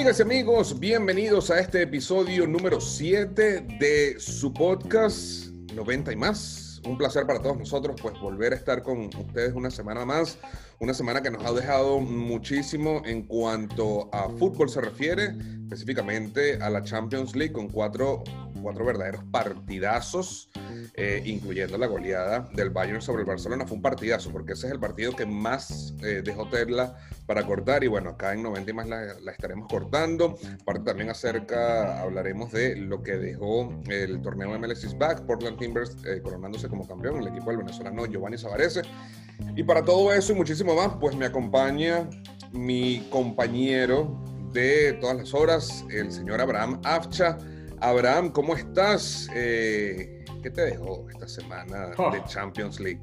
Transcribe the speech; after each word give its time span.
Amigas 0.00 0.18
y 0.18 0.22
amigos, 0.22 0.80
bienvenidos 0.80 1.50
a 1.50 1.60
este 1.60 1.82
episodio 1.82 2.46
número 2.46 2.80
7 2.80 3.60
de 3.78 4.18
su 4.18 4.50
podcast 4.50 5.48
90 5.74 6.12
y 6.14 6.16
más. 6.16 6.80
Un 6.86 6.96
placer 6.96 7.26
para 7.26 7.42
todos 7.42 7.58
nosotros 7.58 8.00
pues 8.00 8.18
volver 8.18 8.54
a 8.54 8.56
estar 8.56 8.82
con 8.82 9.10
ustedes 9.14 9.52
una 9.52 9.70
semana 9.70 10.06
más, 10.06 10.38
una 10.78 10.94
semana 10.94 11.20
que 11.20 11.30
nos 11.30 11.44
ha 11.44 11.52
dejado 11.52 12.00
muchísimo 12.00 13.02
en 13.04 13.24
cuanto 13.24 14.08
a 14.14 14.30
fútbol 14.30 14.70
se 14.70 14.80
refiere, 14.80 15.34
específicamente 15.64 16.54
a 16.62 16.70
la 16.70 16.82
Champions 16.82 17.36
League 17.36 17.52
con 17.52 17.68
cuatro, 17.68 18.24
cuatro 18.62 18.84
verdaderos 18.84 19.24
partidazos 19.30 20.50
eh, 20.94 21.22
incluyendo 21.24 21.78
la 21.78 21.86
goleada 21.86 22.48
del 22.52 22.70
Bayern 22.70 23.02
sobre 23.02 23.22
el 23.22 23.26
Barcelona. 23.26 23.66
Fue 23.66 23.76
un 23.76 23.82
partidazo, 23.82 24.30
porque 24.30 24.52
ese 24.52 24.66
es 24.66 24.72
el 24.72 24.80
partido 24.80 25.14
que 25.14 25.26
más 25.26 25.94
eh, 26.02 26.22
dejó 26.24 26.48
Terla 26.48 26.96
para 27.26 27.44
cortar. 27.44 27.84
Y 27.84 27.88
bueno, 27.88 28.10
acá 28.10 28.32
en 28.32 28.42
90 28.42 28.70
y 28.70 28.74
más 28.74 28.88
la, 28.88 29.32
estaremos 29.32 29.68
cortando. 29.68 30.36
Aparte, 30.60 30.84
también 30.84 31.10
acerca, 31.10 32.00
hablaremos 32.00 32.52
de 32.52 32.76
lo 32.76 33.02
que 33.02 33.16
dejó 33.16 33.72
el 33.88 34.20
torneo 34.22 34.58
MLS 34.58 34.96
Back, 34.98 35.22
Portland 35.26 35.58
Timbers 35.58 35.96
eh, 36.06 36.20
coronándose 36.22 36.68
como 36.68 36.86
campeón, 36.86 37.20
el 37.20 37.28
equipo 37.28 37.50
del 37.50 37.58
venezolano 37.58 38.06
Giovanni 38.06 38.38
Savarese. 38.38 38.82
Y 39.56 39.62
para 39.62 39.82
todo 39.84 40.12
eso 40.12 40.32
y 40.32 40.36
muchísimo 40.36 40.74
más, 40.74 40.92
pues 41.00 41.16
me 41.16 41.26
acompaña 41.26 42.08
mi 42.52 43.06
compañero 43.10 44.22
de 44.52 44.94
todas 45.00 45.16
las 45.16 45.34
horas, 45.34 45.84
el 45.90 46.10
señor 46.12 46.40
Abraham 46.40 46.80
Afcha. 46.84 47.38
Abraham, 47.80 48.30
¿cómo 48.30 48.54
estás? 48.54 49.28
Eh, 49.34 50.24
¿Qué 50.42 50.50
te 50.50 50.62
dejó 50.62 51.06
esta 51.10 51.26
semana 51.26 51.88
de 51.88 51.94
oh. 51.96 52.12
Champions 52.26 52.78
League? 52.78 53.00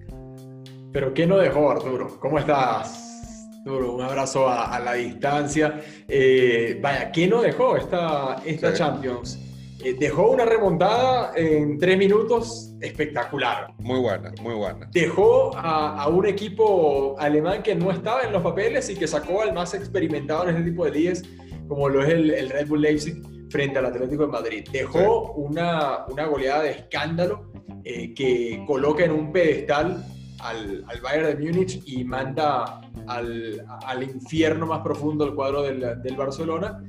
Pero 0.94 1.14
¿qué 1.14 1.26
no 1.26 1.38
dejó, 1.38 1.72
Arturo? 1.72 2.20
¿Cómo 2.20 2.38
estás? 2.38 3.58
Arturo, 3.60 3.94
un 3.94 4.02
abrazo 4.02 4.48
a, 4.48 4.80
la 4.80 4.94
distancia. 4.94 5.82
Eh, 6.08 6.80
vaya, 6.82 7.12
¿qué 7.12 7.28
no 7.28 7.42
dejó 7.42 7.76
esta, 7.76 8.36
esta 8.46 8.74
Champions? 8.74 9.40
Eh, 9.84 9.96
dejó 10.00 10.30
una 10.30 10.46
remontada 10.46 11.32
en 11.36 11.80
tres 11.80 11.98
minutos 11.98 12.74
espectacular. 12.80 13.74
Muy 13.80 14.00
buena, 14.00 14.32
muy 14.42 14.54
buena. 14.54 14.88
Dejó 14.92 15.56
a, 15.58 16.08
un 16.08 16.28
equipo 16.28 17.16
alemán 17.20 17.64
que 17.64 17.74
no 17.74 17.92
estaba 17.92 18.22
en 18.24 18.32
los 18.32 18.44
papeles 18.44 18.90
y 18.92 18.96
que 18.96 19.08
sacó 19.08 19.42
al 19.42 19.54
más 19.54 19.74
experimentado 19.74 20.44
en 20.44 20.50
este 20.50 20.70
tipo 20.70 20.86
de 20.86 20.92
días, 20.92 21.24
como 21.68 21.90
lo 21.90 22.04
es 22.04 22.10
el, 22.10 22.30
el 22.32 22.50
Red 22.50 22.68
Bull 22.68 22.82
Leipzig 22.82 23.22
frente 23.50 23.80
al 23.80 23.86
Atlético 23.86 24.24
de 24.24 24.32
Madrid. 24.32 24.68
Dejó 24.72 25.34
una, 25.34 26.06
una, 26.08 26.26
goleada 26.26 26.64
de 26.64 26.72
escándalo 26.72 27.52
eh, 27.84 28.14
que 28.14 28.64
coloca 28.66 29.04
en 29.04 29.12
un 29.12 29.32
pedestal 29.32 30.04
al, 30.40 30.86
al, 30.88 31.02
Bayern 31.02 31.28
de 31.28 31.36
Múnich 31.36 31.82
y 31.86 32.04
manda 32.04 32.82
al, 33.08 33.66
al 33.86 34.04
infierno 34.04 34.66
más 34.66 34.82
profundo 34.82 35.26
el 35.26 35.34
cuadro 35.34 35.64
del, 35.64 36.02
del, 36.02 36.16
Barcelona. 36.16 36.84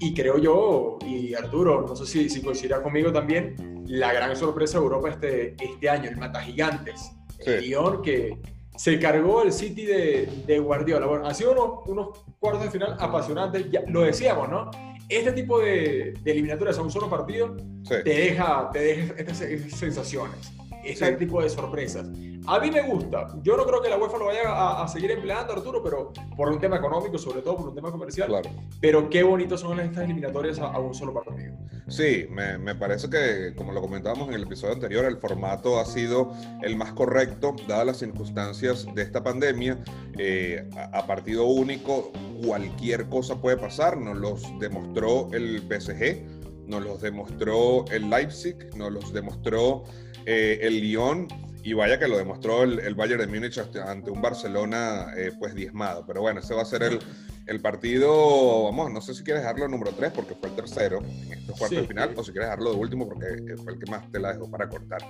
Y 0.00 0.14
creo 0.14 0.38
yo, 0.38 0.98
y 1.06 1.34
Arturo, 1.34 1.84
no 1.86 1.94
sé 1.94 2.06
si, 2.06 2.28
si 2.30 2.40
coincidirá 2.40 2.82
conmigo 2.82 3.12
también, 3.12 3.84
la 3.86 4.12
gran 4.12 4.34
sorpresa 4.34 4.78
de 4.78 4.84
Europa 4.84 5.10
este, 5.10 5.56
este 5.62 5.90
año, 5.90 6.08
el 6.08 6.16
Mata 6.16 6.40
Gigantes. 6.40 7.12
El 7.44 7.62
Lyon 7.62 8.02
que 8.02 8.38
se 8.76 8.98
cargó 8.98 9.42
el 9.42 9.52
City 9.52 9.84
de, 9.84 10.44
de 10.46 10.58
Guardiola. 10.58 11.06
Bueno, 11.06 11.26
han 11.26 11.34
sido 11.34 11.52
unos, 11.52 11.86
unos 11.86 12.24
cuartos 12.38 12.64
de 12.64 12.70
final 12.70 12.96
apasionantes, 12.98 13.70
ya 13.70 13.82
lo 13.86 14.02
decíamos, 14.02 14.48
¿no? 14.48 14.70
Este 15.10 15.32
tipo 15.32 15.58
de, 15.60 16.14
eliminatorias 16.24 16.78
a 16.78 16.82
un 16.82 16.90
solo 16.90 17.10
partido 17.10 17.56
te, 17.88 18.02
deja, 18.02 18.70
te 18.72 18.78
deja 18.78 19.14
estas 19.16 19.38
sensaciones 19.76 20.52
ese 20.84 21.12
tipo 21.12 21.42
de 21.42 21.48
sorpresas. 21.50 22.08
A 22.46 22.58
mí 22.58 22.70
me 22.70 22.82
gusta. 22.82 23.28
Yo 23.42 23.56
no 23.56 23.64
creo 23.64 23.82
que 23.82 23.88
la 23.88 23.98
UEFA 23.98 24.18
lo 24.18 24.26
vaya 24.26 24.82
a, 24.82 24.88
seguir 24.88 25.10
empleando, 25.10 25.52
Arturo, 25.52 25.82
pero 25.82 26.12
por 26.36 26.48
un 26.48 26.58
tema 26.58 26.76
económico, 26.76 27.18
sobre 27.18 27.42
todo 27.42 27.56
por 27.56 27.68
un 27.68 27.74
tema 27.74 27.90
comercial. 27.90 28.28
Claro. 28.28 28.50
Pero 28.80 29.10
qué 29.10 29.22
bonitos 29.22 29.60
son 29.60 29.78
estas 29.80 30.04
eliminatorias 30.04 30.58
a, 30.58 30.78
un 30.78 30.94
solo 30.94 31.12
partido. 31.12 31.54
Sí, 31.88 32.26
me, 32.30 32.56
me, 32.56 32.74
parece 32.74 33.10
que, 33.10 33.54
como 33.56 33.72
lo 33.72 33.80
comentábamos 33.80 34.28
en 34.28 34.34
el 34.34 34.44
episodio 34.44 34.74
anterior, 34.74 35.04
el 35.04 35.18
formato 35.18 35.78
ha 35.78 35.84
sido 35.84 36.32
el 36.62 36.76
más 36.76 36.92
correcto, 36.92 37.54
dadas 37.68 37.86
las 37.86 37.98
circunstancias 37.98 38.86
de 38.94 39.02
esta 39.02 39.22
pandemia. 39.22 39.78
Eh, 40.18 40.68
a, 40.92 41.06
partido 41.06 41.46
único, 41.46 42.12
cualquier 42.44 43.08
cosa 43.08 43.40
puede 43.40 43.56
pasar. 43.56 43.96
Nos 43.96 44.16
los 44.16 44.58
demostró 44.58 45.28
el 45.32 45.60
PSG, 45.60 46.22
nos 46.66 46.82
los 46.82 47.00
demostró 47.00 47.84
el 47.90 48.08
Leipzig, 48.08 48.56
nos 48.76 48.92
los 48.92 49.12
demostró 49.12 49.84
eh, 50.26 50.58
el 50.62 50.80
Lyon, 50.80 51.28
y 51.62 51.74
vaya 51.74 51.98
que 51.98 52.08
lo 52.08 52.16
demostró 52.16 52.62
el, 52.62 52.94
Bayern 52.94 53.20
de 53.20 53.26
Múnich 53.26 53.58
ante 53.58 54.10
un 54.10 54.22
Barcelona 54.22 55.08
eh, 55.16 55.32
pues 55.38 55.54
diezmado. 55.54 56.04
Pero 56.06 56.22
bueno, 56.22 56.40
ese 56.40 56.54
va 56.54 56.62
a 56.62 56.64
ser 56.64 56.82
el, 56.82 56.98
el 57.46 57.60
partido, 57.60 58.64
vamos, 58.64 58.92
no 58.92 59.00
sé 59.00 59.14
si 59.14 59.24
quieres 59.24 59.42
dejarlo 59.42 59.68
número 59.68 59.92
3 59.92 60.12
porque 60.12 60.34
fue 60.34 60.50
el 60.50 60.56
tercero 60.56 60.98
en 60.98 61.32
estos 61.32 61.58
cuartos 61.58 61.80
de 61.80 61.86
final, 61.86 62.14
o 62.16 62.22
si 62.22 62.32
quieres 62.32 62.48
dejarlo 62.48 62.72
de 62.72 62.76
último 62.76 63.08
porque 63.08 63.56
fue 63.62 63.72
el 63.72 63.78
que 63.78 63.90
más 63.90 64.10
te 64.10 64.20
la 64.20 64.32
dejó 64.32 64.50
para 64.50 64.68
cortar. 64.68 65.00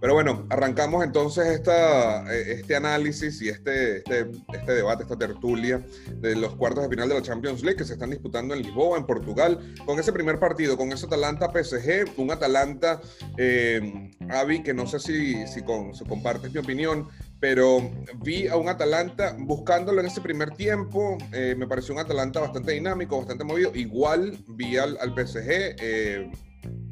Pero 0.00 0.14
bueno, 0.14 0.46
arrancamos 0.48 1.04
entonces 1.04 1.46
esta, 1.46 2.32
eh, 2.32 2.52
este 2.60 2.76
análisis 2.76 3.42
y 3.42 3.48
este, 3.48 3.98
este, 3.98 4.30
este 4.52 4.72
debate, 4.72 5.02
esta 5.02 5.16
tertulia 5.16 5.84
de 6.20 6.36
los 6.36 6.54
cuartos 6.54 6.84
de 6.84 6.90
final 6.90 7.08
de 7.08 7.16
la 7.16 7.22
Champions 7.22 7.62
League 7.62 7.78
que 7.78 7.84
se 7.84 7.94
están 7.94 8.10
disputando 8.10 8.54
en 8.54 8.62
Lisboa, 8.62 8.96
en 8.96 9.06
Portugal, 9.06 9.58
con 9.84 9.98
ese 9.98 10.12
primer 10.12 10.38
partido, 10.38 10.76
con 10.76 10.92
ese 10.92 11.06
Atalanta 11.06 11.50
PSG, 11.50 12.16
un 12.16 12.30
Atalanta, 12.30 13.00
eh, 13.36 14.12
Avi, 14.30 14.62
que 14.62 14.74
no 14.74 14.86
sé 14.86 15.00
si, 15.00 15.46
si, 15.48 15.62
con, 15.62 15.94
si 15.94 16.04
compartes 16.04 16.52
mi 16.52 16.60
opinión, 16.60 17.08
pero 17.40 17.90
vi 18.16 18.48
a 18.48 18.56
un 18.56 18.68
Atalanta 18.68 19.36
buscándolo 19.38 20.00
en 20.00 20.06
ese 20.06 20.20
primer 20.20 20.50
tiempo. 20.50 21.16
Eh, 21.32 21.54
me 21.56 21.66
pareció 21.66 21.94
un 21.94 22.00
Atalanta 22.00 22.40
bastante 22.40 22.72
dinámico, 22.72 23.18
bastante 23.18 23.44
movido. 23.44 23.70
Igual 23.74 24.36
vi 24.48 24.76
al, 24.76 24.98
al 25.00 25.14
PSG. 25.14 25.76
Eh, 25.80 26.30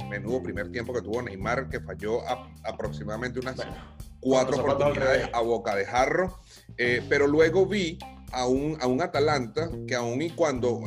menudo 0.09 0.43
primer 0.43 0.71
tiempo 0.71 0.93
que 0.93 1.03
tuvo 1.03 1.23
Neymar, 1.23 1.69
que 1.69 1.81
falló 1.81 2.21
aproximadamente 2.65 3.41
unas 3.41 3.57
cuatro 4.21 4.59
oportunidades 4.59 5.29
a 5.33 5.41
boca 5.41 5.75
de 5.75 5.85
jarro. 5.85 6.39
Eh, 6.77 7.03
pero 7.09 7.27
luego 7.27 7.67
vi 7.67 7.99
a 8.33 8.47
un, 8.47 8.77
a 8.81 8.87
un 8.87 9.01
Atalanta 9.01 9.71
que 9.87 9.95
aún 9.95 10.23
y 10.23 10.31
cuando 10.31 10.83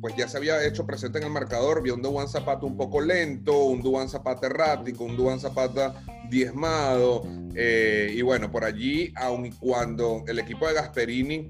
pues 0.00 0.14
ya 0.16 0.28
se 0.28 0.36
había 0.36 0.64
hecho 0.64 0.86
presente 0.86 1.18
en 1.18 1.24
el 1.24 1.30
marcador, 1.30 1.82
vi 1.82 1.90
un 1.90 2.02
Duan 2.02 2.28
Zapata 2.28 2.66
un 2.66 2.76
poco 2.76 3.00
lento, 3.00 3.64
un 3.64 3.82
Duan 3.82 4.08
Zapata 4.08 4.46
errático, 4.46 5.04
un 5.04 5.16
Duan 5.16 5.40
Zapata 5.40 5.94
diezmado. 6.28 7.22
Eh, 7.54 8.12
y 8.16 8.22
bueno, 8.22 8.50
por 8.50 8.64
allí, 8.64 9.12
aun 9.16 9.50
cuando 9.52 10.24
el 10.26 10.38
equipo 10.38 10.66
de 10.66 10.74
Gasperini, 10.74 11.48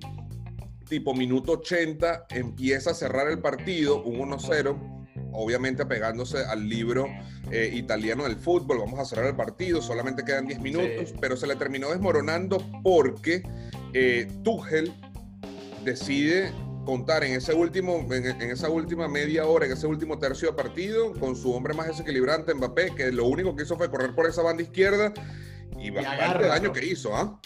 tipo 0.89 1.15
minuto 1.15 1.53
80, 1.53 2.27
empieza 2.31 2.91
a 2.91 2.95
cerrar 2.95 3.29
el 3.29 3.39
partido, 3.39 4.03
un 4.03 4.31
1-0 4.31 4.93
obviamente 5.35 5.83
apegándose 5.83 6.45
al 6.45 6.69
libro 6.69 7.07
eh, 7.51 7.71
italiano 7.75 8.25
del 8.25 8.37
fútbol, 8.37 8.79
vamos 8.79 8.99
a 8.99 9.05
cerrar 9.05 9.27
el 9.27 9.37
partido, 9.37 9.81
solamente 9.81 10.25
quedan 10.25 10.47
10 10.47 10.61
minutos, 10.61 11.15
pero 11.21 11.37
se 11.37 11.47
le 11.47 11.57
terminó 11.57 11.89
desmoronando 11.91 12.59
porque 12.83 13.43
eh, 13.95 14.29
Tuchel 14.43 14.93
decide 15.85 16.53
contar 16.85 17.25
en 17.25 17.35
ese 17.35 17.55
último, 17.55 18.07
en, 18.13 18.51
esa 18.51 18.69
última 18.69 19.09
media 19.09 19.47
hora, 19.47 19.67
en 19.67 19.73
ese 19.73 19.87
último 19.87 20.19
tercio 20.19 20.49
de 20.51 20.55
partido, 20.55 21.13
con 21.13 21.37
su 21.37 21.53
hombre 21.53 21.75
más 21.75 21.87
desequilibrante, 21.87 22.55
Mbappé, 22.55 22.95
que 22.95 23.13
lo 23.13 23.27
único 23.27 23.55
que 23.55 23.63
hizo 23.63 23.77
fue 23.77 23.91
correr 23.91 24.15
por 24.15 24.27
esa 24.27 24.43
banda 24.43 24.63
izquierda 24.63 25.13
y, 25.79 25.91
bastante 25.91 26.47
daño 26.47 26.73
que 26.73 26.85
hizo, 26.85 27.15
¿ah? 27.17 27.41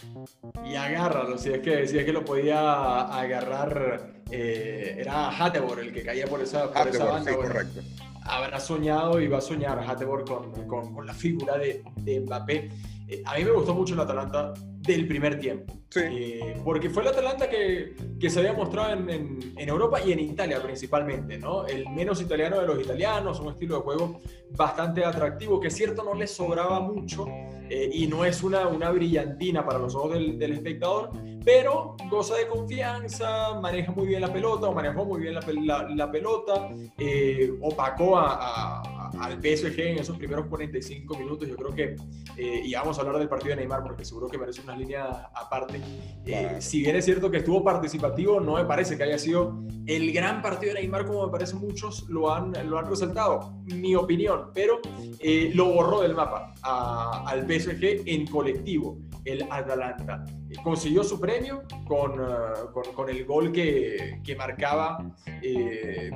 Y 0.65 0.75
agárralo, 0.75 1.39
si 1.39 1.51
es 1.51 1.61
que, 1.61 1.87
si 1.87 1.99
es 1.99 2.05
que 2.05 2.13
lo 2.13 2.25
podía 2.25 3.03
agarrar, 3.03 4.23
eh, 4.31 4.97
era 4.99 5.31
Hattebor 5.31 5.81
el 5.81 5.93
que 5.93 6.03
caía 6.03 6.27
por 6.27 6.41
esa, 6.41 6.73
por 6.73 6.89
esa 6.89 7.05
banda. 7.05 7.31
Sí, 7.31 7.37
correcto. 7.37 7.81
Habrá 8.23 8.59
soñado 8.59 9.21
y 9.21 9.29
va 9.29 9.39
a 9.39 9.41
soñar 9.41 9.79
Hattebor 9.79 10.25
con, 10.25 10.51
con, 10.67 10.93
con 10.93 11.07
la 11.07 11.15
figura 11.15 11.59
de, 11.59 11.85
de 11.97 12.21
Mbappé. 12.21 12.71
Eh, 13.09 13.23
a 13.25 13.37
mí 13.37 13.45
me 13.45 13.53
gustó 13.53 13.73
mucho 13.73 13.95
el 13.95 14.01
Atalanta 14.01 14.53
del 14.87 15.07
primer 15.07 15.39
tiempo. 15.39 15.75
Eh, 15.95 16.61
porque 16.65 16.91
fue 16.91 17.03
el 17.03 17.09
Atalanta 17.09 17.49
que, 17.49 17.95
que 18.21 18.29
se 18.29 18.41
había 18.41 18.53
mostrado 18.53 18.93
en, 18.93 19.55
en, 19.57 19.69
Europa 19.69 20.01
y 20.05 20.13
en 20.13 20.21
Italia 20.21 20.63
principalmente, 20.63 21.39
¿no? 21.39 21.67
El 21.67 21.89
menos 21.91 22.21
italiano 22.21 22.61
de 22.61 22.67
los 22.67 22.81
italianos, 22.81 23.41
un 23.41 23.53
estilo 23.53 23.77
de 23.77 23.83
juego 23.83 24.21
bastante 24.51 25.05
atractivo, 25.05 25.59
que 25.61 25.71
cierto 25.71 26.05
no 26.05 26.15
le 26.15 26.27
sobraba 26.27 26.81
mucho 26.81 27.27
eh, 27.71 27.91
y 27.93 28.07
no 28.07 28.25
es 28.25 28.43
una, 28.43 28.69
una 28.69 28.91
brillantina 28.91 29.65
para 29.65 29.79
los 29.79 29.95
ojos 29.95 30.15
del, 30.15 30.39
del, 30.39 30.53
espectador, 30.53 31.11
pero 31.45 31.97
goza 32.11 32.37
de 32.37 32.47
confianza, 32.47 33.59
maneja 33.61 33.93
muy 33.93 34.07
bien 34.07 34.21
la 34.21 34.33
pelota 34.33 34.69
o 34.69 34.75
manejó 34.75 35.05
muy 35.05 35.21
bien 35.21 35.35
la, 35.35 35.89
la, 35.95 36.11
pelota, 36.11 36.69
opacó 37.63 38.19
a, 38.19 38.83
a 38.83 38.96
al 39.21 39.41
PSG 39.41 39.81
en 39.81 39.99
esos 39.99 40.17
primeros 40.17 40.47
45 40.47 41.19
minutos. 41.19 41.49
Yo 41.49 41.57
creo 41.57 41.75
que, 41.75 41.97
eh, 42.37 42.63
y 42.65 42.75
vamos 42.75 42.99
a 42.99 43.03
hablar 43.03 43.19
del 43.19 43.29
partido 43.29 43.51
de 43.51 43.57
Neymar 43.57 43.83
porque 43.83 44.05
seguro 44.05 44.29
que 44.29 44.39
merece 44.39 44.61
una 44.63 44.77
línea 44.77 45.31
aparte. 45.35 45.81
Eh, 46.25 46.57
si 46.61 46.81
bien 46.81 46.97
es 46.97 47.05
cierto 47.05 47.31
que 47.31 47.39
estuvo 47.39 47.63
participativo, 47.63 48.41
no 48.41 48.55
me 48.55 48.65
parece 48.65 48.97
que 48.97 49.05
haya 49.05 49.19
sido 49.19 49.63
el 49.87 50.13
gran 50.13 50.43
partido 50.43 50.75
de 50.75 50.81
Neymar 50.81 51.07
como 51.07 51.27
me 51.27 51.33
parece 51.33 51.55
muchos 51.55 52.09
lo 52.09 52.33
han, 52.33 52.53
lo 52.69 52.79
han 52.79 52.87
resaltado. 52.87 53.55
Mi 53.65 53.95
opinión, 53.95 54.51
pero 54.53 54.81
eh, 55.21 55.51
lo 55.55 55.73
borró 55.73 56.03
del 56.03 56.15
mapa 56.15 56.55
al 56.63 57.47
PSG 57.47 58.03
en 58.07 58.27
colectivo. 58.27 58.99
el 59.25 59.43
Atalanta. 59.51 60.25
Consiguió 60.63 61.03
su 61.05 61.21
premio 61.21 61.63
con, 61.87 62.21
uh, 62.21 62.73
con, 62.73 62.85
con 62.95 63.11
el 63.11 63.25
gol 63.25 63.53
que, 63.53 64.21
que 64.25 64.37
marcaba 64.37 65.05
eh, 65.43 66.11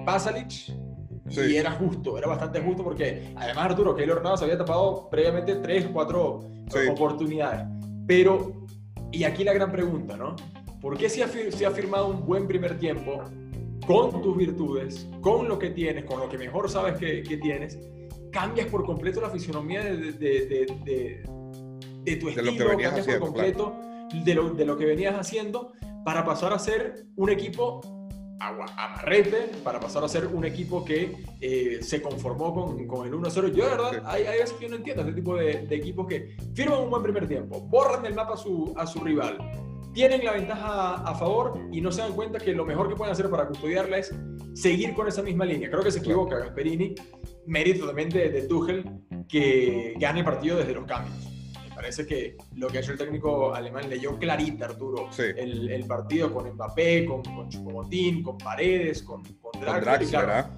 Pasalic. 1.31 1.53
Y 1.53 1.57
era 1.57 1.71
justo, 1.73 2.19
era 2.19 2.27
bastante 2.27 2.61
justo 2.61 2.85
porque 2.85 3.33
además 3.37 3.71
Arturo 3.71 3.95
Keylor 3.95 4.23
Navas 4.23 4.43
había 4.43 4.59
tapado 4.59 5.09
previamente 5.11 5.57
tres, 5.57 5.87
cuatro 5.93 6.41
sí. 6.69 6.79
oportunidades. 6.91 7.67
Pero, 8.07 8.67
y 9.13 9.25
aquí 9.25 9.45
la 9.45 9.53
gran 9.53 9.71
pregunta, 9.71 10.17
¿no? 10.17 10.37
¿Por 10.81 10.97
qué 10.97 11.09
si 11.09 11.23
ha, 11.23 11.29
si 11.29 11.65
ha 11.65 11.71
firmado 11.71 12.09
un 12.09 12.27
buen 12.27 12.47
primer 12.47 12.79
tiempo 12.79 13.23
con 13.87 14.23
tus 14.23 14.37
virtudes, 14.37 15.09
con 15.21 15.49
lo 15.49 15.59
que 15.59 15.71
tienes, 15.71 16.05
con 16.05 16.21
lo 16.21 16.29
que 16.29 16.39
mejor 16.39 16.69
sabes 16.71 16.99
que, 16.99 17.23
que 17.23 17.37
tienes, 17.37 17.79
cambias 18.31 18.69
por 18.69 18.85
completo 18.85 19.21
la 19.21 19.31
fisionomía 19.31 19.83
de, 19.83 20.13
de, 20.13 20.67
de, 20.85 21.23
de 22.05 22.17
tu 22.17 22.29
estilo, 22.29 22.51
lo 22.51 22.53
que 22.53 22.65
cambias 22.65 22.93
haciendo, 22.93 23.21
por 23.21 23.29
completo 23.29 23.77
de, 24.25 24.35
lo, 24.35 24.51
de 24.51 24.65
lo 24.65 24.77
que 24.77 24.87
venías 24.87 25.19
haciendo 25.19 25.73
para 26.05 26.25
pasar 26.25 26.53
a 26.53 26.59
ser 26.59 27.07
un 27.17 27.31
equipo 27.31 27.81
amarrete, 28.41 29.51
para 29.63 29.79
pasar 29.79 30.03
a 30.03 30.09
ser 30.09 30.27
un 30.27 30.45
equipo 30.45 30.85
que 30.85 31.25
eh, 31.41 31.79
se 31.83 32.01
conformó 32.01 32.55
con, 32.55 32.87
con 32.87 33.07
el 33.07 33.13
1-0. 33.13 33.53
Yo, 33.53 33.65
de 33.65 33.71
verdad, 33.71 34.03
hay, 34.07 34.25
hay, 34.25 34.39
veces 34.39 34.57
que 34.57 34.65
yo 34.65 34.71
no 34.71 34.77
entiendo 34.77 35.03
este 35.03 35.15
tipo 35.15 35.37
de, 35.37 35.67
de, 35.67 35.77
equipos 35.77 36.07
que 36.07 36.37
firman 36.55 36.81
un 36.81 36.91
buen 36.91 37.03
primer 37.03 37.29
tiempo, 37.29 37.61
borran 37.61 38.03
del 38.03 38.15
mapa 38.15 38.35
a 38.35 38.37
su, 38.37 38.73
a 38.77 38.87
su 38.87 39.01
rival, 39.01 39.39
tienen 39.93 40.25
la 40.25 40.33
ventaja 40.33 40.95
a 40.95 41.15
favor 41.15 41.61
y 41.71 41.81
no 41.81 41.93
se 41.93 42.01
dan 42.01 42.13
cuenta 42.13 42.39
que 42.39 42.53
lo 42.53 42.65
mejor 42.65 42.89
que 42.89 42.95
pueden 42.95 43.13
hacer 43.13 43.29
para 43.29 43.47
custodiarla 43.47 43.99
es 43.99 44.15
seguir 44.55 44.95
con 44.95 45.07
esa 45.09 45.23
misma 45.23 45.45
línea. 45.45 45.71
Creo 45.71 45.83
que 45.83 45.91
se 45.91 45.99
equivoca 45.99 46.39
Gasperini, 46.39 46.95
mérito 47.47 47.87
también 47.87 48.09
de, 48.09 48.31
de 48.31 48.43
Tuchel, 48.43 48.85
que 49.29 49.95
gane 49.99 50.21
el 50.21 50.25
partido 50.25 50.59
desde 50.59 50.75
los 50.75 50.87
cambios. 50.87 51.30
Parece 51.81 52.07
que 52.07 52.37
lo 52.57 52.69
que 52.69 52.77
ha 52.77 52.81
hecho 52.83 52.93
el 52.93 52.99
técnico 52.99 53.55
alemán 53.55 53.89
leyó 53.89 54.19
clarita, 54.19 54.67
Arturo, 54.67 55.09
sí. 55.11 55.23
el, 55.35 55.71
el, 55.71 55.87
partido 55.87 56.31
con 56.31 56.47
Mbappé, 56.53 57.07
con, 57.07 57.23
con 57.23 57.49
Chupomotín, 57.49 58.23
con 58.23 58.37
Paredes, 58.37 59.03
con, 59.03 59.23
con 59.41 59.59
Draxler. 59.59 59.73
Con 59.73 59.85
Draxler 59.85 60.25
claro, 60.25 60.49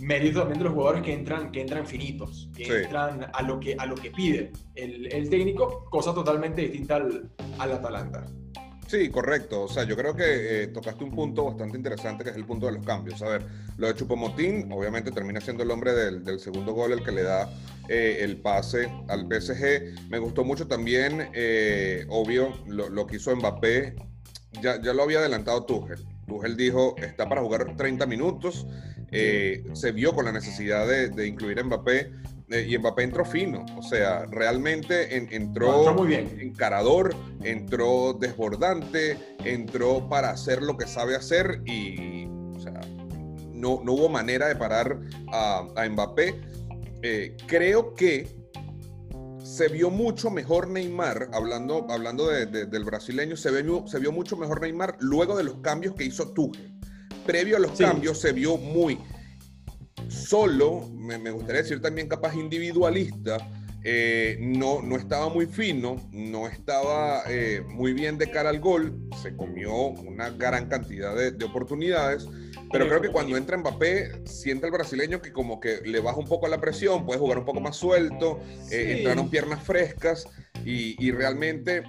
mérito 0.00 0.40
también 0.40 0.58
de 0.58 0.64
los 0.64 0.74
jugadores 0.74 1.02
que 1.02 1.14
entran, 1.14 1.50
que 1.50 1.62
entran 1.62 1.86
finitos, 1.86 2.50
que 2.54 2.66
sí. 2.66 2.70
entran 2.70 3.30
a 3.32 3.42
lo 3.42 3.58
que, 3.58 3.74
a 3.78 3.86
lo 3.86 3.94
que 3.94 4.10
pide 4.10 4.52
el, 4.74 5.10
el 5.10 5.30
técnico, 5.30 5.86
cosa 5.88 6.12
totalmente 6.12 6.60
distinta 6.60 6.96
al, 6.96 7.30
al 7.58 7.72
Atalanta. 7.72 8.26
Sí, 8.92 9.08
correcto. 9.08 9.62
O 9.62 9.68
sea, 9.68 9.84
yo 9.84 9.96
creo 9.96 10.14
que 10.14 10.64
eh, 10.64 10.66
tocaste 10.66 11.02
un 11.02 11.12
punto 11.12 11.46
bastante 11.46 11.78
interesante 11.78 12.24
que 12.24 12.28
es 12.28 12.36
el 12.36 12.44
punto 12.44 12.66
de 12.66 12.72
los 12.72 12.84
cambios. 12.84 13.22
A 13.22 13.28
ver, 13.30 13.46
lo 13.78 13.86
de 13.86 13.94
Chupomotín, 13.94 14.70
obviamente 14.70 15.10
termina 15.10 15.40
siendo 15.40 15.62
el 15.62 15.70
hombre 15.70 15.94
del, 15.94 16.22
del 16.22 16.38
segundo 16.38 16.74
gol 16.74 16.92
el 16.92 17.02
que 17.02 17.10
le 17.10 17.22
da 17.22 17.50
eh, 17.88 18.18
el 18.20 18.36
pase 18.42 18.92
al 19.08 19.26
PSG. 19.26 20.10
Me 20.10 20.18
gustó 20.18 20.44
mucho 20.44 20.66
también, 20.66 21.30
eh, 21.32 22.04
obvio, 22.10 22.52
lo, 22.66 22.90
lo, 22.90 23.06
que 23.06 23.16
hizo 23.16 23.34
Mbappé. 23.34 23.96
Ya, 24.60 24.78
ya 24.82 24.92
lo 24.92 25.04
había 25.04 25.20
adelantado 25.20 25.64
Tuchel. 25.64 26.04
Tuchel 26.26 26.54
dijo, 26.54 26.94
está 26.98 27.26
para 27.30 27.40
jugar 27.40 27.74
30 27.74 28.04
minutos. 28.04 28.66
Eh, 29.10 29.64
se 29.72 29.92
vio 29.92 30.14
con 30.14 30.26
la 30.26 30.32
necesidad 30.32 30.86
de, 30.86 31.08
de 31.08 31.26
incluir 31.26 31.60
a 31.60 31.64
Mbappé 31.64 32.12
y 32.60 32.76
Mbappé 32.78 33.04
entró 33.04 33.24
fino, 33.24 33.64
o 33.76 33.82
sea, 33.82 34.26
realmente 34.26 35.16
en, 35.16 35.28
entró, 35.32 35.78
entró, 35.78 35.94
muy 35.94 36.08
bien. 36.08 36.38
encarador, 36.40 37.14
entró 37.42 38.12
desbordante, 38.12 39.16
entró 39.44 40.08
para 40.08 40.30
hacer 40.30 40.62
lo 40.62 40.76
que 40.76 40.86
sabe 40.86 41.16
hacer 41.16 41.62
y, 41.64 42.26
o 42.54 42.60
sea, 42.60 42.80
no, 43.52 43.80
no 43.82 43.92
hubo 43.92 44.08
manera 44.08 44.48
de 44.48 44.56
parar 44.56 45.00
a, 45.32 45.66
a 45.76 45.88
Mbappé. 45.88 46.40
Eh, 47.02 47.36
creo 47.46 47.94
que 47.94 48.28
se 49.42 49.68
vio 49.68 49.90
mucho 49.90 50.30
mejor 50.30 50.68
Neymar, 50.68 51.28
hablando, 51.32 51.86
hablando 51.90 52.28
de, 52.28 52.46
de, 52.46 52.66
del 52.66 52.84
brasileño, 52.84 53.36
se, 53.36 53.50
ve, 53.50 53.64
se 53.86 53.98
vio 53.98 54.12
mucho 54.12 54.36
mejor 54.36 54.60
Neymar 54.60 54.96
luego 55.00 55.36
de 55.36 55.44
los 55.44 55.56
cambios 55.56 55.94
que 55.94 56.04
hizo 56.04 56.32
Tuchel. 56.32 56.72
Previo 57.26 57.56
a 57.56 57.60
los 57.60 57.76
sí. 57.76 57.84
cambios 57.84 58.18
se 58.18 58.32
vio 58.32 58.56
muy 58.56 58.98
solo, 60.08 60.88
me, 60.94 61.18
me, 61.18 61.30
gustaría 61.30 61.62
decir 61.62 61.80
también 61.80 62.08
capaz 62.08 62.34
individualista, 62.34 63.38
eh, 63.84 64.36
no, 64.40 64.80
no 64.80 64.96
estaba 64.96 65.28
muy 65.28 65.46
fino, 65.46 65.96
no 66.12 66.46
estaba 66.46 67.24
eh, 67.28 67.62
muy 67.66 67.92
bien 67.92 68.16
de 68.16 68.30
cara 68.30 68.50
al 68.50 68.60
gol, 68.60 68.96
se 69.20 69.34
comió 69.36 69.74
una 69.74 70.30
gran 70.30 70.68
cantidad 70.68 71.16
de, 71.16 71.32
de 71.32 71.44
oportunidades, 71.44 72.28
pero 72.70 72.86
creo 72.86 73.02
que 73.02 73.10
cuando 73.10 73.36
entra 73.36 73.58
Mbappé, 73.58 74.22
siente 74.24 74.66
el 74.66 74.72
brasileño 74.72 75.20
que 75.20 75.32
como 75.32 75.58
que 75.58 75.80
le 75.84 76.00
baja 76.00 76.18
un 76.18 76.28
poco 76.28 76.46
la 76.48 76.60
presión, 76.60 77.04
puede 77.04 77.18
jugar 77.18 77.38
un 77.38 77.44
poco 77.44 77.60
más 77.60 77.76
suelto, 77.76 78.40
sí. 78.68 78.76
eh, 78.76 78.98
entraron 78.98 79.28
piernas 79.28 79.62
frescas 79.62 80.26
y, 80.64 80.96
y 81.04 81.10
realmente 81.10 81.82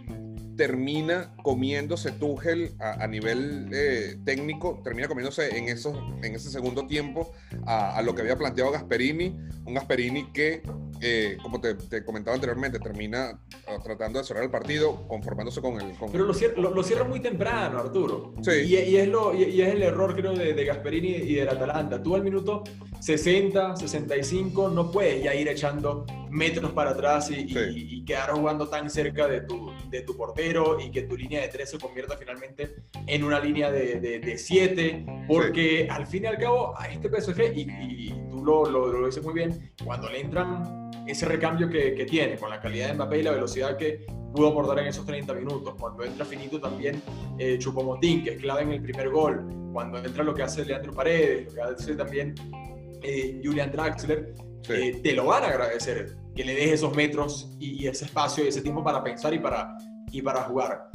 termina 0.55 1.33
comiéndose 1.43 2.11
Tuchel 2.11 2.73
a, 2.79 3.03
a 3.03 3.07
nivel 3.07 3.69
eh, 3.73 4.17
técnico, 4.23 4.81
termina 4.83 5.07
comiéndose 5.07 5.57
en, 5.57 5.67
esos, 5.67 5.97
en 6.21 6.35
ese 6.35 6.49
segundo 6.49 6.85
tiempo 6.87 7.31
a, 7.65 7.97
a, 7.97 8.01
lo 8.01 8.13
que 8.13 8.21
había 8.21 8.37
planteado 8.37 8.71
Gasperini, 8.71 9.35
un 9.65 9.73
Gasperini 9.73 10.31
que, 10.31 10.61
eh, 11.01 11.37
como 11.41 11.59
te, 11.59 11.75
te, 11.75 12.03
comentaba 12.03 12.35
anteriormente, 12.35 12.79
termina 12.79 13.39
uh, 13.67 13.81
tratando 13.81 14.19
de 14.19 14.25
cerrar 14.25 14.43
el 14.43 14.51
partido, 14.51 15.07
conformándose 15.07 15.61
con 15.61 15.79
el... 15.81 15.97
Con... 15.97 16.11
Pero 16.11 16.25
lo 16.25 16.33
cierra, 16.33 16.61
lo, 16.61 16.73
lo 16.73 16.83
cierra, 16.83 17.03
muy 17.03 17.19
temprano, 17.19 17.79
Arturo. 17.79 18.33
Sí. 18.41 18.51
Y, 18.51 18.75
y, 18.75 18.97
es, 18.97 19.07
lo, 19.07 19.33
y, 19.33 19.61
es 19.61 19.73
el 19.73 19.81
error, 19.81 20.15
creo, 20.15 20.33
de, 20.33 20.53
de 20.53 20.65
Gasperini 20.65 21.09
y 21.09 21.35
del 21.35 21.49
Atalanta. 21.49 22.01
Tú 22.01 22.15
al 22.15 22.23
minuto 22.23 22.63
60, 22.99 23.75
65, 23.77 24.69
no 24.69 24.91
puedes 24.91 25.23
ya 25.23 25.33
ir 25.33 25.47
echando 25.47 26.05
metros 26.29 26.71
para 26.71 26.91
atrás 26.91 27.29
y, 27.29 27.47
sí. 27.47 27.59
y, 27.75 27.97
y, 27.97 28.05
quedar 28.05 28.31
jugando 28.31 28.67
tan 28.67 28.89
cerca 28.89 29.27
de 29.27 29.41
tu, 29.41 29.71
de 29.89 30.01
tu 30.01 30.15
portero 30.17 30.42
y 30.45 30.91
que 30.91 31.03
tu 31.03 31.15
línea 31.15 31.41
de 31.41 31.47
3 31.47 31.69
se 31.69 31.77
convierta 31.79 32.17
finalmente 32.17 32.75
en 33.07 33.23
una 33.23 33.39
línea 33.39 33.71
de 33.71 34.37
7, 34.37 35.05
porque 35.27 35.83
sí. 35.83 35.87
al 35.89 36.07
fin 36.07 36.23
y 36.23 36.27
al 36.27 36.37
cabo 36.37 36.77
a 36.77 36.87
este 36.87 37.09
PSG, 37.09 37.55
y, 37.55 37.61
y 37.61 38.09
tú 38.29 38.43
lo, 38.43 38.65
lo, 38.65 38.87
lo, 38.87 39.05
dices 39.05 39.23
muy 39.23 39.33
bien, 39.33 39.73
cuando 39.83 40.09
le 40.09 40.21
entran 40.21 40.91
ese 41.07 41.25
recambio 41.25 41.69
que, 41.69 41.95
que, 41.95 42.05
tiene 42.05 42.37
con 42.37 42.49
la 42.49 42.59
calidad 42.59 42.87
de 42.87 42.93
Mbappé 42.93 43.19
y 43.19 43.23
la 43.23 43.31
velocidad 43.31 43.77
que 43.77 44.05
pudo 44.33 44.49
aportar 44.49 44.79
en 44.79 44.87
esos 44.87 45.05
30 45.05 45.33
minutos, 45.33 45.75
cuando 45.79 46.03
entra 46.03 46.25
finito 46.25 46.59
también 46.59 47.01
eh, 47.37 47.57
Chupomotín, 47.59 48.23
que 48.23 48.31
es 48.31 48.41
clave 48.41 48.63
en 48.63 48.71
el 48.71 48.81
primer 48.81 49.09
gol, 49.09 49.47
cuando 49.71 49.97
entra 49.97 50.23
lo 50.23 50.33
que 50.33 50.43
hace 50.43 50.65
Leandro 50.65 50.93
Paredes, 50.93 51.45
lo 51.47 51.53
que 51.53 51.61
hace 51.61 51.95
también 51.95 52.35
eh, 53.01 53.41
Julian 53.43 53.71
Draxler, 53.71 54.33
sí. 54.61 54.73
eh, 54.73 54.99
te 55.03 55.13
lo 55.13 55.25
van 55.25 55.43
a 55.43 55.47
agradecer 55.47 56.15
que 56.35 56.43
le 56.43 56.55
deje 56.55 56.73
esos 56.73 56.95
metros 56.95 57.55
y, 57.59 57.83
y, 57.83 57.87
ese 57.87 58.05
espacio 58.05 58.43
y 58.43 58.47
ese 58.47 58.61
tiempo 58.61 58.83
para 58.83 59.03
pensar 59.03 59.33
y 59.33 59.39
para, 59.39 59.77
y 60.13 60.21
para 60.21 60.43
jugar. 60.43 60.89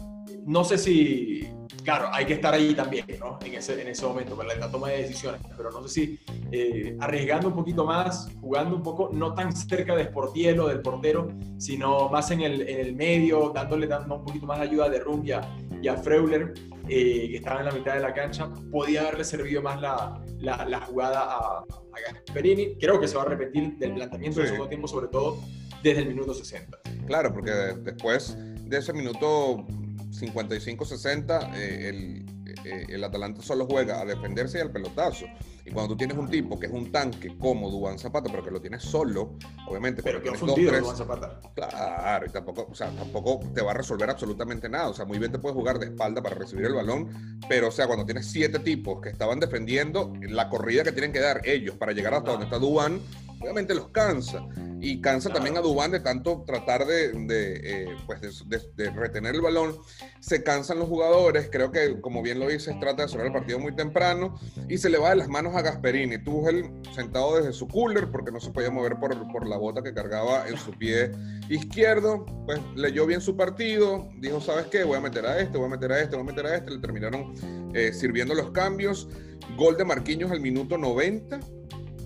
No 0.46 0.64
sé 0.64 0.78
si, 0.78 1.46
claro, 1.82 2.08
hay 2.12 2.24
que 2.24 2.34
estar 2.34 2.54
ahí 2.54 2.74
también, 2.74 3.04
¿no? 3.18 3.38
En 3.44 3.54
ese, 3.54 3.80
en 3.80 3.88
ese 3.88 4.06
momento, 4.06 4.36
para 4.36 4.54
la 4.54 4.70
toma 4.70 4.88
de 4.90 4.98
decisiones, 5.02 5.40
pero 5.56 5.70
no 5.70 5.86
sé 5.86 5.88
si 5.88 6.20
eh, 6.52 6.96
arriesgando 7.00 7.48
un 7.48 7.54
poquito 7.54 7.84
más, 7.84 8.30
jugando 8.40 8.76
un 8.76 8.82
poco, 8.82 9.10
no 9.12 9.34
tan 9.34 9.54
cerca 9.54 9.96
de 9.96 10.04
Sportielo, 10.04 10.68
del 10.68 10.80
portero, 10.80 11.28
sino 11.58 12.08
más 12.08 12.30
en 12.30 12.42
el, 12.42 12.62
en 12.62 12.80
el 12.80 12.94
medio, 12.94 13.50
dándole 13.54 13.86
dando 13.86 14.16
un 14.16 14.24
poquito 14.24 14.46
más 14.46 14.60
de 14.60 14.66
ayuda 14.66 14.88
de 14.88 15.00
Rum 15.00 15.24
y 15.24 15.32
a, 15.32 15.40
y 15.82 15.88
a 15.88 15.96
Freuler, 15.96 16.54
eh, 16.88 17.28
que 17.30 17.36
estaba 17.36 17.60
en 17.60 17.66
la 17.66 17.72
mitad 17.72 17.94
de 17.94 18.00
la 18.00 18.14
cancha, 18.14 18.48
podía 18.70 19.02
haberle 19.02 19.24
servido 19.24 19.62
más 19.62 19.80
la, 19.80 20.22
la, 20.38 20.64
la 20.64 20.80
jugada 20.82 21.22
a, 21.22 21.58
a 21.58 22.12
Gasperini. 22.12 22.76
Creo 22.78 23.00
que 23.00 23.08
se 23.08 23.16
va 23.16 23.22
a 23.22 23.26
repetir 23.26 23.76
del 23.78 23.94
planteamiento 23.94 24.36
sí. 24.36 24.40
del 24.42 24.50
segundo 24.50 24.68
tiempo, 24.68 24.86
sobre 24.86 25.08
todo 25.08 25.38
desde 25.82 26.02
el 26.02 26.08
minuto 26.08 26.34
60. 26.34 26.78
Claro, 27.06 27.32
porque 27.32 27.50
después 27.50 28.36
de 28.68 28.78
ese 28.78 28.92
minuto 28.92 29.66
55-60, 30.10 31.54
eh, 31.54 31.88
el, 31.88 32.26
eh, 32.64 32.86
el, 32.88 33.04
Atalanta 33.04 33.42
solo 33.42 33.66
juega 33.66 34.00
a 34.00 34.04
defenderse 34.04 34.58
y 34.58 34.60
al 34.60 34.70
pelotazo. 34.70 35.26
Y 35.68 35.70
cuando 35.70 35.92
tú 35.92 35.98
tienes 35.98 36.16
un 36.16 36.30
tipo 36.30 36.58
que 36.58 36.64
es 36.64 36.72
un 36.72 36.90
tanque 36.90 37.36
como 37.36 37.70
Dubán 37.70 37.98
Zapata, 37.98 38.30
pero 38.30 38.42
que 38.42 38.50
lo 38.50 38.58
tienes 38.58 38.82
solo, 38.82 39.36
obviamente. 39.66 40.02
Pero 40.02 40.22
que 40.22 40.32
fundido 40.32 40.72
Dubán 40.80 40.96
Zapata. 40.96 41.40
Claro, 41.54 42.24
y 42.26 42.30
tampoco, 42.30 42.68
o 42.70 42.74
sea, 42.74 42.90
tampoco 42.90 43.40
te 43.54 43.60
va 43.60 43.72
a 43.72 43.74
resolver 43.74 44.08
absolutamente 44.08 44.70
nada. 44.70 44.88
O 44.88 44.94
sea, 44.94 45.04
muy 45.04 45.18
bien 45.18 45.30
te 45.30 45.38
puedes 45.38 45.54
jugar 45.54 45.78
de 45.78 45.86
espalda 45.86 46.22
para 46.22 46.36
recibir 46.36 46.64
el 46.64 46.72
balón, 46.72 47.38
pero 47.50 47.68
o 47.68 47.70
sea, 47.70 47.86
cuando 47.86 48.06
tienes 48.06 48.30
siete 48.30 48.60
tipos 48.60 49.02
que 49.02 49.10
estaban 49.10 49.40
defendiendo, 49.40 50.14
la 50.22 50.48
corrida 50.48 50.84
que 50.84 50.92
tienen 50.92 51.12
que 51.12 51.20
dar 51.20 51.42
ellos 51.44 51.76
para 51.76 51.92
llegar 51.92 52.14
hasta 52.14 52.28
no. 52.28 52.32
donde 52.32 52.46
está 52.46 52.58
Dubán, 52.58 53.02
obviamente 53.40 53.74
los 53.74 53.88
cansa. 53.88 54.46
Y 54.80 55.00
cansa 55.00 55.28
claro. 55.30 55.44
también 55.44 55.56
a 55.56 55.60
Dubán 55.60 55.90
de 55.90 56.00
tanto 56.00 56.44
tratar 56.46 56.86
de, 56.86 57.12
de, 57.12 57.60
eh, 57.64 57.96
pues 58.06 58.20
de, 58.20 58.60
de, 58.76 58.90
retener 58.90 59.34
el 59.34 59.40
balón. 59.40 59.76
Se 60.20 60.42
cansan 60.42 60.78
los 60.78 60.88
jugadores. 60.88 61.48
Creo 61.50 61.72
que, 61.72 62.00
como 62.00 62.22
bien 62.22 62.38
lo 62.38 62.48
dices, 62.48 62.78
trata 62.78 63.02
de 63.02 63.08
cerrar 63.08 63.26
el 63.26 63.32
partido 63.32 63.58
muy 63.58 63.74
temprano. 63.74 64.38
Y 64.68 64.78
se 64.78 64.88
le 64.88 64.98
va 64.98 65.10
de 65.10 65.16
las 65.16 65.28
manos 65.28 65.56
a 65.56 65.57
Gasperini. 65.62 66.18
Tuchel 66.18 66.70
sentado 66.94 67.36
desde 67.36 67.52
su 67.52 67.68
cooler 67.68 68.10
porque 68.10 68.32
no 68.32 68.40
se 68.40 68.50
podía 68.50 68.70
mover 68.70 68.96
por, 68.96 69.30
por 69.32 69.46
la 69.46 69.56
bota 69.56 69.82
que 69.82 69.92
cargaba 69.92 70.48
en 70.48 70.56
su 70.56 70.72
pie 70.72 71.10
izquierdo. 71.48 72.24
Pues 72.46 72.60
leyó 72.76 73.06
bien 73.06 73.20
su 73.20 73.36
partido. 73.36 74.08
Dijo, 74.18 74.40
¿sabes 74.40 74.66
qué? 74.66 74.84
Voy 74.84 74.96
a 74.96 75.00
meter 75.00 75.26
a 75.26 75.40
este, 75.40 75.58
voy 75.58 75.66
a 75.66 75.70
meter 75.70 75.92
a 75.92 76.00
este, 76.00 76.16
voy 76.16 76.24
a 76.24 76.30
meter 76.30 76.46
a 76.46 76.56
este. 76.56 76.70
Le 76.70 76.78
terminaron 76.78 77.34
eh, 77.74 77.92
sirviendo 77.92 78.34
los 78.34 78.50
cambios. 78.50 79.08
Gol 79.56 79.76
de 79.76 79.84
Marquinhos 79.84 80.30
al 80.30 80.40
minuto 80.40 80.76
90 80.76 81.40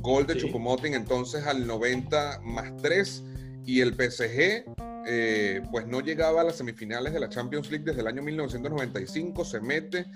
Gol 0.02 0.26
de 0.26 0.35
sí. 0.35 0.40
Chupomoting 0.40 0.94
entonces 0.94 1.47
al 1.47 1.66
90 1.66 2.40
más 2.44 2.76
3 2.82 3.23
y 3.64 3.80
el 3.80 3.94
PSG 3.94 4.64
eh, 5.06 5.62
pues 5.71 5.87
no 5.87 6.00
llegaba 6.00 6.40
a 6.40 6.44
las 6.44 6.56
semifinales 6.56 7.12
de 7.12 7.21
la 7.21 7.28
Champions 7.28 7.71
League 7.71 7.85
desde 7.85 8.00
el 8.00 8.09
año 8.09 8.23
1995, 8.23 9.44
se 9.44 9.61
mete 9.61 10.06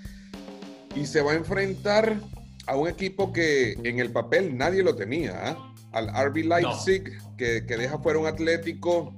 y 0.94 1.06
se 1.06 1.22
va 1.22 1.32
a 1.32 1.34
enfrentar 1.36 2.20
a 2.66 2.76
un 2.76 2.88
equipo 2.88 3.32
que 3.32 3.72
en 3.84 3.98
el 3.98 4.10
papel 4.10 4.56
nadie 4.56 4.82
lo 4.82 4.94
tenía, 4.94 5.50
¿ah? 5.50 5.74
al 5.92 6.08
RB 6.08 6.44
Leipzig, 6.44 7.18
que, 7.36 7.60
deja 7.62 7.98
fuera 7.98 8.18
un 8.18 8.26
Atlético, 8.26 9.14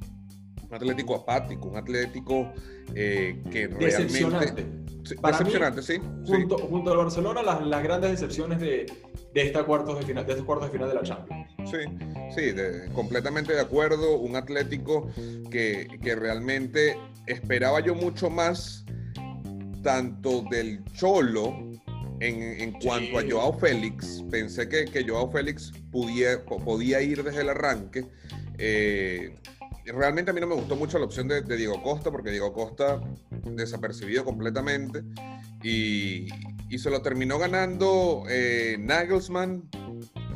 un 0.69 0.75
Atlético 0.75 1.17
apático, 1.17 1.69
un 1.69 1.77
Atlético 1.77 2.53
eh, 2.95 3.43
que 3.51 3.67
realmente... 3.67 4.67
decepcionante, 5.03 5.83
sí. 5.83 5.99
Junto, 6.27 6.59
junto 6.59 6.93
al 6.93 6.99
Barcelona, 6.99 7.43
las, 7.43 7.67
las 7.67 7.83
grandes 7.83 8.11
decepciones 8.13 8.61
de, 8.61 8.87
de, 9.35 9.43
esta 9.43 9.65
cuartos 9.65 9.99
de, 9.99 10.05
final, 10.05 10.27
de 10.27 10.33
estos 10.33 10.47
cuartos 10.47 10.69
de 10.69 10.73
final 10.73 10.89
de 10.89 10.95
la 10.95 11.03
Champions. 11.03 11.49
Sí, 11.65 11.79
sí, 12.35 12.55
completamente 12.95 13.55
de 13.55 13.61
acuerdo. 13.61 14.19
Un 14.19 14.37
Atlético 14.37 15.09
que, 15.51 15.89
que 16.03 16.15
realmente 16.15 16.97
esperaba 17.27 17.81
yo 17.81 17.95
mucho 17.95 18.31
más 18.31 18.85
tanto 19.83 20.43
del 20.51 20.85
Cholo 20.93 21.69
en, 22.21 22.73
cuanto 22.73 23.19
a 23.19 23.23
Joao 23.29 23.59
Félix, 23.59 24.25
pensé 24.31 24.69
que, 24.69 24.87
que 24.87 25.07
Joao 25.07 25.31
Félix 25.31 25.73
podía, 25.91 26.45
podía 26.45 27.01
ir 27.01 27.23
desde 27.23 27.43
el 27.43 27.51
arranque. 27.51 28.07
Eh, 28.59 29.35
realmente 29.87 30.31
a 30.31 30.35
mí 30.35 30.41
no 30.41 30.47
me 30.47 30.55
gustó 30.55 30.77
mucho 30.77 30.99
la 30.99 31.05
opción 31.05 31.29
de, 31.29 31.43
Diego 31.43 31.83
Costa, 31.83 32.11
porque 32.11 32.31
Diego 32.31 32.53
Costa 32.53 33.01
desapercibido 33.45 34.25
completamente. 34.25 35.03
Y, 35.63 36.29
se 36.77 36.91
lo 36.91 37.01
terminó 37.03 37.39
ganando 37.39 38.25
eh, 38.29 38.77
Nagelsmann, 38.79 39.69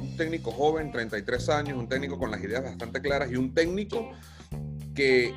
un 0.01 0.17
técnico 0.17 0.51
joven, 0.51 0.91
33 0.91 1.49
años, 1.51 1.79
un 1.79 1.89
técnico 1.89 2.19
con 2.19 2.31
las 2.31 2.43
ideas 2.43 2.65
bastante 2.65 3.01
claras 3.01 3.31
y 3.31 3.37
un 3.37 3.55
técnico 3.55 4.11
que 4.95 5.35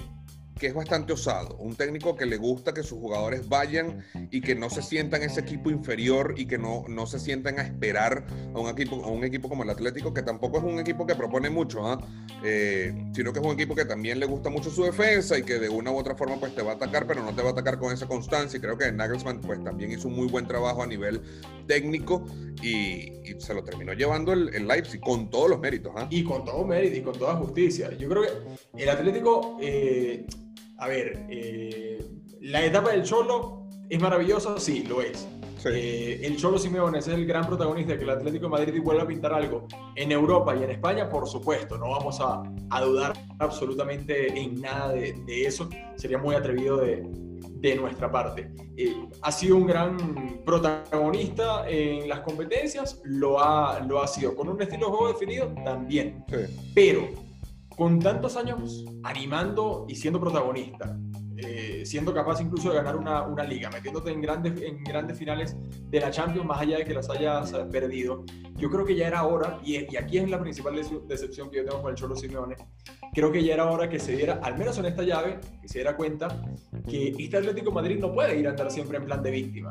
que 0.59 0.67
es 0.67 0.73
bastante 0.73 1.11
osado, 1.11 1.57
un 1.57 1.75
técnico 1.75 2.15
que 2.15 2.25
le 2.25 2.37
gusta 2.37 2.73
que 2.73 2.81
sus 2.81 2.97
jugadores 2.97 3.49
vayan 3.49 4.05
y 4.31 4.39
que 4.39 4.55
no 4.55 4.69
se 4.69 4.81
sientan 4.81 5.21
ese 5.21 5.41
equipo 5.41 5.69
inferior 5.69 6.33
y 6.37 6.45
que 6.45 6.57
no, 6.57 6.85
no 6.87 7.05
se 7.07 7.19
sientan 7.19 7.59
a 7.59 7.63
esperar 7.63 8.25
a 8.53 8.59
un, 8.59 8.69
equipo, 8.69 9.03
a 9.03 9.07
un 9.07 9.25
equipo 9.25 9.49
como 9.49 9.63
el 9.63 9.69
Atlético, 9.69 10.13
que 10.13 10.21
tampoco 10.21 10.59
es 10.59 10.63
un 10.63 10.79
equipo 10.79 11.05
que 11.05 11.15
propone 11.15 11.49
mucho, 11.49 11.85
¿ah? 11.85 11.99
eh, 12.43 12.93
sino 13.13 13.33
que 13.33 13.39
es 13.39 13.45
un 13.45 13.51
equipo 13.51 13.75
que 13.75 13.83
también 13.83 14.17
le 14.19 14.25
gusta 14.25 14.49
mucho 14.49 14.69
su 14.69 14.83
defensa 14.83 15.37
y 15.37 15.43
que 15.43 15.59
de 15.59 15.67
una 15.67 15.91
u 15.91 15.97
otra 15.97 16.15
forma 16.15 16.37
pues 16.37 16.55
te 16.55 16.61
va 16.61 16.71
a 16.71 16.75
atacar, 16.75 17.05
pero 17.05 17.21
no 17.21 17.35
te 17.35 17.41
va 17.41 17.49
a 17.49 17.51
atacar 17.51 17.77
con 17.77 17.93
esa 17.93 18.07
constancia. 18.07 18.57
Y 18.57 18.61
creo 18.61 18.77
que 18.77 18.89
Nagelsmann 18.91 19.41
pues 19.41 19.61
también 19.61 19.91
hizo 19.91 20.07
un 20.07 20.15
muy 20.15 20.27
buen 20.27 20.47
trabajo 20.47 20.81
a 20.83 20.87
nivel 20.87 21.21
técnico 21.67 22.25
y, 22.61 23.11
se 23.39 23.53
lo 23.53 23.63
terminó 23.63 23.91
llevando 23.91 24.31
el, 24.31 24.67
Leipzig 24.67 25.01
con 25.01 25.29
todos 25.29 25.49
los 25.49 25.59
méritos. 25.59 25.91
¿ah? 25.97 26.07
Y 26.09 26.23
con 26.23 26.45
todo 26.45 26.63
mérito 26.63 26.95
y 26.97 27.01
con 27.01 27.17
toda 27.17 27.35
justicia. 27.35 27.91
Yo 27.97 28.07
creo 28.07 28.23
que 28.23 28.83
el 28.83 28.89
Atlético... 28.89 29.57
A 30.77 30.87
ver, 30.87 31.25
eh, 31.29 32.03
la 32.41 32.65
etapa 32.65 32.91
del 32.91 33.03
Cholo 33.03 33.67
es 33.89 33.99
maravillosa, 33.99 34.59
sí, 34.59 34.83
lo 34.83 35.01
es. 35.01 35.27
Eh, 35.67 36.19
el 36.23 36.37
Cholo 36.37 36.59
Simeone 36.59 36.99
es 36.99 37.07
el 37.07 37.25
gran 37.25 37.47
protagonista 37.47 37.93
de 37.93 37.97
que 37.97 38.03
el 38.03 38.09
Atlético 38.11 38.45
de 38.45 38.49
Madrid 38.49 38.81
vuelva 38.83 39.03
a 39.03 39.07
pintar 39.07 39.33
algo 39.33 39.67
en 39.95 40.11
Europa 40.11 40.55
y 40.55 40.63
en 40.63 40.69
España, 40.71 41.09
por 41.09 41.27
supuesto, 41.27 41.77
no 41.77 41.89
vamos 41.89 42.19
a, 42.21 42.43
dudar 42.81 43.13
absolutamente 43.39 44.27
en 44.39 44.61
nada 44.61 44.89
de, 44.93 45.15
eso, 45.27 45.69
sería 45.95 46.17
muy 46.17 46.35
atrevido 46.35 46.77
de, 46.77 47.03
nuestra 47.79 48.11
parte. 48.11 48.51
Eh, 48.77 48.95
ha 49.23 49.31
sido 49.31 49.57
un 49.57 49.65
gran 49.65 49.97
protagonista 50.45 51.67
en 51.67 52.07
las 52.07 52.19
competencias, 52.19 53.01
lo 53.03 53.43
ha, 53.43 53.79
lo 53.79 54.03
ha 54.03 54.07
sido. 54.07 54.35
Con 54.35 54.49
un 54.49 54.61
estilo 54.61 54.85
de 54.85 54.91
juego 54.91 55.07
definido, 55.13 55.47
también. 55.63 56.23
Pero 56.75 57.09
con 57.75 57.99
tantos 57.99 58.37
años 58.37 58.85
animando 59.03 59.85
y 59.87 59.95
siendo 59.95 60.19
protagonista, 60.19 60.97
eh, 61.37 61.83
siendo 61.85 62.13
capaz 62.13 62.41
incluso 62.41 62.69
de 62.69 62.75
ganar 62.75 62.95
una, 62.95 63.23
una, 63.23 63.43
liga, 63.43 63.69
metiéndote 63.69 64.11
en 64.11 64.21
grandes, 64.21 64.61
en 64.61 64.83
grandes 64.83 65.17
finales 65.17 65.57
de 65.89 65.99
la 65.99 66.09
Champions, 66.09 66.47
más 66.47 66.61
allá 66.61 66.77
de 66.77 66.85
que 66.85 66.93
las 66.93 67.09
hayas 67.09 67.51
perdido, 67.71 68.23
yo 68.55 68.69
creo 68.69 68.85
que 68.85 68.95
ya 68.95 69.07
era 69.07 69.25
hora, 69.25 69.59
y, 69.63 69.75
y 69.93 69.97
aquí 69.97 70.17
es 70.17 70.29
la 70.29 70.39
principal 70.39 70.75
decepción 71.07 71.49
que 71.49 71.57
yo 71.57 71.65
tengo 71.65 71.81
con 71.81 71.91
el 71.91 71.97
Cholo 71.97 72.15
Simeone, 72.15 72.55
creo 73.13 73.31
que 73.31 73.43
ya 73.43 73.55
era 73.55 73.69
hora 73.69 73.89
que 73.89 73.99
se 73.99 74.15
diera, 74.15 74.39
al 74.41 74.57
menos 74.57 74.77
en 74.77 74.85
esta 74.85 75.03
llave, 75.03 75.39
que 75.61 75.67
se 75.67 75.79
diera 75.79 75.97
cuenta 75.97 76.41
que 76.87 77.13
este 77.17 77.37
Atlético 77.37 77.71
Madrid 77.71 77.99
no 77.99 78.13
puede 78.13 78.39
ir 78.39 78.47
a 78.47 78.51
andar 78.51 78.71
siempre 78.71 78.97
en 78.97 79.05
plan 79.05 79.21
de 79.21 79.31
víctima. 79.31 79.69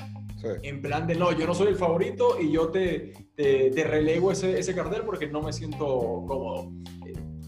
En 0.63 0.83
plan 0.83 1.07
de, 1.07 1.15
no, 1.15 1.33
yo 1.33 1.47
no 1.47 1.55
soy 1.55 1.69
el 1.69 1.77
favorito 1.77 2.39
y 2.39 2.53
yo 2.53 2.69
te, 2.69 3.15
te, 3.35 3.71
te 3.71 3.85
relego 3.85 4.31
ese, 4.31 4.59
ese 4.59 4.75
cartel 4.75 5.03
porque 5.07 5.27
no 5.27 5.41
me 5.41 5.55
siento 5.55 5.87
cómodo 6.27 6.71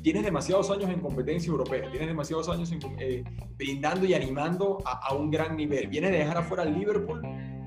tienes 0.06 0.22
demasiados 0.22 0.70
años 0.70 0.88
en 0.88 1.00
competencia 1.00 1.50
europea, 1.50 1.90
tienes 1.90 2.06
demasiados 2.06 2.48
años 2.48 2.72
eh, 3.00 3.24
brindando 3.58 4.06
y 4.06 4.14
animando 4.14 4.78
a, 4.84 5.12
un 5.12 5.32
gran 5.32 5.56
nivel. 5.56 5.88
Vienes 5.88 6.12
de 6.12 6.18
dejar 6.18 6.36
afuera 6.36 6.62
al 6.62 6.78
Liverpool 6.78 7.22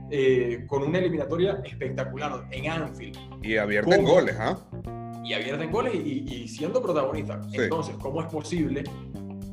eh, 0.10 0.64
con 0.66 0.84
una 0.84 1.00
eliminatoria 1.00 1.60
espectacular 1.66 2.48
en 2.52 2.72
Anfield. 2.72 3.18
Y 3.44 3.58
abierta 3.58 3.94
en 3.94 4.06
goles, 4.06 4.38
¿ah? 4.40 4.58
Y 5.22 5.34
abierta 5.34 5.66
en 5.66 5.70
goles 5.70 5.94
y, 5.94 6.48
siendo 6.48 6.82
protagonista. 6.82 7.42
Entonces, 7.52 7.98
¿cómo 8.00 8.22
es 8.22 8.28
posible 8.28 8.86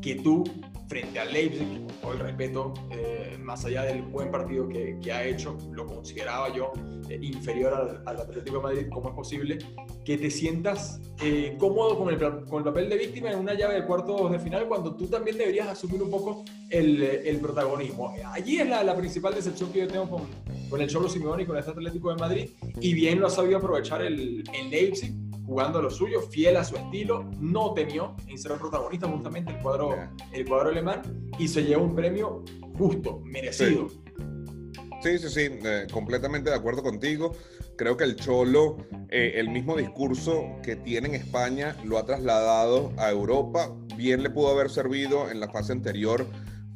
que 0.00 0.14
tú 0.14 0.44
frente 0.88 1.18
al 1.18 1.32
Leipzig, 1.32 1.66
con 1.86 2.00
todo 2.00 2.12
el 2.12 2.18
respeto, 2.20 2.74
eh, 2.90 3.36
más 3.40 3.64
allá 3.64 3.82
del 3.82 4.02
buen 4.02 4.30
partido 4.30 4.68
que, 4.68 5.12
ha 5.12 5.24
hecho, 5.24 5.56
lo 5.72 5.86
consideraba 5.86 6.52
yo 6.54 6.72
eh, 7.08 7.18
inferior 7.20 8.02
al, 8.04 8.20
Atlético 8.20 8.56
de 8.56 8.62
Madrid, 8.62 8.86
¿cómo 8.90 9.08
es 9.08 9.14
posible 9.14 9.58
que 10.04 10.16
te 10.16 10.30
sientas 10.30 11.00
eh, 11.20 11.56
cómodo 11.58 11.98
con 11.98 12.12
el, 12.12 12.18
con 12.18 12.58
el, 12.58 12.64
papel 12.64 12.88
de 12.88 12.98
víctima 12.98 13.30
en 13.30 13.38
una 13.38 13.54
llave 13.54 13.74
de 13.74 13.84
cuartos 13.84 14.30
de 14.30 14.38
final 14.38 14.66
cuando 14.68 14.94
tú 14.94 15.06
también 15.06 15.38
deberías 15.38 15.68
asumir 15.68 16.02
un 16.02 16.10
poco 16.10 16.44
el, 16.70 17.02
el 17.02 17.38
protagonismo? 17.38 18.14
Allí 18.26 18.58
es 18.58 18.68
la, 18.68 18.82
la, 18.82 18.96
principal 18.96 19.34
decepción 19.34 19.72
que 19.72 19.80
yo 19.80 19.88
tengo 19.88 20.08
con, 20.08 20.22
con 20.68 20.80
el 20.80 20.88
Cholo 20.88 21.08
Simeone 21.08 21.42
y 21.42 21.46
con 21.46 21.56
este 21.56 21.70
Atlético 21.70 22.10
de 22.10 22.16
Madrid, 22.16 22.50
y 22.80 22.94
bien 22.94 23.20
lo 23.20 23.26
ha 23.26 23.30
sabido 23.30 23.58
aprovechar 23.58 24.02
el, 24.02 24.44
el 24.52 24.70
Leipzig 24.70 25.25
jugando 25.46 25.78
a 25.78 25.82
lo 25.82 25.90
suyo, 25.90 26.20
fiel 26.20 26.56
a 26.56 26.64
su 26.64 26.76
estilo, 26.76 27.30
no 27.38 27.72
temió 27.72 28.16
en 28.26 28.36
ser 28.36 28.52
protagonista 28.58 29.08
justamente 29.08 29.52
el 29.52 29.58
cuadro, 29.62 29.94
el 30.32 30.46
cuadro 30.46 30.70
alemán 30.70 31.02
y 31.38 31.48
se 31.48 31.62
llevó 31.62 31.84
un 31.84 31.94
premio 31.94 32.44
justo, 32.76 33.20
merecido. 33.24 33.88
Sí, 35.02 35.18
sí, 35.18 35.28
sí, 35.28 35.48
eh, 35.64 35.86
completamente 35.92 36.50
de 36.50 36.56
acuerdo 36.56 36.82
contigo. 36.82 37.32
Creo 37.76 37.96
que 37.96 38.04
el 38.04 38.16
Cholo, 38.16 38.78
eh, 39.08 39.34
el 39.36 39.50
mismo 39.50 39.76
discurso 39.76 40.44
que 40.62 40.74
tiene 40.74 41.08
en 41.08 41.14
España, 41.14 41.76
lo 41.84 41.98
ha 41.98 42.06
trasladado 42.06 42.92
a 42.96 43.10
Europa. 43.10 43.70
Bien 43.96 44.22
le 44.22 44.30
pudo 44.30 44.48
haber 44.48 44.70
servido 44.70 45.30
en 45.30 45.38
la 45.38 45.48
fase 45.48 45.72
anterior 45.72 46.26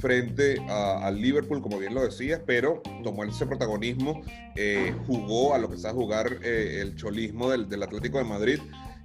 frente 0.00 0.56
al 0.68 1.20
Liverpool, 1.20 1.60
como 1.60 1.78
bien 1.78 1.94
lo 1.94 2.02
decías, 2.02 2.40
pero 2.46 2.82
tomó 3.02 3.24
ese 3.24 3.46
protagonismo, 3.46 4.22
eh, 4.56 4.94
jugó 5.06 5.54
a 5.54 5.58
lo 5.58 5.68
que 5.70 5.76
a 5.86 5.92
jugar 5.92 6.38
eh, 6.42 6.78
el 6.80 6.96
cholismo 6.96 7.50
del, 7.50 7.68
del, 7.68 7.82
Atlético 7.82 8.18
de 8.18 8.24
Madrid 8.24 8.60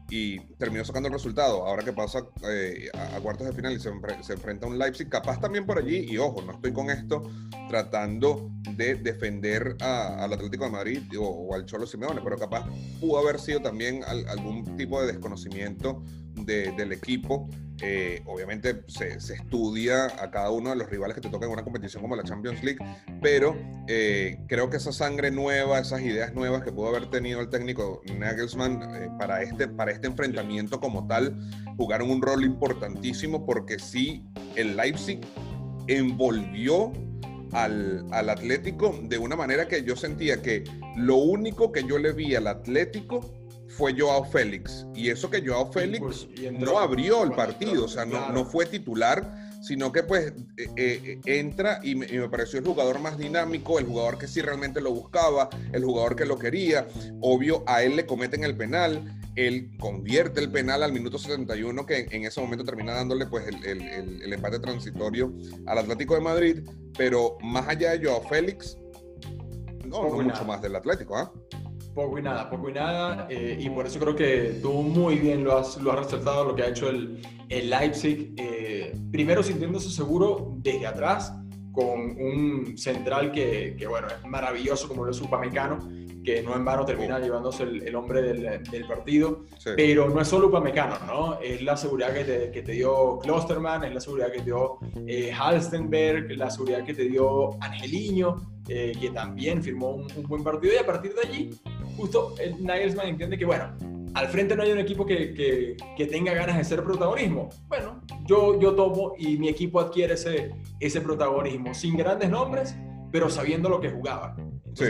y 0.10 0.40
terminó 0.58 0.86
sacando 0.86 1.08
el 1.08 1.14
resultado. 1.14 1.66
Ahora 1.66 1.84
que 1.84 1.94
pasa 1.94 2.25
eh, 2.48 2.90
a, 2.94 3.20
cuartos 3.20 3.48
de 3.48 3.54
final 3.54 3.74
y 3.74 3.80
se, 3.80 3.92
se, 4.22 4.34
enfrenta 4.34 4.66
a 4.66 4.70
un 4.70 4.78
Leipzig, 4.78 5.10
capaz 5.10 5.40
también 5.40 5.66
por 5.66 5.78
allí, 5.78 6.06
y 6.10 6.18
ojo, 6.18 6.42
no 6.42 6.54
estoy 6.54 6.74
con 6.74 6.90
esto 6.90 7.24
tratando 7.70 8.52
de 8.75 8.96
defender 8.96 9.75
al 9.82 10.32
Atlético 10.32 10.66
de 10.66 10.72
Madrid 10.72 11.02
o, 11.20 11.54
al 11.56 11.66
Cholo 11.66 11.88
Simeone, 11.88 12.22
pero 12.24 12.38
capaz 12.38 12.66
pudo 13.00 13.20
haber 13.20 13.40
sido 13.40 13.62
también 13.62 14.04
algún 14.04 14.78
tipo 14.78 15.02
de 15.02 15.08
desconocimiento 15.08 16.04
del 16.36 16.92
equipo. 16.92 17.50
Eh, 17.82 18.22
obviamente 18.25 18.84
se, 18.88 19.15
estudia 19.15 20.06
a 20.06 20.32
cada 20.32 20.50
uno 20.50 20.70
de 20.70 20.77
los 20.77 20.89
rivales 20.89 21.13
que 21.13 21.22
te 21.22 21.30
tocan 21.30 21.50
en 21.50 21.54
una 21.54 21.63
competición 21.63 22.01
como 22.01 22.15
la 22.15 22.24
Champions 22.24 22.63
League, 22.63 22.80
pero 23.22 23.56
eh, 23.88 24.39
creo 24.48 24.70
que 24.70 24.77
esa 24.77 24.94
sangre 24.94 25.30
nueva, 25.32 25.80
esas 25.80 26.01
ideas 26.01 26.34
nuevas 26.34 26.63
que 26.63 26.72
pudo 26.72 26.89
haber 26.89 27.10
tenido 27.10 27.42
el 27.42 27.50
técnico 27.50 28.01
Nagelsmann 28.18 28.82
eh, 28.96 29.10
para, 29.20 29.42
este, 29.42 29.68
para 29.68 29.92
este 29.92 30.08
enfrentamiento 30.08 30.80
como 30.80 31.06
tal, 31.06 31.38
jugaron 31.77 32.10
un 32.10 32.22
rol 32.22 32.46
importantísimo 32.46 33.46
porque 33.46 33.77
sí, 33.77 34.24
el 34.56 34.77
Leipzig 34.77 35.20
envolvió 35.88 36.94
al, 37.51 38.06
al, 38.12 38.30
Atlético 38.30 38.98
de 39.04 39.18
una 39.18 39.36
manera 39.36 39.68
que 39.68 39.84
yo 39.84 39.96
sentía 39.96 40.42
que 40.42 40.63
lo 40.96 41.18
único 41.18 41.72
que 41.72 41.84
yo 41.84 42.00
le 42.00 42.13
vi 42.13 42.36
al 42.36 42.48
Atlético 42.48 43.22
fue 43.77 43.94
Joao 43.98 44.24
Félix. 44.24 44.86
Y 44.96 45.10
eso 45.10 45.29
que 45.29 45.46
Joao 45.46 45.72
Félix 45.72 46.27
no 46.51 46.79
abrió 46.79 47.24
el 47.24 47.32
partido, 47.32 47.86
o 47.86 47.88
sea, 47.88 48.05
no, 48.05 48.32
no 48.32 48.46
fue 48.46 48.65
titular, 48.65 49.46
sino 49.62 49.91
que 49.91 50.03
pues 50.03 50.32
eh, 50.58 50.70
eh, 50.77 51.22
entra 51.25 51.79
y 51.84 51.96
me, 51.96 52.08
pareció 52.29 52.60
el 52.60 52.65
jugador 52.65 53.00
más 53.00 53.17
dinámico, 53.17 53.79
el 53.79 53.86
jugador 53.86 54.17
que 54.17 54.27
sí 54.27 54.41
realmente 54.41 54.79
lo 54.79 54.91
buscaba, 54.91 55.50
el 55.74 55.84
jugador 55.84 56.15
que 56.15 56.25
lo 56.25 56.38
quería. 56.38 56.88
Obvio, 57.22 57.63
a 57.67 57.84
él 57.84 57.96
le 57.96 58.05
cometen 58.05 58.44
el 58.44 58.55
penal, 58.55 59.20
él 59.36 59.72
convierte 59.79 60.39
el 60.39 60.51
penal 60.51 60.84
al 60.84 60.94
minuto 60.94 61.17
71, 61.17 61.86
que 61.86 62.08
en 62.12 62.25
ese 62.25 62.39
momento 62.39 62.63
termina 62.63 62.94
dándole 62.94 63.25
pues 63.25 63.48
el, 63.48 63.82
el, 63.82 64.34
empate 64.34 64.60
transitorio 64.60 65.34
al 65.65 65.79
Atlético 65.79 66.13
de 66.13 66.22
Madrid, 66.22 66.70
pero 66.98 67.38
más 67.41 67.67
allá 67.67 67.91
de 67.91 68.05
Joao 68.05 68.22
Félix, 68.22 68.77
no, 69.86 70.10
no 70.10 70.22
mucho 70.22 70.46
más 70.46 70.62
del 70.62 70.75
Atlético, 70.75 71.17
¿ah? 71.17 71.32
Poco 71.96 72.20
y 72.20 72.22
nada, 72.22 72.50
poco 72.50 72.70
y 72.70 72.74
nada. 72.74 73.25
Eh, 73.30 73.58
y 73.58 73.70
por 73.70 73.86
eso 73.86 74.00
creo 74.00 74.14
que 74.14 74.60
tú 74.62 74.74
muy 74.74 75.16
bien 75.16 75.46
lo 75.46 75.58
has, 75.58 75.78
lo 75.78 75.94
has 75.94 76.00
resaltado, 76.00 76.44
lo 76.44 76.54
que 76.54 76.64
ha 76.64 76.68
hecho 76.68 76.90
el, 76.90 77.22
el 77.48 77.70
Leipzig. 77.70 78.34
Eh, 78.38 78.94
primero 79.14 79.42
sintiéndose 79.42 79.90
seguro 79.90 80.56
desde 80.58 80.88
atrás, 80.88 81.34
con 81.72 82.02
un 82.20 82.78
central 82.78 83.32
que, 83.32 83.78
que, 83.80 83.88
bueno, 83.88 84.08
es 84.08 84.28
maravilloso 84.28 84.90
como 84.90 85.06
lo 85.06 85.12
es 85.12 85.22
Upamecano, 85.22 85.80
que 86.25 86.42
no 86.42 86.54
en 86.56 86.66
vano 86.66 86.84
termina 86.86 87.20
llevándose 87.20 87.64
el, 87.64 87.96
hombre 87.96 88.22
del, 88.22 88.64
del 88.64 88.88
partido. 88.88 89.46
Pero 89.78 90.10
no 90.10 90.20
es 90.20 90.28
solo 90.28 90.48
Upamecano, 90.48 90.98
¿no? 91.06 91.40
Es 91.40 91.62
la 91.62 91.78
seguridad 91.78 92.14
que 92.14 92.25
te, 92.25 92.52
que 92.52 92.62
te 92.62 92.74
dio 92.74 93.20
Klosterman, 93.20 93.86
es 93.86 93.94
la 93.94 94.02
seguridad 94.02 94.32
que 94.32 94.40
te 94.40 94.46
dio 94.46 94.80
eh, 95.08 95.32
Halstenberg, 95.32 96.32
la 96.32 96.50
seguridad 96.50 96.84
que 96.84 96.94
te 96.94 97.04
dio 97.04 97.52
Angelino, 97.62 98.56
eh, 98.68 98.94
que 99.00 99.12
también 99.12 99.62
firmó 99.62 99.92
un, 99.92 100.08
buen 100.28 100.44
partido. 100.44 100.74
Y 100.74 100.78
a 100.78 100.86
partir 100.86 101.14
de 101.14 101.22
allí, 101.28 101.50
justo 101.96 102.36
el 102.40 102.64
Nagelsmann 102.64 103.08
entiende 103.08 103.38
que, 103.38 103.46
bueno, 103.46 103.75
al 104.14 104.28
frente 104.28 104.56
no 104.56 104.64
hay 104.64 104.72
un 104.72 104.80
equipo 104.80 105.06
que, 105.06 105.34
que, 105.34 105.78
que, 105.98 106.06
tenga 106.06 106.34
ganas 106.34 106.58
de 106.58 106.64
ser 106.64 106.84
protagonismo. 106.84 107.50
Bueno, 107.68 108.02
yo, 108.25 108.60
yo 108.60 108.74
tomo 108.74 109.14
y 109.18 109.38
mi 109.38 109.50
equipo 109.50 109.80
adquiere 109.80 110.14
ese, 110.14 110.52
ese 110.80 111.02
protagonismo, 111.02 111.74
sin 111.74 111.98
grandes 111.98 112.30
nombres, 112.30 112.75
pero 113.12 113.30
sabiendo 113.30 113.68
lo 113.68 113.82
que 113.82 113.90
jugaba. 113.90 114.36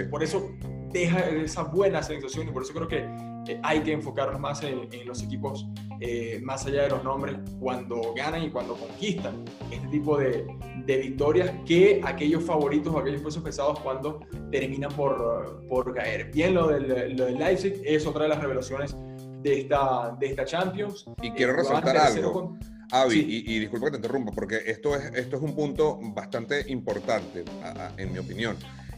Por 0.09 0.23
eso 0.23 0.51
deja 0.91 1.19
esa 1.29 1.63
buena 1.63 2.01
sensación 2.01 2.47
y 2.47 2.51
por 2.51 2.63
eso 2.63 2.73
creo 2.73 2.87
que 2.87 3.05
eh, 3.47 3.59
hay 3.63 3.81
que 3.81 3.93
enfocarnos 3.93 4.39
más 4.39 4.63
en, 4.63 4.87
los 5.05 5.23
equipos 5.23 5.67
eh, 5.99 6.39
más 6.43 6.65
allá 6.65 6.83
de 6.83 6.89
los 6.89 7.03
nombres 7.03 7.37
cuando 7.59 8.13
ganan 8.15 8.43
y 8.43 8.49
cuando 8.49 8.75
conquistan 8.75 9.45
este 9.71 9.87
tipo 9.87 10.17
de, 10.17 10.45
de 10.85 10.97
victorias 10.97 11.51
que 11.65 12.01
aquellos 12.03 12.43
favoritos 12.43 12.93
o 12.93 12.99
aquellos 12.99 13.21
pesos 13.21 13.43
pesados 13.43 13.79
cuando 13.79 14.19
terminan 14.51 14.91
por, 14.91 15.65
por 15.67 15.93
caer. 15.93 16.31
Bien, 16.31 16.53
lo 16.53 16.67
del, 16.67 17.15
lo 17.15 17.25
del 17.25 17.37
Leipzig 17.37 17.81
es 17.83 18.05
otra 18.05 18.23
de 18.23 18.29
las 18.29 18.41
revelaciones 18.41 18.95
de 19.41 19.61
esta, 19.61 20.15
de 20.19 20.27
esta 20.27 20.45
Champions. 20.45 21.05
Y 21.21 21.31
quiero 21.31 21.53
eh, 21.53 21.57
resaltar 21.57 21.97
algo. 21.97 22.57
Avi, 22.91 23.43
y, 23.47 23.59
disculpa 23.59 23.87
que 23.87 23.91
te 23.93 23.97
interrumpa, 23.97 24.31
porque 24.31 24.59
esto 24.65 24.95
es, 24.95 25.05
esto 25.15 25.37
es 25.37 25.41
un 25.41 25.55
punto 25.55 25.99
bastante 26.13 26.71
importante, 26.71 27.43
en 27.97 28.13
mi 28.13 28.19
opinión. 28.19 28.55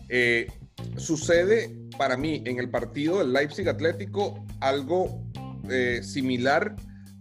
Eh, 0.09 0.47
sucede 0.97 1.75
para 1.97 2.17
mí 2.17 2.43
en 2.45 2.59
el 2.59 2.69
partido 2.69 3.19
del 3.19 3.33
Leipzig 3.33 3.67
Atlético 3.67 4.45
algo 4.59 5.23
eh, 5.69 6.01
similar 6.03 6.75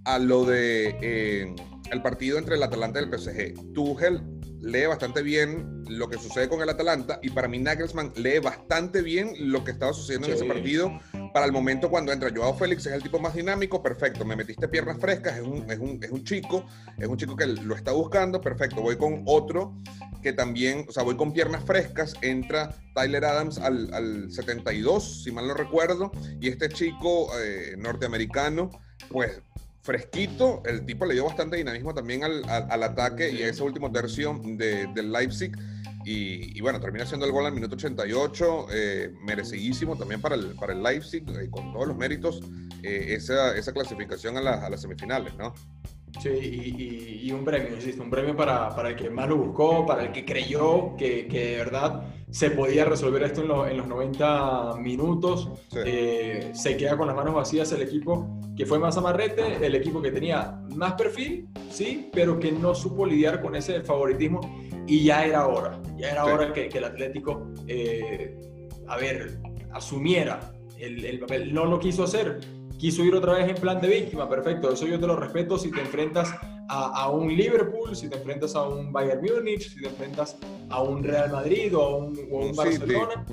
a 0.05 0.19
lo 0.19 0.45
de 0.45 0.97
eh, 1.01 1.55
el 1.91 2.03
partido 2.03 2.39
entre 2.39 2.57
el 2.57 2.63
Atalanta 2.63 3.01
y 3.01 3.05
el 3.05 3.19
PSG. 3.19 3.73
Tuchel 3.73 4.21
lee 4.61 4.87
bastante 4.87 5.23
bien 5.23 5.85
lo 5.89 6.09
que 6.09 6.19
sucede 6.19 6.49
con 6.49 6.61
el 6.63 6.69
Atalanta 6.69 7.19
y 7.23 7.31
para 7.31 7.49
mí 7.49 7.59
Nagelsmann 7.59 8.13
lee 8.17 8.39
bastante 8.39 9.03
bien 9.03 9.33
lo 9.39 9.65
que 9.65 9.73
estaba 9.73 9.93
sucediendo 9.93 10.29
en 10.29 10.35
ese 10.35 10.45
partido. 10.45 10.99
Para 11.33 11.47
el 11.47 11.53
momento 11.53 11.91
cuando 11.91 12.13
entra 12.13 12.31
Joao 12.35 12.55
Félix 12.55 12.87
es 12.87 12.93
el 12.93 13.03
tipo 13.03 13.19
más 13.19 13.35
dinámico, 13.35 13.83
perfecto, 13.83 14.25
me 14.25 14.37
metiste 14.37 14.69
piernas 14.69 14.99
frescas, 14.99 15.37
es 15.37 15.43
un, 15.43 15.71
es 15.71 15.79
un, 15.79 16.03
es 16.03 16.11
un 16.11 16.25
chico, 16.25 16.65
es 16.99 17.07
un 17.07 17.17
chico 17.17 17.37
que 17.37 17.47
lo 17.47 17.75
está 17.75 17.93
buscando, 17.93 18.41
perfecto, 18.41 18.81
voy 18.81 18.97
con 18.97 19.23
otro 19.27 19.75
que 20.23 20.33
también, 20.33 20.87
o 20.89 20.93
sea, 20.93 21.05
voy 21.05 21.17
con 21.17 21.33
piernas 21.33 21.63
frescas, 21.65 22.15
entra 22.21 22.75
Tyler 22.95 23.25
Adams 23.25 23.59
al, 23.59 23.95
al 23.95 24.33
72, 24.33 25.23
si 25.23 25.31
mal 25.31 25.47
no 25.47 25.55
recuerdo, 25.55 26.11
y 26.41 26.49
este 26.49 26.69
chico 26.69 27.29
eh, 27.39 27.77
norteamericano, 27.79 28.71
pues 29.09 29.41
fresquito, 29.87 30.63
el 30.67 30.85
tipo 30.85 31.07
le 31.07 31.15
dio 31.15 31.25
bastante 31.25 31.57
dinamismo 31.57 31.95
también 31.95 32.25
al, 32.25 32.43
al, 32.49 32.83
ataque 32.83 33.31
y 33.31 33.43
a 33.43 33.49
ese 33.49 33.63
último 33.63 33.91
tercio 33.93 34.39
de, 34.45 34.89
del 34.89 35.13
Leipzig. 35.13 35.57
Y, 36.09 36.61
bueno, 36.61 36.79
termina 36.79 37.05
siendo 37.05 37.27
el 37.27 37.33
gol 37.33 37.47
al 37.47 37.53
minuto 37.53 37.75
88, 37.75 38.67
eh, 38.71 39.13
merecidísimo 39.25 39.97
también 39.97 40.21
para 40.21 40.37
el, 40.37 40.55
para 40.55 40.73
el 40.73 40.81
Leipzig, 40.81 41.25
eh, 41.29 41.51
con 41.51 41.73
todos 41.73 41.89
los 41.89 41.97
méritos, 41.97 42.43
eh, 42.85 43.07
esa, 43.09 43.57
esa, 43.57 43.73
clasificación 43.73 44.37
a, 44.37 44.41
a, 44.41 44.71
las 44.71 44.83
semifinales, 44.83 45.35
¿no? 45.35 45.53
Sí, 46.21 46.29
y, 46.31 47.29
y, 47.29 47.33
un 47.33 47.45
premio, 47.45 47.75
insisto, 47.75 48.03
un 48.03 48.11
premio 48.11 48.35
para, 48.35 48.75
para, 48.75 48.91
el 48.91 48.97
que 48.97 49.11
más 49.11 49.29
lo 49.29 49.37
buscó, 49.37 49.85
para 49.85 50.05
el 50.05 50.13
que 50.13 50.25
creyó 50.25 50.97
que, 50.97 51.27
que 51.29 51.51
de 51.51 51.57
verdad 51.59 52.05
se 52.31 52.51
podía 52.51 52.85
resolver 52.85 53.23
esto 53.23 53.43
en, 53.43 53.71
en 53.73 53.77
los 53.77 53.87
90 53.87 54.77
minutos. 54.81 55.51
Eh, 55.85 56.51
se 56.55 56.77
queda 56.77 56.97
con 56.97 57.07
las 57.07 57.17
manos 57.17 57.35
vacías 57.35 57.71
el 57.73 57.83
equipo 57.83 58.41
que 58.57 58.65
fue 58.65 58.79
más 58.79 58.97
amarrete, 58.97 59.65
el 59.65 59.75
equipo 59.75 60.01
que 60.01 60.11
tenía 60.11 60.59
más 60.75 60.95
perfil, 60.95 61.49
sí, 61.71 62.11
pero 62.13 62.39
que 62.39 62.51
no 62.51 62.75
supo 62.75 63.05
lidiar 63.05 63.43
con 63.43 63.55
ese 63.55 63.83
favoritismo 63.83 64.41
y 64.87 65.05
ya 65.05 65.25
era 65.25 65.47
hora, 65.47 65.81
ya 65.97 66.11
era 66.11 66.25
hora 66.25 66.53
que, 66.53 66.69
que, 66.69 66.79
el 66.79 66.85
Atlético, 66.85 67.53
eh, 67.67 68.35
a 68.87 68.97
ver, 68.97 69.39
asumiera 69.73 70.53
el, 70.79 71.05
el 71.05 71.19
papel. 71.19 71.53
No 71.53 71.67
lo 71.67 71.79
quiso 71.79 72.05
hacer 72.05 72.41
quiso 72.79 73.03
ir 73.05 73.15
otra 73.15 73.35
vez 73.35 73.49
en 73.49 73.57
plan 73.57 73.81
de 73.81 73.89
víctima, 73.89 74.29
perfecto, 74.29 74.71
eso 74.73 74.87
yo 74.87 74.99
te 74.99 75.07
lo 75.07 75.17
respeto 75.17 75.59
si 75.59 75.71
te 75.71 75.81
enfrentas 75.81 76.33
a, 76.69 77.11
un 77.11 77.29
Liverpool, 77.35 77.95
si 77.95 78.09
te 78.09 78.17
enfrentas 78.17 78.55
a 78.57 78.69
un 78.69 78.93
Bayern 78.93 79.23
Múnich, 79.23 79.69
si 79.69 79.81
te 79.81 79.89
enfrentas 79.89 80.37
a 80.69 80.83
un 80.83 81.03
Real 81.03 81.31
Madrid 81.31 81.77
o 81.77 81.83
a 81.83 81.97
un, 81.97 82.19
un, 82.31 82.57
Barcelona. 82.57 83.25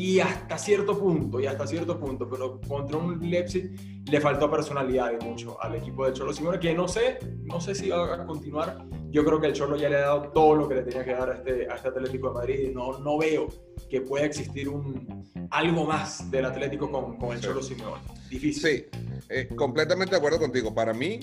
Y, 0.00 0.18
hasta 0.18 0.56
cierto 0.56 0.98
punto, 0.98 1.38
y 1.40 1.46
hasta 1.46 1.66
cierto 1.66 2.00
punto, 2.00 2.26
pero 2.26 2.58
contra 2.66 2.96
un 2.96 3.20
Leipzig 3.20 3.70
le 4.10 4.18
faltó 4.18 4.50
personalidad 4.50 5.12
y 5.12 5.22
mucho 5.22 5.62
al 5.62 5.74
equipo 5.74 6.06
de 6.06 6.14
Cholo 6.14 6.32
Simone, 6.32 6.58
que 6.58 6.72
no 6.72 6.88
sé, 6.88 7.18
no 7.44 7.60
sé 7.60 7.74
si 7.74 7.90
va 7.90 8.14
a 8.14 8.24
continuar. 8.24 8.86
Yo 9.10 9.22
creo 9.26 9.38
que 9.38 9.48
el 9.48 9.52
Cholo 9.52 9.76
ya 9.76 9.90
le 9.90 9.96
ha 9.96 10.00
dado 10.00 10.30
todo 10.32 10.54
lo 10.54 10.68
que 10.68 10.76
le 10.76 10.82
tenía 10.84 11.04
que 11.04 11.12
dar 11.12 11.28
a 11.28 11.34
este, 11.34 11.70
a 11.70 11.74
este 11.74 11.88
Atlético 11.88 12.28
de 12.28 12.34
Madrid 12.34 12.68
y 12.70 12.74
no, 12.74 12.98
no 12.98 13.18
veo 13.18 13.48
que 13.90 14.00
pueda 14.00 14.24
existir 14.24 14.70
un, 14.70 15.22
algo 15.50 15.84
más 15.84 16.30
del 16.30 16.46
Atlético 16.46 16.90
con, 16.90 17.18
con 17.18 17.32
el 17.32 17.40
Cholo 17.42 17.62
Simeone. 17.62 18.02
Difícil. 18.30 18.62
Sí, 18.62 18.98
eh, 19.28 19.48
completamente 19.54 20.12
de 20.12 20.16
acuerdo 20.16 20.38
contigo. 20.38 20.74
Para 20.74 20.94
mí 20.94 21.20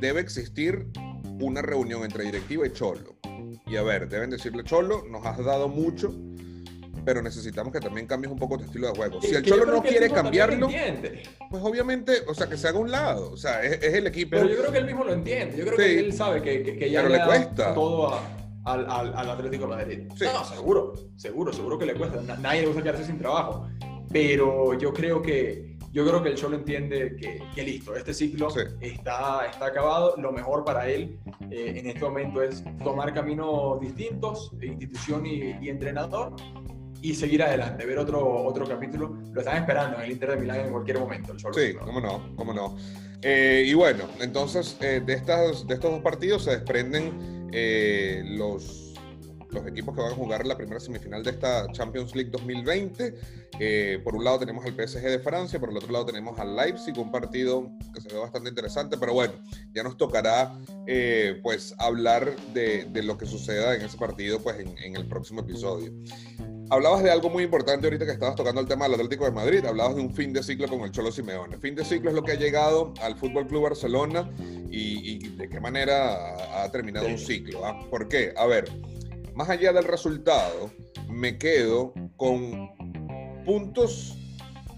debe 0.00 0.20
existir 0.20 0.88
una 1.40 1.62
reunión 1.62 2.02
entre 2.02 2.24
directiva 2.24 2.66
y 2.66 2.72
Cholo. 2.72 3.14
Y 3.66 3.76
a 3.76 3.82
ver, 3.82 4.08
deben 4.08 4.30
decirle, 4.30 4.64
Cholo, 4.64 5.04
nos 5.08 5.24
has 5.26 5.44
dado 5.44 5.68
mucho, 5.68 6.12
pero 7.06 7.22
necesitamos 7.22 7.72
que 7.72 7.78
también 7.78 8.04
cambies 8.04 8.32
un 8.32 8.38
poco 8.38 8.58
tu 8.58 8.64
estilo 8.64 8.88
de 8.88 8.96
juego. 8.96 9.22
Si 9.22 9.32
el 9.32 9.44
Cholo 9.44 9.64
no 9.64 9.80
quiere 9.80 10.10
cambiarlo, 10.10 10.68
pues 11.48 11.62
obviamente, 11.62 12.14
o 12.26 12.34
sea, 12.34 12.48
que 12.48 12.56
se 12.56 12.66
haga 12.66 12.80
un 12.80 12.90
lado. 12.90 13.30
O 13.30 13.36
sea, 13.36 13.62
es, 13.62 13.80
el 13.94 14.08
equipo. 14.08 14.30
Pero 14.32 14.48
yo 14.48 14.56
creo 14.56 14.72
que 14.72 14.78
él 14.78 14.86
mismo 14.86 15.04
lo 15.04 15.12
entiende. 15.12 15.56
Yo 15.56 15.64
creo 15.66 15.76
que 15.76 16.00
él 16.00 16.12
sabe 16.12 16.42
que, 16.42 16.64
que, 16.76 16.90
ya 16.90 17.04
le, 17.04 17.24
cuesta. 17.24 17.72
todo 17.74 18.18
al, 18.64 18.90
al, 18.90 19.30
Atlético 19.30 19.68
de 19.68 19.76
Madrid. 19.76 19.98
No, 20.20 20.44
seguro, 20.44 20.94
seguro, 21.14 21.52
seguro 21.52 21.78
que 21.78 21.86
le 21.86 21.94
cuesta. 21.94 22.20
Nadie 22.40 22.62
le 22.62 22.66
gusta 22.66 22.82
quedarse 22.82 23.04
sin 23.04 23.18
trabajo. 23.18 23.68
Pero 24.10 24.76
yo 24.76 24.92
creo 24.92 25.22
que 25.22 25.76
yo 25.96 26.06
creo 26.06 26.22
que 26.22 26.28
el 26.28 26.34
Cholo 26.34 26.56
entiende 26.56 27.16
que, 27.16 27.42
que 27.54 27.62
listo, 27.62 27.96
este 27.96 28.12
ciclo 28.12 28.48
está, 28.82 29.46
está 29.46 29.64
acabado. 29.64 30.14
Lo 30.18 30.30
mejor 30.30 30.62
para 30.62 30.90
él 30.90 31.18
eh, 31.50 31.72
en 31.76 31.86
este 31.86 32.00
momento 32.00 32.42
es 32.42 32.62
tomar 32.84 33.14
caminos 33.14 33.80
distintos, 33.80 34.52
institución 34.60 35.24
y, 35.24 35.70
entrenador, 35.70 36.36
y 37.06 37.14
seguir 37.14 37.40
adelante, 37.42 37.86
ver 37.86 37.98
otro, 37.98 38.44
otro 38.44 38.66
capítulo. 38.66 39.16
Lo 39.32 39.40
están 39.40 39.58
esperando 39.58 39.98
en 39.98 40.04
el 40.04 40.10
Inter 40.10 40.30
de 40.30 40.36
Milán 40.38 40.60
en 40.60 40.70
cualquier 40.72 40.98
momento. 40.98 41.32
El 41.32 41.38
sí, 41.38 41.74
cómo 41.78 42.00
no, 42.00 42.34
cómo 42.34 42.52
no. 42.52 42.76
Eh, 43.22 43.64
y 43.64 43.74
bueno, 43.74 44.04
entonces 44.20 44.76
eh, 44.80 45.00
de, 45.04 45.12
estas, 45.12 45.66
de 45.68 45.74
estos 45.74 45.92
dos 45.92 46.02
partidos 46.02 46.42
se 46.44 46.50
desprenden 46.50 47.36
los 48.36 48.86
los 49.56 49.66
equipos 49.66 49.94
que 49.94 50.02
van 50.02 50.12
a 50.12 50.14
jugar 50.14 50.46
la 50.46 50.56
primera 50.56 50.80
semifinal 50.80 51.22
de 51.22 51.30
esta 51.30 51.66
Champions 51.72 52.14
League 52.14 52.30
2020. 52.30 53.14
Eh, 53.58 54.00
por 54.04 54.14
un 54.14 54.24
lado 54.24 54.38
tenemos 54.38 54.64
al 54.64 54.72
PSG 54.72 55.02
de 55.02 55.18
Francia, 55.18 55.58
por 55.58 55.70
el 55.70 55.76
otro 55.76 55.92
lado 55.92 56.06
tenemos 56.06 56.38
al 56.38 56.54
Leipzig, 56.54 56.96
un 56.98 57.10
partido 57.10 57.70
que 57.94 58.00
se 58.00 58.08
ve 58.08 58.18
bastante 58.18 58.50
interesante, 58.50 58.96
pero 58.98 59.14
bueno, 59.14 59.34
ya 59.72 59.82
nos 59.82 59.96
tocará 59.96 60.58
eh, 60.86 61.40
pues 61.42 61.74
hablar 61.78 62.36
de, 62.52 62.84
de, 62.84 63.02
lo 63.02 63.16
que 63.16 63.26
suceda 63.26 63.74
en 63.74 63.82
ese 63.82 63.96
partido 63.96 64.40
pues 64.40 64.58
en, 64.58 64.76
en, 64.78 64.96
el 64.96 65.06
próximo 65.06 65.40
episodio. 65.40 65.92
Hablabas 66.68 67.04
de 67.04 67.12
algo 67.12 67.30
muy 67.30 67.44
importante 67.44 67.86
ahorita 67.86 68.04
que 68.04 68.12
estabas 68.12 68.34
tocando 68.34 68.60
el 68.60 68.66
tema 68.66 68.86
del 68.86 68.94
Atlético 68.94 69.24
de 69.24 69.30
Madrid, 69.30 69.64
hablabas 69.64 69.94
de 69.94 70.02
un 70.02 70.12
fin 70.12 70.32
de 70.32 70.42
ciclo 70.42 70.66
con 70.66 70.80
el 70.80 70.90
Cholo 70.90 71.12
Simeone. 71.12 71.58
Fin 71.58 71.76
de 71.76 71.84
ciclo 71.84 72.10
es 72.10 72.16
lo 72.16 72.24
que 72.24 72.32
ha 72.32 72.36
llegado 72.36 72.92
al 73.02 73.16
Fútbol 73.16 73.46
Club 73.46 73.62
Barcelona 73.62 74.28
y, 74.68 75.14
y 75.14 75.18
de 75.36 75.48
qué 75.48 75.60
manera 75.60 76.64
ha, 76.64 76.70
terminado 76.72 77.06
un 77.06 77.18
ciclo. 77.18 77.64
¿ah? 77.64 77.78
¿Por 77.88 78.08
qué? 78.08 78.34
A 78.36 78.46
ver, 78.46 78.64
más 79.34 79.48
allá 79.48 79.72
del 79.72 79.84
resultado, 79.84 80.72
me 81.08 81.38
quedo 81.38 81.94
con 82.16 82.68
puntos 83.44 84.18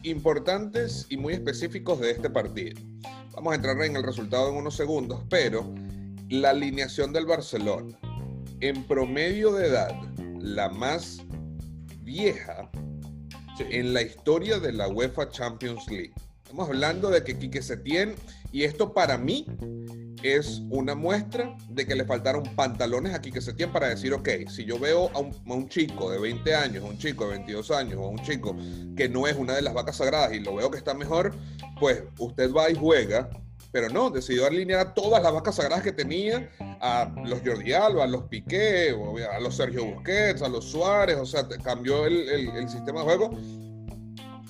importantes 0.02 1.06
y 1.08 1.16
muy 1.16 1.32
específicos 1.32 2.00
de 2.00 2.10
este 2.10 2.28
partido. 2.28 2.78
Vamos 3.32 3.52
a 3.52 3.56
entrar 3.56 3.80
en 3.82 3.96
el 3.96 4.02
resultado 4.02 4.50
en 4.50 4.56
unos 4.56 4.76
segundos, 4.76 5.22
pero 5.30 5.72
la 6.28 6.50
alineación 6.50 7.14
del 7.14 7.24
Barcelona, 7.24 7.98
en 8.60 8.84
promedio 8.84 9.52
de 9.54 9.68
edad, 9.68 9.98
la 10.38 10.68
más 10.68 11.22
vieja 12.08 12.70
en 13.58 13.92
la 13.92 14.00
historia 14.00 14.58
de 14.58 14.72
la 14.72 14.88
UEFA 14.88 15.28
Champions 15.28 15.86
League. 15.88 16.14
Estamos 16.42 16.68
hablando 16.68 17.10
de 17.10 17.22
que 17.22 17.38
Quique 17.38 17.60
Setién, 17.60 18.14
y 18.50 18.62
esto 18.62 18.94
para 18.94 19.18
mí 19.18 19.44
es 20.22 20.62
una 20.70 20.94
muestra 20.94 21.54
de 21.68 21.86
que 21.86 21.94
le 21.94 22.06
faltaron 22.06 22.44
pantalones 22.56 23.14
aquí 23.14 23.30
que 23.30 23.42
se 23.42 23.52
tienen 23.52 23.74
para 23.74 23.90
decir, 23.90 24.14
ok, 24.14 24.28
si 24.48 24.64
yo 24.64 24.78
veo 24.78 25.10
a 25.14 25.18
un, 25.20 25.68
chico 25.68 26.10
de 26.10 26.18
20 26.18 26.54
años, 26.54 26.82
a 26.82 26.86
un 26.86 26.96
chico 26.96 27.24
de 27.24 27.32
22 27.32 27.70
años, 27.72 27.98
o 27.98 28.04
a 28.04 28.08
un 28.08 28.22
chico 28.22 28.56
que 28.96 29.10
no 29.10 29.26
es 29.26 29.36
una 29.36 29.54
de 29.54 29.60
las 29.60 29.74
vacas 29.74 29.96
sagradas 29.96 30.32
y 30.32 30.40
lo 30.40 30.54
veo 30.54 30.70
que 30.70 30.78
está 30.78 30.94
mejor, 30.94 31.34
pues 31.78 32.04
usted 32.18 32.50
va 32.50 32.70
y 32.70 32.74
juega, 32.74 33.28
pero 33.70 33.88
no, 33.88 34.10
decidió 34.10 34.46
alinear 34.46 34.80
a 34.80 34.94
todas 34.94 35.22
las 35.22 35.32
vacas 35.32 35.56
sagradas 35.56 35.84
que 35.84 35.92
tenía, 35.92 36.50
a 36.80 37.12
los 37.24 37.40
Jordi 37.44 37.72
Alba, 37.72 38.04
a 38.04 38.06
los 38.06 38.24
Piqué, 38.24 38.94
a 39.30 39.40
los 39.40 39.56
Sergio 39.56 39.84
Busquets, 39.84 40.42
a 40.42 40.48
los 40.48 40.64
Suárez, 40.64 41.18
o 41.18 41.26
sea, 41.26 41.46
cambió 41.62 42.06
el, 42.06 42.68
sistema 42.68 43.00
de 43.00 43.04
juego, 43.04 43.30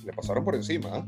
le 0.05 0.13
pasaron 0.13 0.45
por 0.45 0.55
encima. 0.55 0.91
¿ah? 0.93 1.07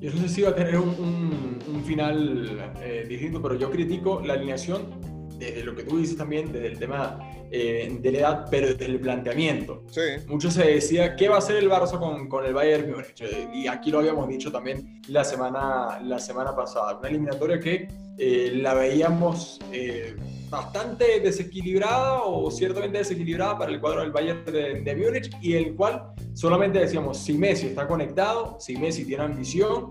Yo 0.00 0.12
no 0.12 0.20
sé 0.22 0.28
si 0.28 0.42
va 0.42 0.50
a 0.50 0.54
tener 0.54 0.78
un, 0.78 1.82
final 1.84 2.72
eh, 2.80 3.06
distinto, 3.08 3.40
pero 3.40 3.54
yo 3.54 3.70
critico 3.70 4.20
la 4.20 4.34
alineación 4.34 5.05
desde 5.38 5.64
lo 5.64 5.74
que 5.74 5.84
tú 5.84 5.98
dices 5.98 6.16
también, 6.16 6.52
desde 6.52 6.68
el 6.68 6.78
tema 6.78 7.18
eh, 7.50 7.96
de 8.00 8.12
la 8.12 8.18
edad, 8.18 8.46
pero 8.50 8.68
desde 8.68 8.86
el 8.86 9.00
planteamiento. 9.00 9.84
Sí. 9.90 10.00
Mucho 10.26 10.50
se 10.50 10.64
decía, 10.64 11.16
¿qué 11.16 11.28
va 11.28 11.36
a 11.36 11.38
hacer 11.38 11.56
el 11.56 11.70
Barça 11.70 11.98
con, 11.98 12.28
con 12.28 12.44
el 12.44 12.54
Bayern 12.54 12.90
Múnich? 12.90 13.20
Eh, 13.20 13.48
y 13.54 13.66
aquí 13.66 13.90
lo 13.90 13.98
habíamos 13.98 14.28
dicho 14.28 14.50
también 14.50 15.00
la 15.08 15.24
semana, 15.24 16.00
la 16.02 16.18
semana 16.18 16.54
pasada. 16.54 16.98
Una 16.98 17.08
eliminatoria 17.08 17.60
que 17.60 17.88
la 18.18 18.72
veíamos 18.72 19.60
bastante 20.48 21.20
desequilibrada 21.20 22.22
o 22.22 22.50
ciertamente 22.50 22.98
desequilibrada 22.98 23.58
para 23.58 23.72
el 23.72 23.80
cuadro 23.80 24.00
del 24.00 24.12
Bayern 24.12 24.44
de, 24.44 24.80
de 24.80 24.96
Múnich 24.96 25.30
y 25.42 25.54
el 25.54 25.74
cual 25.74 26.12
solamente 26.34 26.78
decíamos, 26.78 27.18
si 27.18 27.34
Messi 27.34 27.66
está 27.66 27.86
conectado, 27.86 28.56
si 28.60 28.76
Messi 28.76 29.04
tiene 29.04 29.24
ambición, 29.24 29.88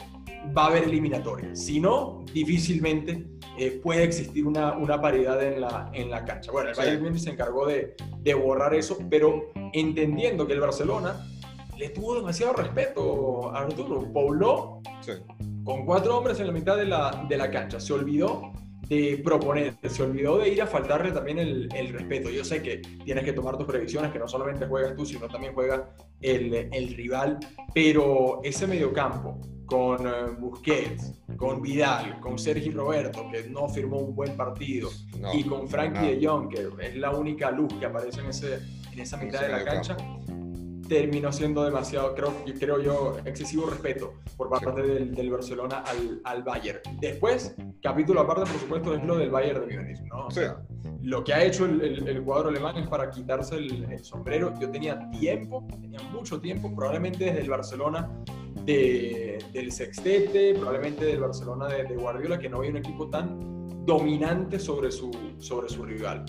va 0.56 0.66
a 0.66 0.68
haber 0.68 0.84
eliminatoria. 0.84 1.56
Si 1.56 1.80
no, 1.80 2.24
difícilmente 2.34 3.26
eh, 3.58 3.80
puede 3.84 4.04
existir 4.04 4.46
una, 4.46 4.74
una, 4.74 5.00
paridad 5.02 5.42
en 5.42 5.62
la, 5.62 5.90
en 5.94 6.10
la 6.10 6.26
cancha. 6.26 6.52
Bueno, 6.52 6.70
el 6.70 6.76
Bayern 6.76 7.04
Múnich 7.04 7.22
se 7.22 7.32
encargó 7.32 7.66
de, 7.66 7.96
de 8.20 8.34
borrar 8.34 8.74
eso, 8.74 8.98
pero 9.10 9.52
entendiendo 9.74 10.48
que 10.48 10.54
el 10.54 10.60
Barcelona 10.60 11.26
le 11.78 11.90
tuvo 11.90 12.16
demasiado 12.16 12.54
respeto 12.54 13.52
a 13.54 13.60
Arturo. 13.60 14.12
Pobló 14.12 14.82
con 15.64 15.86
cuatro 15.86 16.18
hombres 16.18 16.40
en 16.40 16.48
la 16.48 16.54
mitad 16.54 16.78
de 16.78 16.86
la, 16.86 17.26
de 17.28 17.38
la 17.38 17.50
cancha. 17.52 17.80
Se 17.80 17.94
olvidó 17.94 18.52
de 18.88 19.22
proponer, 19.24 19.76
se 19.84 20.04
olvidó 20.04 20.38
de 20.38 20.50
ir 20.50 20.62
a 20.62 20.68
faltarle 20.68 21.12
también 21.12 21.40
el, 21.40 21.70
el, 21.76 21.90
respeto. 21.90 22.30
Yo 22.30 22.44
sé 22.44 22.62
que 22.62 22.78
tienes 23.04 23.24
que 23.24 23.34
tomar 23.34 23.58
tus 23.58 23.66
previsiones, 23.66 24.12
que 24.12 24.20
no 24.20 24.28
solamente 24.28 24.68
juegas 24.68 24.96
tú, 24.96 25.06
sino 25.06 25.28
también 25.28 25.54
juega 25.54 25.90
el, 26.22 26.54
el 26.54 26.94
rival, 26.96 27.40
pero 27.74 28.42
ese 28.44 28.68
mediocampo 28.68 29.40
con 29.66 30.06
eh, 30.06 30.12
Busquets, 30.38 31.14
con 31.38 31.62
Vidal, 31.62 32.20
con 32.20 32.38
Sergi 32.38 32.72
Roberto, 32.72 33.28
que 33.32 33.50
no 33.50 33.68
firmó 33.68 33.98
un 33.98 34.16
buen 34.16 34.38
partido, 34.38 34.90
y 35.34 35.44
con 35.44 35.68
Frankie 35.68 36.16
de 36.16 36.28
Jong, 36.28 36.50
que 36.50 36.70
es 36.88 36.96
la 36.96 37.12
única 37.12 37.52
luz 37.52 37.74
que 37.80 37.86
aparece 37.86 38.22
en, 38.22 38.28
ese, 38.28 38.60
en 38.92 39.00
esa 39.00 39.18
mitad 39.18 39.42
de 39.42 39.50
la 39.50 39.64
cancha, 39.64 39.98
terminó 40.88 41.32
siendo 41.32 41.64
demasiado, 41.64 42.14
creo, 42.16 42.34
creo 42.60 42.80
yo, 42.80 43.18
excesivo 43.26 43.68
respeto 43.68 44.14
por 44.38 44.50
parte 44.50 44.82
del, 44.82 45.30
Barcelona 45.30 45.84
al, 45.86 46.22
al, 46.24 46.44
Bayern. 46.44 46.80
Después, 47.00 47.56
capítulo 47.82 48.22
aparte, 48.22 48.50
por 48.52 48.60
supuesto, 48.60 48.96
es 48.96 49.04
lo 49.04 49.18
del 49.18 49.30
Bayern 49.30 49.68
de 49.68 49.78
Múnich, 49.78 50.02
¿no? 50.04 50.28
O 50.28 50.32
sea, 50.32 50.62
lo 51.02 51.24
que 51.24 51.34
ha 51.34 51.44
hecho 51.44 51.66
el, 51.66 52.08
el, 52.08 52.20
jugador 52.24 52.48
alemán 52.48 52.78
es 52.78 52.88
para 52.88 53.10
quitarse 53.10 53.56
el, 53.56 54.00
sombrero. 54.04 54.54
Yo 54.60 54.70
tenía 54.70 55.10
tiempo, 55.12 55.66
tenía 55.70 56.02
mucho 56.12 56.40
tiempo, 56.40 56.74
probablemente 56.76 57.26
desde 57.26 57.42
el 57.42 57.50
Barcelona 57.50 58.10
de, 58.66 59.44
del 59.54 59.72
Sextete, 59.72 60.54
probablemente 60.56 61.06
del 61.06 61.20
Barcelona 61.20 61.68
de, 61.68 61.96
Guardiola, 61.96 62.40
que 62.40 62.50
no 62.50 62.58
había 62.58 62.72
un 62.72 62.78
equipo 62.78 63.10
tan 63.10 63.86
dominante 63.86 64.60
sobre 64.60 64.92
su, 64.92 65.12
sobre 65.38 65.70
su 65.70 65.84
rival. 65.84 66.26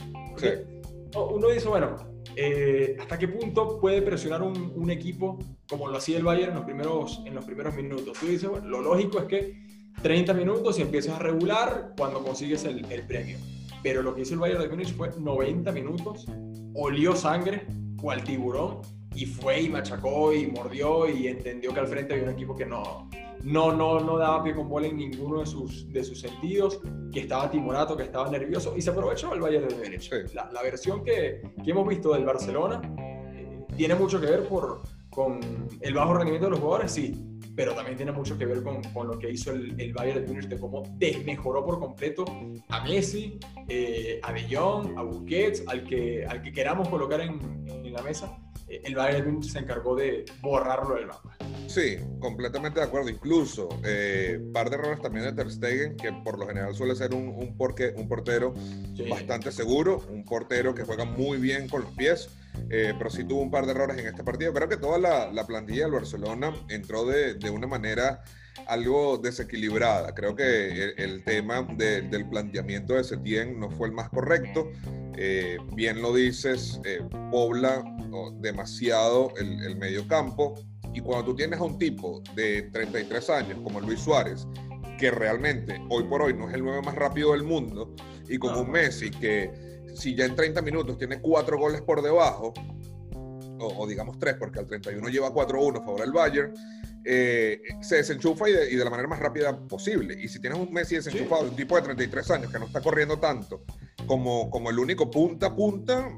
Uno 1.14 1.48
dice, 1.48 1.68
bueno, 1.68 1.96
eh, 2.34 2.96
¿hasta 3.00 3.18
qué 3.18 3.28
punto 3.28 3.80
puede 3.80 4.02
presionar 4.02 4.42
un, 4.42 4.90
equipo 4.90 5.38
como 5.68 5.88
lo 5.88 5.96
hacía 5.96 6.18
el 6.18 6.24
Bayern 6.24 6.50
en 6.50 6.56
los 6.56 6.64
primeros, 6.64 7.22
en 7.24 7.34
los 7.34 7.44
primeros 7.44 7.74
minutos? 7.74 8.18
Tú 8.18 8.26
dices, 8.26 8.48
bueno, 8.48 8.68
lo 8.68 8.82
lógico 8.82 9.18
es 9.18 9.24
que 9.24 9.66
30 10.02 10.34
minutos 10.34 10.78
y 10.78 10.82
empiezas 10.82 11.16
a 11.16 11.18
regular 11.18 11.94
cuando 11.96 12.22
consigues 12.22 12.64
el, 12.64 12.84
el 12.90 13.06
premio. 13.06 13.38
Pero 13.82 14.02
lo 14.02 14.14
que 14.14 14.22
hizo 14.22 14.34
el 14.34 14.40
Bayern 14.40 14.62
de 14.62 14.68
Múnich 14.68 14.94
fue 14.94 15.10
90 15.18 15.72
minutos, 15.72 16.26
olió 16.74 17.14
sangre, 17.14 17.66
cual 18.00 18.22
tiburón, 18.24 18.82
y 19.14 19.26
fue 19.26 19.62
y 19.62 19.68
machacó 19.68 20.32
y 20.32 20.46
mordió 20.46 21.08
y 21.08 21.28
entendió 21.28 21.72
que 21.72 21.80
al 21.80 21.86
frente 21.86 22.14
había 22.14 22.26
un 22.26 22.34
equipo 22.34 22.54
que 22.54 22.66
no, 22.66 23.08
no, 23.42 23.72
no, 23.72 24.00
no 24.00 24.18
daba 24.18 24.42
pie 24.42 24.54
con 24.54 24.68
bola 24.68 24.86
en 24.86 24.96
ninguno 24.96 25.40
de 25.40 25.46
sus, 25.46 25.90
de 25.92 26.04
sus 26.04 26.20
sentidos, 26.20 26.80
que 27.12 27.20
estaba 27.20 27.50
timorato, 27.50 27.96
que 27.96 28.04
estaba 28.04 28.30
nervioso 28.30 28.74
y 28.76 28.82
se 28.82 28.90
aprovechó 28.90 29.32
el 29.34 29.40
Bayern 29.40 29.68
de 29.68 29.74
Múnich. 29.74 30.10
La, 30.34 30.50
la, 30.52 30.62
versión 30.62 31.04
que, 31.04 31.42
que, 31.64 31.70
hemos 31.70 31.86
visto 31.88 32.12
del 32.12 32.24
Barcelona 32.24 32.80
eh, 33.34 33.64
tiene 33.76 33.94
mucho 33.94 34.20
que 34.20 34.26
ver 34.26 34.48
por, 34.48 34.82
con 35.10 35.40
el 35.80 35.94
bajo 35.94 36.14
rendimiento 36.14 36.46
de 36.46 36.50
los 36.50 36.60
jugadores, 36.60 36.92
sí, 36.92 37.38
pero 37.54 37.74
también 37.74 37.96
tiene 37.96 38.12
mucho 38.12 38.36
que 38.36 38.44
ver 38.46 38.62
con, 38.62 38.82
con 38.92 39.08
lo 39.08 39.18
que 39.18 39.30
hizo 39.30 39.52
el, 39.52 39.80
el, 39.80 39.92
Bayern 39.92 40.22
de 40.24 40.28
Múnich, 40.28 40.48
de 40.48 40.58
cómo 40.58 40.82
desmejoró 40.96 41.64
por 41.64 41.78
completo 41.78 42.24
a 42.68 42.84
Messi, 42.84 43.38
eh, 43.68 44.20
a 44.22 44.32
De 44.32 44.54
Jong, 44.54 44.98
a 44.98 45.02
Busquets, 45.02 45.64
al 45.66 45.84
que, 45.84 46.26
al 46.26 46.42
que 46.42 46.52
queramos 46.52 46.88
colocar 46.88 47.20
en, 47.20 47.66
en 47.66 47.92
la 47.92 48.02
mesa 48.02 48.38
el 48.68 48.94
Bayern 48.94 49.42
se 49.42 49.60
encargó 49.60 49.94
de 49.94 50.24
borrarlo 50.40 50.96
del 50.96 51.06
mapa. 51.06 51.36
Sí, 51.66 51.98
completamente 52.20 52.80
de 52.80 52.86
acuerdo. 52.86 53.08
Incluso 53.08 53.68
eh, 53.84 54.40
par 54.52 54.70
de 54.70 54.76
errores 54.76 55.00
también 55.00 55.24
de 55.24 55.32
Ter 55.32 55.50
Stegen, 55.50 55.96
que 55.96 56.12
por 56.24 56.38
lo 56.38 56.46
general 56.46 56.74
suele 56.74 56.94
ser 56.94 57.14
un, 57.14 57.28
un, 57.28 57.56
porque, 57.56 57.92
un 57.96 58.08
portero 58.08 58.54
bastante 59.08 59.52
seguro, 59.52 60.04
un 60.10 60.24
portero 60.24 60.74
que 60.74 60.84
juega 60.84 61.04
muy 61.04 61.38
bien 61.38 61.68
con 61.68 61.82
los 61.82 61.92
pies, 61.92 62.28
eh, 62.70 62.94
pero 62.96 63.10
sí 63.10 63.24
tuvo 63.24 63.42
un 63.42 63.50
par 63.50 63.66
de 63.66 63.72
errores 63.72 63.98
en 63.98 64.06
este 64.06 64.24
partido. 64.24 64.52
Creo 64.52 64.68
que 64.68 64.76
toda 64.76 64.98
la, 64.98 65.30
la 65.32 65.46
plantilla 65.46 65.84
del 65.84 65.92
Barcelona 65.92 66.54
entró 66.68 67.04
de, 67.04 67.34
de 67.34 67.50
una 67.50 67.66
manera 67.66 68.22
algo 68.66 69.18
desequilibrada. 69.18 70.14
Creo 70.14 70.34
que 70.34 70.94
el, 70.96 71.24
tema 71.24 71.62
del 71.76 72.28
planteamiento 72.28 72.94
de 72.94 73.04
Setién 73.04 73.58
no 73.58 73.70
fue 73.70 73.88
el 73.88 73.94
más 73.94 74.08
correcto. 74.10 74.70
Eh, 75.16 75.58
bien 75.74 76.02
lo 76.02 76.14
dices, 76.14 76.80
eh, 76.84 77.00
pobla 77.30 77.84
demasiado 78.40 79.32
el, 79.36 79.62
el 79.64 79.76
medio 79.76 80.06
campo. 80.08 80.54
Y 80.94 81.00
cuando 81.00 81.26
tú 81.26 81.36
tienes 81.36 81.60
a 81.60 81.64
un 81.64 81.78
tipo 81.78 82.22
de 82.34 82.62
33 82.72 83.30
años 83.30 83.60
como 83.62 83.80
Luis 83.80 84.00
Suárez, 84.00 84.46
que 84.98 85.10
realmente 85.10 85.80
hoy 85.90 86.04
por 86.04 86.22
hoy 86.22 86.34
no 86.34 86.48
es 86.48 86.54
el 86.54 86.62
9 86.62 86.82
más 86.82 86.94
rápido 86.94 87.32
del 87.32 87.42
mundo, 87.42 87.94
y 88.28 88.38
con 88.38 88.56
un 88.56 88.70
Messi 88.70 89.10
que 89.10 89.50
si 89.94 90.14
ya 90.14 90.24
en 90.26 90.36
30 90.36 90.62
minutos 90.62 90.98
tiene 90.98 91.20
cuatro 91.20 91.58
goles 91.58 91.80
por 91.82 92.02
debajo, 92.02 92.52
o, 93.58 93.86
digamos 93.86 94.18
tres, 94.18 94.36
porque 94.38 94.58
al 94.58 94.66
31 94.66 95.08
lleva 95.08 95.32
4-1 95.32 95.78
a 95.78 95.80
favor 95.80 96.00
del 96.00 96.12
Bayern, 96.12 96.52
eh, 97.08 97.62
se 97.80 97.96
desenchufa 97.96 98.48
y 98.48 98.52
de, 98.52 98.84
la 98.84 98.90
manera 98.90 99.08
más 99.08 99.20
rápida 99.20 99.56
posible. 99.56 100.16
Y 100.20 100.26
si 100.26 100.40
tienes 100.40 100.58
un 100.58 100.72
Messi 100.72 100.96
desenchufado, 100.96 101.44
un 101.44 101.54
tipo 101.54 101.76
de 101.76 101.82
33 101.82 102.30
años 102.32 102.52
que 102.52 102.58
no 102.58 102.66
está 102.66 102.80
corriendo 102.80 103.18
tanto 103.18 103.62
como, 104.06 104.50
como 104.50 104.70
el 104.70 104.78
único 104.78 105.08
punta 105.08 105.46
a 105.46 105.54
punta, 105.54 106.08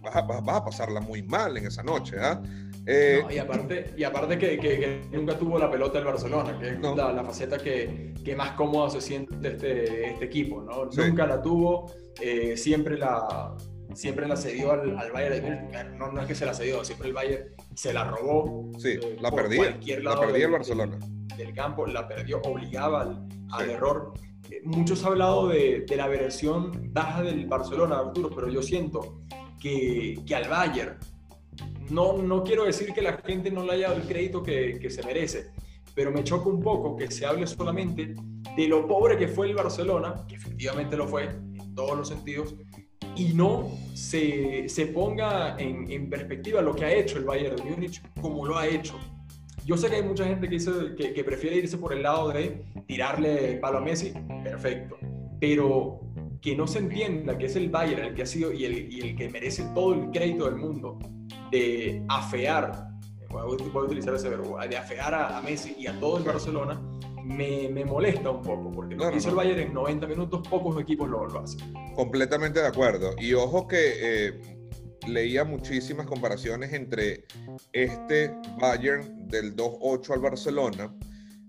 vas, 0.00 0.16
a, 0.16 0.22
vas, 0.22 0.42
a, 0.48 0.64
pasarla 0.64 1.00
muy 1.00 1.22
mal 1.22 1.56
en 1.56 1.66
esa 1.66 1.82
noche. 1.82 2.16
¿ah? 2.20 2.40
Eh, 2.86 3.22
y 3.30 3.38
aparte, 3.38 3.92
y 3.96 4.04
aparte 4.04 4.38
que, 4.38 4.58
que, 4.58 5.02
nunca 5.10 5.36
tuvo 5.36 5.58
la 5.58 5.70
pelota 5.70 5.98
el 5.98 6.04
Barcelona, 6.04 6.56
que 6.58 6.70
es 6.70 6.80
la, 6.80 7.12
la, 7.12 7.24
faceta 7.24 7.58
que, 7.58 8.14
que, 8.24 8.36
más 8.36 8.52
cómoda 8.52 8.90
se 8.90 9.00
siente 9.00 9.34
este, 9.48 10.12
este 10.12 10.24
equipo. 10.24 10.62
¿no? 10.62 10.84
Nunca 10.86 11.26
la 11.26 11.42
tuvo, 11.42 11.92
eh, 12.20 12.56
siempre 12.56 12.96
la 12.96 13.56
siempre 13.94 14.26
la 14.26 14.36
cedió 14.36 14.72
al, 14.72 14.98
al 14.98 15.12
Bayern 15.12 15.70
de. 15.70 15.84
No, 15.96 16.12
no, 16.12 16.20
es 16.20 16.26
que 16.26 16.34
se 16.34 16.46
la 16.46 16.54
cedió, 16.54 16.84
siempre 16.84 17.08
el 17.08 17.14
Bayern 17.14 17.44
se 17.74 17.92
la 17.92 18.04
robó. 18.04 18.70
Sí, 18.78 18.90
eh, 18.90 19.16
la 19.20 19.30
perdía. 19.30 19.78
La 20.02 20.18
perdía 20.18 20.46
el 20.46 20.52
Barcelona. 20.52 20.98
Del, 21.36 21.54
campo, 21.54 21.86
la 21.86 22.08
perdió, 22.08 22.40
obligaba 22.42 23.02
al, 23.02 23.28
al 23.52 23.70
error. 23.70 24.14
Eh, 24.50 24.60
muchos 24.64 25.04
han 25.04 25.12
hablado 25.12 25.48
de, 25.48 25.84
de, 25.88 25.96
la 25.96 26.08
versión 26.08 26.92
baja 26.92 27.22
del 27.22 27.46
Barcelona, 27.46 27.98
Arturo, 27.98 28.30
pero 28.34 28.48
yo 28.48 28.62
siento 28.62 29.20
que, 29.60 30.20
que 30.26 30.34
al 30.34 30.48
Bayern, 30.48 30.98
no, 31.90 32.18
no 32.18 32.42
quiero 32.42 32.64
decir 32.64 32.92
que 32.92 33.02
la 33.02 33.18
gente 33.18 33.50
no 33.50 33.64
le 33.64 33.72
haya 33.72 33.88
dado 33.88 34.00
el 34.00 34.08
crédito 34.08 34.42
que, 34.42 34.78
que 34.80 34.90
se 34.90 35.02
merece, 35.04 35.50
pero 35.94 36.10
me 36.10 36.24
choca 36.24 36.48
un 36.48 36.60
poco 36.60 36.96
que 36.96 37.10
se 37.10 37.26
hable 37.26 37.46
solamente 37.46 38.14
de 38.56 38.68
lo 38.68 38.86
pobre 38.86 39.16
que 39.16 39.28
fue 39.28 39.48
el 39.48 39.54
Barcelona, 39.54 40.24
que 40.28 40.36
efectivamente 40.36 40.96
lo 40.96 41.06
fue 41.06 41.24
en 41.24 41.74
todos 41.74 41.96
los 41.96 42.08
sentidos, 42.08 42.54
y 43.16 43.32
no 43.34 43.70
se, 43.94 44.68
se 44.68 44.86
ponga 44.86 45.56
en, 45.58 45.90
en, 45.90 46.08
perspectiva 46.08 46.62
lo 46.62 46.74
que 46.74 46.84
ha 46.84 46.92
hecho 46.92 47.18
el 47.18 47.24
Bayern 47.24 47.56
de 47.56 47.64
Múnich 47.64 48.02
como 48.20 48.46
lo 48.46 48.56
ha 48.56 48.66
hecho. 48.66 48.98
Yo 49.64 49.76
sé 49.76 49.88
que 49.90 49.96
hay 49.96 50.02
mucha 50.02 50.24
gente 50.24 50.48
que, 50.48 50.54
dice, 50.54 50.70
que, 50.96 51.12
que, 51.12 51.24
prefiere 51.24 51.56
irse 51.56 51.76
por 51.76 51.92
el 51.92 52.02
lado 52.02 52.28
de 52.30 52.64
tirarle 52.86 53.52
el 53.52 53.60
palo 53.60 53.78
a 53.78 53.80
Messi, 53.80 54.14
perfecto, 54.42 54.96
pero 55.40 56.00
que 56.40 56.56
no 56.56 56.66
se 56.66 56.78
entienda 56.78 57.36
que 57.36 57.46
es 57.46 57.56
el 57.56 57.68
Bayern 57.68 58.04
el 58.04 58.14
que 58.14 58.22
ha 58.22 58.26
sido 58.26 58.52
y 58.52 58.64
el, 58.64 58.92
y 58.92 59.00
el 59.00 59.16
que 59.16 59.28
merece 59.28 59.64
todo 59.74 59.94
el 59.94 60.10
crédito 60.10 60.46
del 60.46 60.56
mundo 60.56 60.98
de 61.50 62.02
afear, 62.08 62.88
voy 63.28 63.42
a 63.42 63.78
utilizar 63.84 64.14
ese 64.14 64.28
verbo, 64.28 64.58
de 64.58 64.76
afear 64.76 65.14
a, 65.14 65.38
a 65.38 65.42
Messi 65.42 65.74
y 65.78 65.86
a 65.86 65.98
todo 65.98 66.18
el 66.18 66.24
Barcelona, 66.24 66.80
me, 67.28 67.68
me 67.68 67.84
molesta 67.84 68.30
un 68.30 68.42
poco, 68.42 68.72
porque 68.72 68.94
lo 68.96 69.04
No, 69.04 69.10
que 69.10 69.16
no, 69.16 69.18
hizo 69.18 69.28
no. 69.30 69.40
el 69.40 69.48
Bayern 69.48 69.68
en 69.68 69.74
90 69.74 70.06
minutos, 70.06 70.48
pocos 70.48 70.80
equipos 70.80 71.08
lo, 71.10 71.26
lo 71.26 71.40
hacen. 71.40 71.72
Completamente 71.94 72.60
de 72.60 72.66
acuerdo. 72.66 73.14
Y 73.18 73.34
ojo 73.34 73.68
que 73.68 73.78
eh, 74.28 74.40
leía 75.06 75.44
muchísimas 75.44 76.06
comparaciones 76.06 76.72
entre 76.72 77.24
este 77.72 78.34
Bayern 78.58 79.28
del 79.28 79.54
2-8 79.54 80.14
al 80.14 80.20
Barcelona 80.20 80.94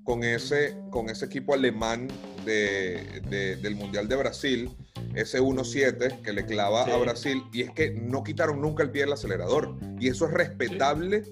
con 0.04 0.24
ese, 0.24 0.76
con 0.89 1.10
ese 1.10 1.26
equipo 1.26 1.54
alemán 1.54 2.08
de- 2.46 3.22
de- 3.30 3.56
del 3.58 3.76
Mundial 3.76 4.08
de 4.08 4.15
Brasil, 4.15 4.70
ese 5.15 5.39
1-7 5.39 6.22
que 6.22 6.34
le 6.34 6.46
clava 6.46 6.86
Sí. 6.86 6.92
a 6.92 6.98
Brasil. 6.98 7.44
Y 7.54 7.62
es 7.62 7.72
que 7.72 7.92
no 7.92 8.24
quitaron 8.24 8.60
nunca 8.62 8.84
el 8.84 8.92
pie 8.92 9.04
del 9.04 9.13
acelerador. 9.13 9.76
Y 10.00 10.10
eso 10.10 10.26
es 10.26 10.32
respetable 10.34 11.24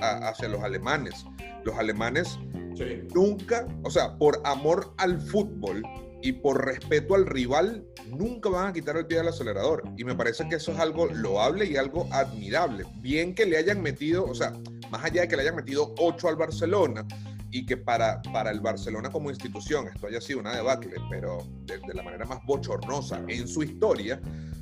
a- 0.00 0.28
hacia 0.28 0.48
los 0.48 0.62
alemanes. 0.62 1.24
Los 1.64 1.76
alemanes 1.78 2.38
Sí. 2.76 3.06
nunca, 3.14 3.68
o 3.84 3.90
sea, 3.90 4.18
por 4.18 4.40
amor 4.44 4.94
al 4.98 5.20
fútbol 5.20 5.82
y 6.22 6.32
por 6.32 6.64
respeto 6.64 7.14
al 7.14 7.26
rival, 7.26 7.86
nunca 8.08 8.48
van 8.48 8.68
a 8.68 8.72
quitar 8.72 8.96
el 8.96 9.06
pie 9.06 9.18
del 9.18 9.28
acelerador. 9.28 9.84
Y 9.96 10.02
me 10.04 10.14
parece 10.16 10.48
que 10.48 10.56
eso 10.56 10.72
es 10.72 10.78
algo 10.80 11.06
loable 11.06 11.66
y 11.66 11.76
algo 11.76 12.08
admirable. 12.10 12.84
Bien 12.96 13.34
que 13.34 13.46
le 13.46 13.58
hayan 13.58 13.80
metido, 13.82 14.24
o 14.24 14.34
sea, 14.34 14.52
más 14.90 15.04
allá 15.04 15.20
de 15.22 15.28
que 15.28 15.36
le 15.36 15.42
hayan 15.42 15.54
metido 15.54 15.94
8 15.98 16.28
al 16.28 16.36
Barcelona 16.36 17.06
y 17.50 17.64
que 17.64 17.76
para, 17.76 18.20
para 18.32 18.50
el 18.50 18.58
Barcelona 18.60 19.10
como 19.10 19.30
institución 19.30 19.86
esto 19.86 20.08
haya 20.08 20.20
sido 20.20 20.40
una 20.40 20.56
debacle, 20.56 20.96
pero 21.10 21.38
de, 21.66 21.78
de 21.78 21.94
la 21.94 22.02
manera 22.02 22.24
más 22.24 22.40
bochornosa 22.44 23.22
en 23.28 23.46
su 23.46 23.62
historia, 23.62 24.20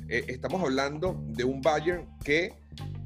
eh, 0.09 0.25
estamos 0.27 0.61
hablando 0.61 1.19
de 1.29 1.43
un 1.45 1.61
Bayern 1.61 2.07
que 2.23 2.53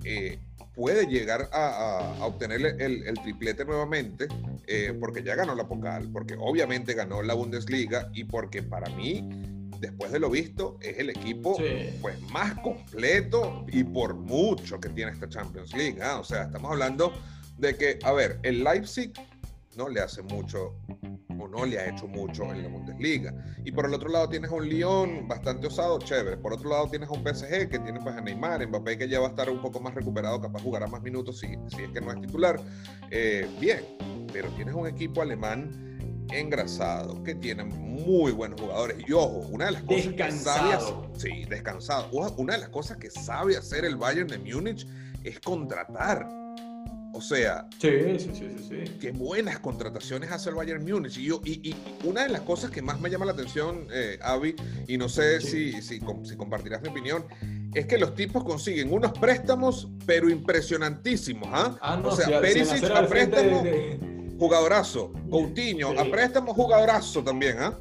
eh, 0.03 0.39
puede 0.77 1.07
llegar 1.07 1.49
a, 1.51 1.57
a- 1.67 2.17
a 2.19 2.25
obtener 2.27 2.61
el, 2.79 3.01
el 3.07 3.13
triplete 3.23 3.65
nuevamente, 3.65 4.27
eh, 4.67 4.95
porque 4.99 5.23
ya 5.23 5.33
ganó 5.35 5.55
la 5.55 5.67
Pokal, 5.67 6.09
porque 6.13 6.35
obviamente 6.39 6.93
ganó 6.93 7.23
la 7.23 7.33
Bundesliga 7.33 8.09
y 8.13 8.25
porque 8.25 8.61
para 8.61 8.87
mí, 8.95 9.27
después 9.79 10.11
de 10.11 10.19
lo 10.19 10.29
visto, 10.29 10.77
es 10.81 10.99
el 10.99 11.09
equipo 11.09 11.55
Sí. 11.57 11.97
pues 11.99 12.21
más 12.31 12.53
completo 12.61 13.65
y 13.69 13.83
por 13.83 14.13
mucho 14.13 14.79
que 14.79 14.89
tiene 14.89 15.11
esta 15.11 15.27
Champions 15.27 15.73
League. 15.73 15.97
¿ah? 16.01 16.19
O 16.19 16.23
sea, 16.23 16.43
estamos 16.43 16.71
hablando 16.71 17.11
de 17.57 17.75
que, 17.75 17.97
a 18.03 18.11
ver, 18.11 18.39
el 18.43 18.63
Leipzig 18.63 19.11
no 19.77 19.87
le 19.89 20.01
hace 20.01 20.21
mucho 20.23 20.75
o 21.39 21.47
no 21.47 21.65
le 21.65 21.79
ha 21.79 21.87
hecho 21.89 22.07
mucho 22.07 22.51
en 22.51 22.63
la 22.63 22.69
Bundesliga. 22.69 23.31
Y 23.63 23.71
por 23.71 23.85
el 23.85 23.93
otro 23.93 24.09
lado 24.09 24.27
tienes 24.27 24.49
a 24.51 24.55
un 24.55 24.67
Lyon 24.67 25.27
bastante 25.27 25.67
osado, 25.67 25.99
chévere. 25.99 26.37
Por 26.37 26.51
otro 26.53 26.69
lado 26.69 26.89
tienes 26.89 27.07
a 27.09 27.13
un 27.13 27.23
PSG 27.23 27.69
que 27.69 27.79
tiene 27.79 27.99
pues 28.01 28.15
a 28.15 28.21
Neymar, 28.21 28.67
Mbappé 28.67 28.97
que 28.97 29.07
ya 29.07 29.19
va 29.19 29.27
a 29.27 29.29
estar 29.29 29.49
un 29.49 29.61
poco 29.61 29.79
más 29.79 29.93
recuperado, 29.93 30.41
capaz 30.41 30.61
jugará 30.63 30.87
más 30.87 31.01
minutos 31.03 31.39
si, 31.39 31.47
si 31.75 31.83
es 31.83 31.89
que 31.91 32.01
no 32.01 32.11
es 32.11 32.19
titular. 32.21 32.59
Eh, 33.11 33.47
bien, 33.59 33.85
pero 34.33 34.49
tienes 34.49 34.73
un 34.73 34.87
equipo 34.87 35.21
alemán 35.21 36.25
engrasado, 36.33 37.23
que 37.23 37.35
tiene 37.35 37.63
muy 37.63 38.31
buenos 38.31 38.59
jugadores. 38.59 38.97
Y 39.07 39.13
ojo, 39.13 39.47
una 39.51 39.65
de 39.67 39.71
las 39.73 39.83
cosas 39.83 40.05
Descansado. 40.07 40.69
que 40.69 40.71
sabe 40.71 40.73
hacer- 40.73 41.19
sí, 41.21 41.45
descansado. 41.49 42.09
Una 42.37 42.53
de 42.53 42.59
las 42.59 42.69
cosas 42.69 42.97
que 42.97 43.09
sabe 43.09 43.55
hacer 43.55 43.85
el 43.85 43.95
Bayern 43.95 44.27
de 44.27 44.37
Múnich 44.39 44.85
es 45.23 45.39
contratar. 45.39 46.27
O 47.13 47.21
sea, 47.21 47.65
Sí, 47.79 47.89
sí, 48.19 48.29
sí, 48.69 48.83
qué 48.99 49.11
buenas 49.11 49.59
contrataciones 49.59 50.31
hace 50.31 50.49
el 50.49 50.55
Bayern 50.55 50.83
Múnich. 50.85 51.17
Y, 51.17 51.25
yo, 51.25 51.41
y, 51.43 51.69
y 51.69 51.75
una 52.03 52.23
de 52.23 52.29
las 52.29 52.41
cosas 52.41 52.69
que 52.69 52.81
más 52.81 52.99
me 52.99 53.09
llama 53.09 53.25
la 53.25 53.31
atención, 53.31 53.87
eh, 53.91 54.19
Avi, 54.21 54.55
y 54.87 54.97
no 54.97 55.09
sé 55.09 55.41
si, 55.41 55.81
si, 55.81 55.99
com- 55.99 56.23
si 56.25 56.35
compartirás 56.35 56.81
mi 56.81 56.89
opinión, 56.89 57.25
es 57.73 57.85
que 57.87 57.97
los 57.97 58.13
tipos 58.13 58.43
consiguen 58.43 58.93
unos 58.93 59.13
préstamos, 59.17 59.89
pero 60.05 60.29
impresionantísimos. 60.29 61.49
¿ah? 61.51 61.77
Ah, 61.81 61.99
no, 62.01 62.09
o 62.09 62.15
sea, 62.15 62.25
si- 62.25 62.31
Perisic 62.33 62.83
a 62.91 63.07
préstamo, 63.07 63.63
de- 63.63 63.71
de- 63.71 63.99
jugadorazo. 64.37 65.11
Coutinho 65.29 65.99
a 65.99 66.05
préstamo, 66.05 66.53
jugadorazo 66.53 67.23
también. 67.23 67.57
¿ah? 67.59 67.79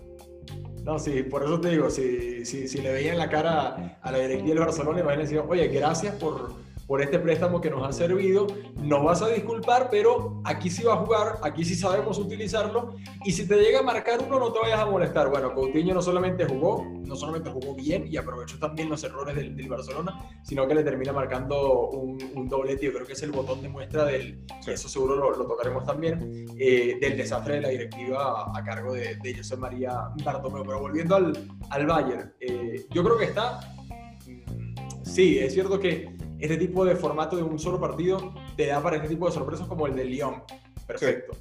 No, 0.83 0.99
sí, 0.99 1.25
por 1.25 1.43
eso 1.45 1.61
te 1.61 1.71
digo, 1.71 1.91
si, 1.91 2.45
si, 2.45 2.69
si 2.69 2.79
le 2.79 2.93
veían 2.93 3.19
la 3.19 3.29
cara 3.29 3.99
a 4.01 4.12
la 4.12 4.19
directiva 4.19 4.51
del 4.51 4.59
Barcelona, 4.61 5.01
imagínense, 5.01 5.35
decían, 5.35 5.51
oye, 5.51 5.67
gracias 5.69 6.15
por, 6.15 6.55
por 6.87 7.03
este 7.03 7.18
préstamo 7.18 7.61
que 7.61 7.68
nos 7.68 7.87
ha 7.87 7.92
servido, 7.92 8.46
nos 8.77 9.03
vas 9.05 9.20
a 9.22 9.29
disculpar, 9.29 9.88
pero 9.90 10.40
aquí 10.44 10.70
sí 10.70 10.85
va 10.85 10.94
a 10.94 10.96
jugar, 10.99 11.38
aquí 11.42 11.64
sí 11.64 11.75
sabemos 11.75 12.18
utilizarlo, 12.18 12.94
y 13.25 13.33
si 13.33 13.46
te 13.49 13.57
llega 13.57 13.81
a 13.81 13.83
marcar 13.83 14.20
uno, 14.25 14.38
no 14.38 14.53
te 14.53 14.61
vayas 14.61 14.79
a 14.81 14.87
molestar. 14.87 15.29
Bueno, 15.29 15.53
Coutinho 15.53 15.94
no 15.94 16.03
solamente 16.03 16.44
jugó, 16.44 16.85
no 17.05 17.16
solamente 17.16 17.51
jugó 17.51 17.75
bien 17.75 18.07
y 18.09 18.16
aprovechó 18.16 18.59
también 18.59 18.88
los 18.88 19.03
errores 19.03 19.35
del, 19.35 19.57
del 19.57 19.68
Barcelona, 19.68 20.31
sino 20.44 20.66
que 20.68 20.75
le 20.77 20.85
termina 20.85 21.12
marcando 21.12 21.88
un, 21.90 22.18
un 22.35 22.49
doblete, 22.49 22.87
yo 22.87 22.92
creo 22.92 23.07
que 23.07 23.14
es 23.14 23.22
el 23.25 23.33
botón 23.33 23.62
de 23.62 23.68
muestra 23.68 24.05
del, 24.05 24.44
Sí. 24.61 24.70
eso 24.70 24.88
seguro 24.88 25.16
lo, 25.16 25.37
lo 25.37 25.46
tocaremos 25.46 25.85
también, 25.85 26.46
eh, 26.59 26.96
del 27.01 27.16
desastre 27.16 27.55
de 27.57 27.61
la 27.62 27.68
directiva 27.68 28.42
a, 28.53 28.59
a 28.59 28.64
cargo 28.64 28.92
de, 28.92 29.16
de 29.16 29.35
José 29.37 29.57
María 29.57 30.09
Bartomeu. 30.25 30.62
Pero 30.64 30.81
volviendo 30.81 31.16
al, 31.16 31.33
al 31.70 31.87
Bayern, 31.87 32.33
eh, 32.40 32.87
yo 32.90 33.03
creo 33.03 33.18
que 33.18 33.25
está. 33.25 33.61
mm, 34.27 34.75
Sí, 35.05 35.38
es 35.38 35.53
cierto 35.55 35.79
que 35.79 36.15
este 36.38 36.57
tipo 36.57 36.85
de 36.85 36.96
formato 36.96 37.37
de 37.37 37.42
un 37.42 37.59
solo 37.59 37.81
partido 37.81 38.35
te 38.57 38.66
da 38.66 38.83
para 38.83 38.96
este 38.96 39.09
tipo 39.09 39.27
de 39.27 39.33
sorpresas 39.33 39.66
como 39.66 39.87
el 39.87 39.94
de 39.94 40.05
Lyon. 40.05 40.42
Perfecto. 40.87 41.37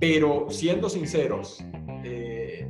Pero 0.00 0.46
siendo 0.50 0.88
sinceros, 0.88 1.62
eh, 2.04 2.66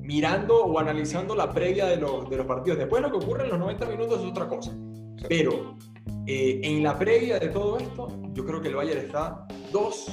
mirando 0.00 0.64
o 0.64 0.78
analizando 0.78 1.34
la 1.34 1.52
previa 1.52 1.86
de 1.86 1.96
los, 1.96 2.28
de 2.28 2.36
los 2.36 2.46
partidos, 2.46 2.78
después 2.78 3.02
lo 3.02 3.10
que 3.10 3.24
ocurre 3.24 3.44
en 3.44 3.50
los 3.50 3.58
90 3.58 3.86
minutos 3.86 4.20
es 4.20 4.26
otra 4.26 4.48
cosa. 4.48 4.70
Sí. 4.70 5.26
Pero 5.28 5.76
eh, 6.26 6.60
en 6.62 6.82
la 6.82 6.98
previa 6.98 7.38
de 7.38 7.48
todo 7.48 7.78
esto, 7.78 8.08
yo 8.32 8.44
creo 8.44 8.60
que 8.60 8.68
el 8.68 8.76
Bayern 8.76 9.00
está 9.00 9.46
dos, 9.72 10.06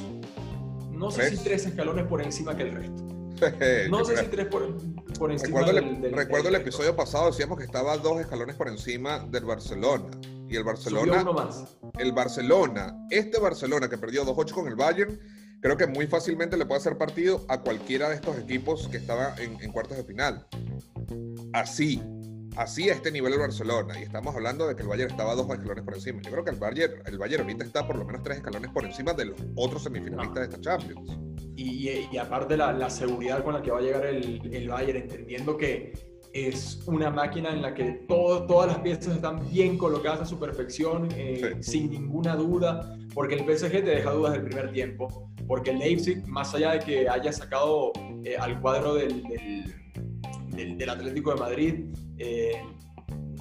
no 0.91 1.11
sé 1.11 1.29
si 1.29 1.43
tres 1.43 1.65
escalones 1.65 2.05
por 2.07 2.21
encima 2.21 2.55
que 2.55 2.63
el 2.63 2.71
resto. 2.71 3.03
No 3.91 4.03
sé 4.03 4.17
si 4.17 4.25
tres 4.27 4.47
por, 4.47 4.77
por 5.19 5.31
encima 5.31 5.59
Recuerdo, 5.59 5.79
el, 5.79 6.01
del, 6.01 6.13
recuerdo 6.13 6.47
el 6.47 6.53
del 6.53 6.61
episodio 6.61 6.95
pasado, 6.95 7.27
decíamos 7.27 7.59
que 7.59 7.65
estaba 7.65 7.95
dos 7.97 8.19
escalones 8.19 8.55
por 8.55 8.67
encima 8.67 9.19
del 9.19 9.45
Barcelona. 9.45 10.05
Y 10.49 10.55
el 10.55 10.63
Barcelona 10.63 11.21
uno 11.21 11.33
más. 11.33 11.77
el 11.99 12.11
Barcelona, 12.13 12.95
este 13.09 13.39
Barcelona 13.39 13.89
que 13.89 13.97
perdió 13.97 14.25
2-8 14.25 14.51
con 14.51 14.67
el 14.67 14.75
Bayern, 14.75 15.19
creo 15.61 15.77
que 15.77 15.87
muy 15.87 16.07
fácilmente 16.07 16.57
le 16.57 16.65
puede 16.65 16.79
hacer 16.79 16.97
partido 16.97 17.45
a 17.49 17.61
cualquiera 17.61 18.09
de 18.09 18.15
estos 18.15 18.37
equipos 18.37 18.87
que 18.87 18.97
estaba 18.97 19.35
en, 19.37 19.61
en 19.61 19.71
cuartos 19.71 19.97
de 19.97 20.03
final. 20.03 20.47
Así, 21.53 22.01
así 22.55 22.89
a 22.89 22.93
este 22.93 23.11
nivel 23.11 23.33
el 23.33 23.39
Barcelona. 23.39 23.99
Y 23.99 24.03
estamos 24.03 24.35
hablando 24.35 24.67
de 24.67 24.75
que 24.75 24.83
el 24.83 24.87
Bayern 24.87 25.11
estaba 25.11 25.35
dos 25.35 25.49
escalones 25.49 25.83
por 25.83 25.95
encima. 25.95 26.21
Yo 26.21 26.31
creo 26.31 26.43
que 26.43 26.51
el 26.51 26.57
Bayern, 26.57 26.93
el 27.05 27.17
Bayern 27.17 27.43
ahorita 27.43 27.63
está 27.63 27.87
por 27.87 27.97
lo 27.97 28.05
menos 28.05 28.23
tres 28.23 28.37
escalones 28.37 28.71
por 28.71 28.85
encima 28.85 29.13
de 29.13 29.25
los 29.25 29.39
otros 29.55 29.83
semifinalistas 29.83 30.49
de 30.49 30.55
esta 30.55 30.61
Champions. 30.61 31.17
Y, 31.55 31.89
y 32.11 32.17
aparte 32.17 32.55
la, 32.55 32.71
la 32.71 32.89
seguridad 32.89 33.43
con 33.43 33.53
la 33.53 33.61
que 33.61 33.71
va 33.71 33.79
a 33.79 33.81
llegar 33.81 34.05
el, 34.05 34.41
el 34.53 34.69
Bayern, 34.69 34.99
entendiendo 34.99 35.57
que 35.57 36.16
es 36.45 36.81
una 36.85 37.09
máquina 37.09 37.49
en 37.49 37.61
la 37.61 37.73
que 37.73 37.83
todo, 38.07 38.45
todas 38.45 38.67
las 38.67 38.79
piezas 38.79 39.15
están 39.15 39.49
bien 39.49 39.77
colocadas 39.77 40.21
a 40.21 40.25
su 40.25 40.39
perfección, 40.39 41.07
eh, 41.15 41.55
Sí. 41.61 41.71
sin 41.71 41.91
ninguna 41.91 42.35
duda, 42.35 42.95
porque 43.13 43.35
el 43.35 43.41
PSG 43.45 43.71
te 43.71 43.81
deja 43.89 44.11
dudas 44.11 44.33
del 44.33 44.43
primer 44.43 44.71
tiempo, 44.71 45.31
porque 45.47 45.71
el 45.71 45.79
Leipzig, 45.79 46.25
más 46.27 46.53
allá 46.53 46.71
de 46.73 46.79
que 46.79 47.09
haya 47.09 47.31
sacado 47.33 47.91
eh, 48.23 48.35
al 48.37 48.59
cuadro 48.61 48.93
del, 48.95 49.23
del, 49.23 49.73
del- 50.49 50.77
del 50.77 50.89
Atlético 50.89 51.33
de 51.33 51.39
Madrid, 51.39 51.73
eh, 52.17 52.61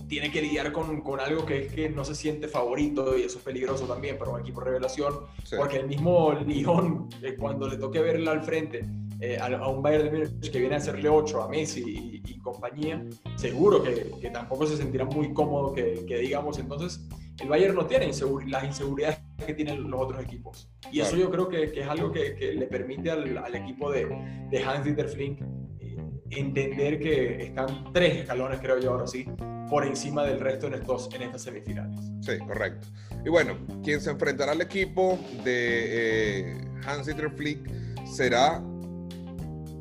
tiene 0.09 0.31
que 0.31 0.41
lidiar 0.41 0.71
con, 0.71 1.01
con 1.01 1.19
algo 1.19 1.45
que 1.45 1.67
es 1.67 1.73
que 1.73 1.89
no 1.89 2.05
se 2.05 2.15
siente 2.15 2.47
favorito 2.47 3.19
y 3.19 3.23
eso 3.23 3.39
es 3.39 3.45
peligroso 3.45 3.87
también 3.87 4.17
para 4.17 4.31
un 4.31 4.41
equipo 4.41 4.61
revelación, 4.61 5.15
Sí. 5.43 5.57
porque 5.59 5.79
el 5.79 5.89
mismo 5.89 6.33
Lyon, 6.47 7.09
eh, 7.23 7.35
cuando 7.37 7.67
le 7.69 7.77
toque 7.77 8.01
verla 8.01 8.31
al 8.31 8.43
frente 8.43 8.85
eh, 9.21 9.39
a, 9.39 9.47
a 9.47 9.69
un 9.69 9.83
Bayern 9.83 10.05
de 10.05 10.11
Múnich 10.11 10.51
que 10.51 10.59
viene 10.59 10.75
a 10.75 10.79
hacerle 10.79 11.09
8 11.09 11.43
a 11.43 11.49
Messi 11.49 11.83
y, 11.87 12.23
y 12.31 12.39
compañía, 12.39 13.03
seguro 13.37 13.83
que, 13.83 14.11
que 14.21 14.31
tampoco 14.31 14.67
se 14.67 14.77
sentirá 14.77 15.05
muy 15.05 15.33
cómodo 15.33 15.73
que, 15.73 16.05
que 16.07 16.19
digamos. 16.19 16.59
Entonces, 16.59 17.01
el 17.41 17.49
Bayern 17.49 17.75
no 17.75 17.87
tiene 17.87 18.07
las 18.07 18.65
inseguridades 18.65 19.19
que 19.45 19.55
tienen 19.55 19.91
los 19.91 20.01
otros 20.01 20.23
equipos. 20.23 20.71
Y 20.91 21.01
eso 21.01 21.17
yo 21.17 21.31
creo 21.31 21.49
que, 21.49 21.71
que 21.71 21.81
es 21.81 21.89
algo 21.89 22.11
que, 22.11 22.35
que 22.35 22.53
le 22.53 22.67
permite 22.67 23.11
al, 23.11 23.37
al 23.39 23.55
equipo 23.55 23.91
de, 23.91 24.07
de 24.51 24.65
Hans-Dieter 24.65 25.09
Flink 25.09 25.41
eh, 25.81 25.97
entender 26.31 26.99
que 26.99 27.43
están 27.45 27.93
tres 27.93 28.17
escalones, 28.17 28.61
creo 28.61 28.79
yo 28.79 28.93
ahora 28.93 29.07
sí, 29.07 29.27
por 29.69 29.85
encima 29.85 30.25
del 30.25 30.41
resto 30.41 30.69
en, 30.69 30.75
estos, 30.75 31.13
en 31.15 31.23
estas 31.23 31.43
semifinales. 31.43 32.01
Sí, 32.21 32.39
correcto. 32.39 32.89
Y 33.25 33.29
bueno, 33.29 33.59
quien 33.83 34.01
se 34.01 34.11
enfrentará 34.11 34.53
al 34.53 34.61
equipo 34.61 35.19
de 35.45 36.53
eh, 36.53 36.61
Hans-Dieter 36.87 37.31
Flick 37.31 37.69
será, 38.07 38.63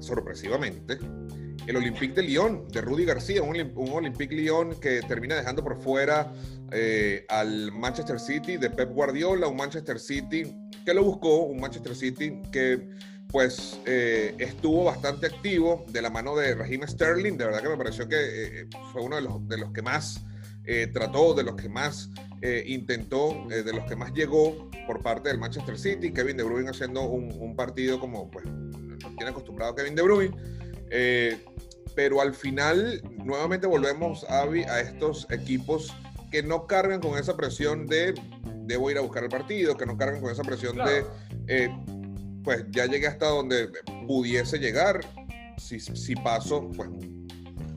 sorpresivamente, 0.05 0.99
el 1.67 1.75
Olympique 1.77 2.13
de 2.13 2.23
Lyon, 2.23 2.67
de 2.67 2.81
Rudy 2.81 3.05
García, 3.05 3.41
un, 3.41 3.55
un 3.75 3.89
Olympique 3.89 4.35
Lyon 4.35 4.79
que 4.79 5.01
termina 5.01 5.35
dejando 5.35 5.63
por 5.63 5.81
fuera 5.81 6.31
eh, 6.71 7.25
al 7.29 7.71
Manchester 7.71 8.19
City 8.19 8.57
de 8.57 8.69
Pep 8.69 8.91
Guardiola, 8.91 9.47
un 9.47 9.57
Manchester 9.57 9.99
City 9.99 10.43
que 10.85 10.93
lo 10.93 11.03
buscó, 11.03 11.43
un 11.43 11.59
Manchester 11.59 11.95
City 11.95 12.41
que 12.51 12.89
pues 13.27 13.79
eh, 13.85 14.35
estuvo 14.37 14.85
bastante 14.85 15.25
activo 15.25 15.85
de 15.91 16.01
la 16.01 16.09
mano 16.09 16.35
de 16.35 16.55
Raheem 16.55 16.87
Sterling, 16.87 17.37
de 17.37 17.45
verdad 17.45 17.61
que 17.61 17.69
me 17.69 17.77
pareció 17.77 18.07
que 18.07 18.15
eh, 18.61 18.67
fue 18.93 19.01
uno 19.01 19.15
de 19.15 19.23
los, 19.23 19.47
de 19.47 19.57
los 19.57 19.71
que 19.71 19.81
más 19.81 20.23
trató, 20.93 21.35
de 21.35 21.43
los 21.43 21.55
que 21.55 21.69
más 21.69 22.09
intentó, 22.65 23.45
de 23.47 23.71
los 23.71 23.85
que 23.85 23.95
más 23.95 24.11
llegó 24.13 24.71
por 24.87 25.03
parte 25.03 25.29
del 25.29 25.37
Manchester 25.37 25.77
City, 25.77 26.11
Kevin 26.11 26.37
De 26.37 26.43
Bruyne 26.43 26.71
haciendo 26.71 27.03
un, 27.03 27.31
un 27.39 27.55
partido 27.55 27.99
como, 27.99 28.31
pues, 28.31 28.45
tiene 29.15 29.31
acostumbrado 29.31 29.75
Kevin 29.75 29.95
De 29.95 30.01
Bruyne. 30.01 30.35
Eh, 30.89 31.43
pero 31.95 32.21
al 32.21 32.33
final, 32.33 33.01
nuevamente 33.23 33.67
volvemos, 33.67 34.25
a 34.25 34.43
a 34.43 34.79
estos 34.81 35.27
equipos 35.31 35.93
que 36.31 36.43
no 36.43 36.67
cargan 36.67 36.99
con 36.99 37.17
esa 37.17 37.37
presión 37.37 37.87
de 37.87 38.13
debo 38.65 38.91
ir 38.91 38.97
a 38.97 39.01
buscar 39.01 39.23
el 39.23 39.29
partido, 39.29 39.77
que 39.77 39.85
no 39.85 39.97
cargan 39.97 40.21
con 40.21 40.31
esa 40.31 40.43
presión 40.43 40.75
de, 40.75 41.05
eh, 41.47 41.69
pues 42.43 42.65
ya 42.71 42.85
llegué 42.85 43.07
hasta 43.07 43.27
donde 43.27 43.69
pudiese 44.07 44.57
llegar, 44.57 45.01
si, 45.57 45.79
si 45.79 46.15
paso, 46.15 46.69
pues 46.75 46.89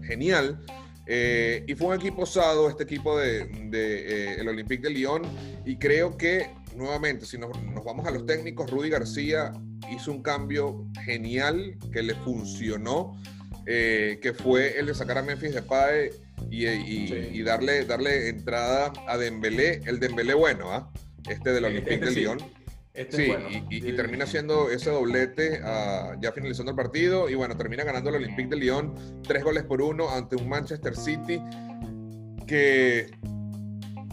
genial. 0.02 0.58
Eh, 1.06 1.64
y 1.66 1.74
fue 1.74 1.88
un 1.88 1.94
equipo 1.94 2.22
osado, 2.22 2.68
este 2.68 2.82
equipo 2.82 3.18
de, 3.18 3.44
de 3.70 4.32
eh, 4.32 4.40
el 4.40 4.48
Olympique 4.48 4.82
de 4.82 4.90
Lyon, 4.90 5.22
y 5.64 5.76
creo 5.76 6.16
que 6.16 6.50
nuevamente, 6.78 7.26
si 7.26 7.36
nos, 7.36 7.50
nos, 7.62 7.84
vamos 7.84 8.06
a 8.06 8.10
los 8.10 8.24
técnicos, 8.24 8.70
Rudy 8.70 8.88
García 8.88 9.52
hizo 9.90 10.12
un 10.12 10.22
cambio 10.22 10.86
genial 11.04 11.76
que 11.92 12.02
le 12.02 12.14
funcionó, 12.14 13.20
que 13.66 14.34
fue 14.42 14.78
el 14.78 14.86
de 14.86 14.94
sacar 14.94 15.18
a 15.18 15.22
Memphis 15.22 15.52
Depay 15.52 16.10
y, 16.50 17.42
darle, 17.42 17.84
darle 17.84 18.28
entrada 18.28 18.92
a 19.06 19.16
Dembélé, 19.18 19.82
el 19.84 20.00
Dembélé 20.00 20.34
bueno, 20.34 20.72
¿ah? 20.72 20.90
Este 21.28 21.52
del 21.52 21.64
Olympique 21.64 21.94
este, 21.94 22.06
de 22.06 22.12
Lyon. 22.12 22.38
Este 22.94 23.16
sí, 23.16 23.64
y, 23.70 23.92
termina 23.92 24.24
haciendo 24.24 24.70
ese 24.70 24.90
doblete 24.90 25.60
ah, 25.62 26.16
ya 26.20 26.32
finalizando 26.32 26.70
el 26.70 26.76
partido. 26.76 27.28
Y 27.28 27.34
bueno, 27.34 27.56
termina 27.56 27.84
ganando 27.84 28.10
el 28.10 28.16
Olympique 28.16 28.48
de 28.48 28.56
Lyon 28.56 28.94
tres 29.22 29.44
goles 29.44 29.64
por 29.64 29.82
uno 29.82 30.10
ante 30.10 30.36
un 30.36 30.48
Manchester 30.48 30.96
City 30.96 31.40
que 32.46 33.10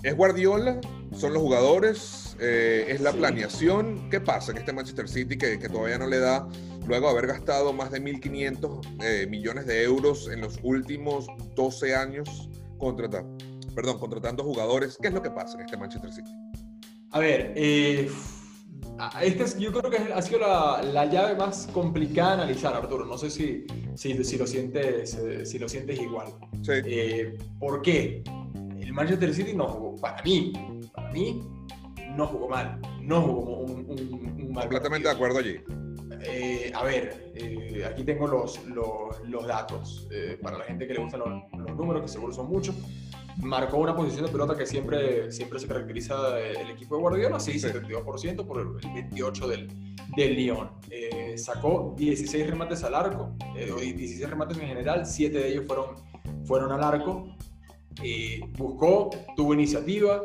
es 0.03 0.15
Guardiola, 0.15 0.79
son 1.17 1.33
los 1.33 1.41
jugadores, 1.41 2.24
eh, 2.39 2.85
es 2.89 3.01
la 3.01 3.11
planeación. 3.11 4.09
¿Qué 4.09 4.19
pasa 4.19 4.51
en 4.51 4.59
este 4.59 4.73
Manchester 4.73 5.07
City 5.07 5.37
que, 5.37 5.59
que 5.59 5.69
todavía 5.69 5.97
no 5.97 6.07
le 6.07 6.19
da 6.19 6.47
luego 6.87 7.07
de 7.07 7.11
haber 7.11 7.27
gastado 7.27 7.73
más 7.73 7.91
de 7.91 8.01
1.500 8.01 9.03
eh, 9.03 9.27
millones 9.27 9.65
de 9.65 9.83
euros 9.83 10.29
en 10.29 10.41
los 10.41 10.59
últimos 10.63 11.27
12 11.55 11.95
años 11.95 12.49
contratando, 12.77 13.37
perdón, 13.73 13.99
contratando 13.99 14.43
jugadores. 14.43 14.97
¿Qué 15.01 15.07
es 15.07 15.13
lo 15.13 15.21
que 15.21 15.31
pasa 15.31 15.57
en 15.57 15.65
este 15.65 15.77
Manchester 15.77 16.11
City? 16.11 16.31
A 17.11 17.19
ver, 17.19 17.53
eh, 17.55 18.09
este 19.21 19.59
yo 19.59 19.71
creo 19.71 19.89
que 19.89 20.13
ha 20.13 20.21
sido 20.21 20.39
la, 20.39 20.81
la, 20.83 21.05
llave 21.05 21.35
más 21.35 21.67
complicada 21.73 22.37
de 22.37 22.43
analizar, 22.43 22.73
Arturo. 22.73 23.05
No 23.05 23.17
sé 23.17 23.29
si, 23.29 23.65
si, 23.95 24.23
si 24.23 24.37
lo, 24.37 24.45
sientes, 24.47 25.17
si 25.43 25.59
lo 25.59 25.69
sientes 25.69 25.99
igual. 25.99 26.27
Sí. 26.61 26.73
Eh, 26.85 27.37
¿Por 27.59 27.81
qué? 27.81 28.23
El 28.79 28.93
Manchester 28.93 29.33
City 29.33 29.53
no 29.53 29.67
jugó, 29.67 29.95
para 29.95 30.21
mí, 30.23 30.53
para 30.93 31.11
mí, 31.11 31.41
no 32.15 32.27
jugó 32.27 32.49
mal. 32.49 32.79
No 33.01 33.21
jugó 33.21 33.59
un, 33.59 33.85
un, 33.87 34.41
un 34.41 34.51
mal 34.51 34.63
Completamente 34.63 35.07
de 35.07 35.13
acuerdo 35.13 35.39
allí. 35.39 35.59
Eh, 36.27 36.71
a 36.73 36.83
ver, 36.83 37.31
eh, 37.35 37.85
aquí 37.85 38.03
tengo 38.03 38.27
los, 38.27 38.59
los, 38.65 39.47
datos. 39.47 40.07
Eh, 40.11 40.37
para 40.41 40.57
la 40.57 40.63
gente 40.63 40.87
que 40.87 40.93
le 40.93 41.01
gustan 41.01 41.19
los, 41.19 41.75
números, 41.77 42.01
que 42.01 42.07
seguro 42.07 42.33
son 42.33 42.49
muchos. 42.49 42.75
Marcó 43.37 43.77
una 43.77 43.95
posición 43.95 44.25
de 44.25 44.31
pelota 44.31 44.55
que 44.57 44.65
siempre, 44.65 45.31
siempre 45.31 45.59
se 45.59 45.67
caracteriza 45.67 46.39
el 46.39 46.69
equipo 46.69 46.95
de 46.95 47.01
Guardiola, 47.01 47.39
sí, 47.39 47.53
72% 47.53 48.45
por 48.45 48.61
el 48.61 48.67
28% 48.67 49.47
del, 49.47 49.67
del 50.15 50.35
Lyon. 50.35 50.71
sacó 51.35 51.93
16 51.97 52.49
remates 52.49 52.83
al 52.85 52.95
arco, 52.95 53.35
16 53.53 54.29
remates 54.29 54.57
en 54.57 54.67
general, 54.67 55.05
7 55.05 55.37
de 55.37 55.49
ellos 55.49 55.65
fueron, 55.67 55.95
fueron 56.45 56.71
al 56.71 56.81
arco. 56.81 57.27
Buscó, 58.57 59.09
tuvo 59.35 59.53
iniciativa, 59.53 60.21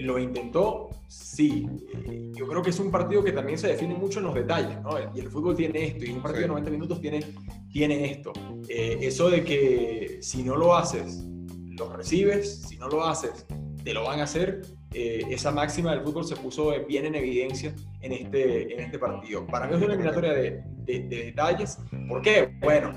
lo 0.00 0.18
intentó, 0.18 0.90
Sí, 1.10 1.66
eh, 1.92 2.30
yo 2.36 2.46
creo 2.46 2.62
que 2.62 2.70
es 2.70 2.78
un 2.78 2.92
partido 2.92 3.24
que 3.24 3.32
también 3.32 3.58
se 3.58 3.66
define 3.66 3.96
mucho 3.96 4.20
en 4.20 4.26
los 4.26 4.34
detalles, 4.34 4.80
¿no? 4.80 4.90
Y 5.12 5.18
el 5.18 5.28
fútbol 5.28 5.56
tiene 5.56 5.86
esto, 5.86 6.04
y 6.04 6.12
un 6.12 6.22
partido 6.22 6.42
de 6.42 6.48
90 6.48 6.70
minutos 6.70 7.00
tiene, 7.00 7.24
tiene 7.72 8.12
esto. 8.12 8.32
Eh, 8.68 8.96
eso 9.00 9.28
de 9.28 9.42
que 9.42 10.18
si 10.22 10.44
no 10.44 10.54
lo 10.54 10.76
haces, 10.76 11.24
lo 11.70 11.92
recibes, 11.96 12.62
si 12.68 12.76
no 12.76 12.86
lo 12.86 13.04
haces, 13.04 13.44
te 13.82 13.92
lo 13.92 14.04
van 14.04 14.20
a 14.20 14.22
hacer. 14.22 14.62
Eh, 14.94 15.22
esa 15.30 15.50
máxima 15.50 15.90
del 15.90 16.02
fútbol 16.02 16.24
se 16.24 16.36
puso 16.36 16.72
bien 16.86 17.06
en 17.06 17.16
evidencia 17.16 17.74
en 18.02 18.12
este, 18.12 18.72
en 18.72 18.78
este 18.78 19.00
partido. 19.00 19.44
Para 19.48 19.66
mí 19.66 19.74
es 19.74 19.82
una 19.82 19.94
eliminatoria 19.94 20.32
de, 20.32 20.62
de, 20.84 21.00
detalles. 21.00 21.78
¿Por 22.08 22.22
qué? 22.22 22.54
Bueno, 22.60 22.92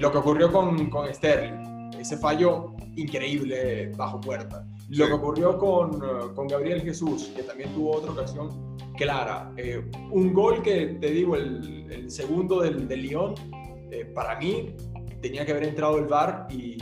lo 0.00 0.10
que 0.10 0.18
ocurrió 0.18 0.50
con, 0.50 0.90
con 0.90 1.14
Sterling, 1.14 1.92
ese 2.00 2.16
fallo 2.16 2.73
increíble 2.96 3.92
bajo 3.96 4.20
puerta. 4.20 4.66
Lo 4.90 5.06
que 5.06 5.12
ocurrió 5.12 5.58
con, 5.58 5.94
eh, 5.94 6.34
con, 6.34 6.46
Gabriel 6.46 6.82
Jesús, 6.82 7.32
que 7.34 7.42
también 7.42 7.72
tuvo 7.72 7.96
otra 7.96 8.12
ocasión 8.12 8.76
clara. 8.96 9.52
Eh, 9.56 9.82
un 10.10 10.32
gol 10.32 10.62
que, 10.62 10.98
te 11.00 11.10
digo, 11.10 11.36
el, 11.36 11.86
el 11.90 12.10
segundo 12.10 12.60
del, 12.60 12.86
del 12.86 13.02
Lyon, 13.02 13.34
eh, 13.90 14.04
para 14.04 14.38
mí 14.38 14.74
tenía 15.20 15.44
que 15.46 15.52
haber 15.52 15.64
entrado 15.64 15.98
el 15.98 16.06
VAR 16.06 16.46
y, 16.50 16.76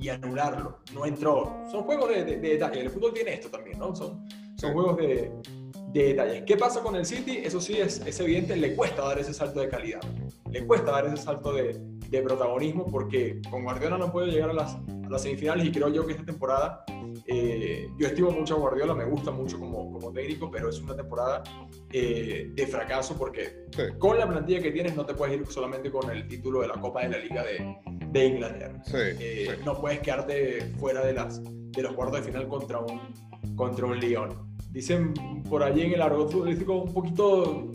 y, 0.00 0.08
anularlo. 0.08 0.80
No 0.92 1.06
entró. 1.06 1.62
Son 1.70 1.84
juegos 1.84 2.10
de, 2.10 2.24
de, 2.24 2.36
detalle. 2.36 2.80
El 2.82 2.90
fútbol 2.90 3.14
tiene 3.14 3.32
esto 3.34 3.48
también, 3.48 3.78
¿no? 3.78 3.96
Son, 3.96 4.22
son 4.56 4.74
juegos 4.74 4.98
de, 4.98 5.32
de 5.94 6.04
detalles. 6.08 6.42
¿Qué 6.44 6.58
pasa 6.58 6.82
con 6.82 6.94
el 6.94 7.06
City? 7.06 7.38
Eso 7.42 7.58
sí 7.58 7.78
es, 7.78 8.02
es, 8.04 8.20
evidente, 8.20 8.54
le 8.54 8.74
cuesta 8.74 9.00
dar 9.02 9.18
ese 9.18 9.32
salto 9.32 9.60
de 9.60 9.68
calidad. 9.68 10.02
Le 10.50 10.66
cuesta 10.66 10.90
dar 10.90 11.06
ese 11.06 11.16
salto 11.16 11.54
de, 11.54 11.80
de 12.16 12.22
protagonismo 12.22 12.86
porque 12.86 13.40
con 13.50 13.64
Guardiola 13.64 13.98
no 13.98 14.10
puede 14.12 14.30
llegar 14.30 14.50
a 14.50 14.52
las, 14.52 14.78
las 15.08 15.22
semifinales 15.22 15.66
y 15.66 15.72
creo 15.72 15.88
yo 15.88 16.06
que 16.06 16.12
esta 16.12 16.24
temporada, 16.24 16.84
eh, 17.26 17.88
yo 17.98 18.06
estimo 18.06 18.30
mucho 18.30 18.54
a 18.54 18.58
Guardiola, 18.58 18.94
me 18.94 19.04
gusta 19.04 19.30
mucho 19.30 19.58
como, 19.58 19.92
como 19.92 20.12
técnico, 20.12 20.50
pero 20.50 20.68
es 20.68 20.80
una 20.80 20.96
temporada 20.96 21.42
eh, 21.92 22.50
de 22.52 22.66
fracaso 22.66 23.16
porque 23.16 23.66
con 23.98 24.18
la 24.18 24.28
plantilla 24.28 24.60
que 24.60 24.72
tienes 24.72 24.96
no 24.96 25.04
te 25.04 25.14
puedes 25.14 25.38
ir 25.38 25.46
solamente 25.46 25.90
con 25.90 26.10
el 26.10 26.26
título 26.26 26.60
de 26.60 26.68
la 26.68 26.74
Copa 26.74 27.02
de 27.02 27.08
la 27.10 27.18
Liga 27.18 27.44
de, 27.44 27.76
de 28.10 28.26
Inglaterra. 28.26 28.82
Eh, 28.94 29.58
no 29.64 29.80
puedes 29.80 30.00
quedarte 30.00 30.72
fuera 30.78 31.04
de, 31.04 31.12
las, 31.12 31.42
de 31.42 31.82
los 31.82 31.92
cuartos 31.92 32.20
de 32.20 32.26
final 32.26 32.48
contra 32.48 32.78
un, 32.80 33.00
contra 33.56 33.86
un 33.86 33.98
Lyon. 33.98 34.53
Dicen 34.74 35.14
por 35.48 35.62
allí 35.62 35.82
en 35.82 35.92
el 35.92 36.02
argot 36.02 36.30
futbolístico 36.30 36.82
un 36.82 36.92
poquito 36.92 37.70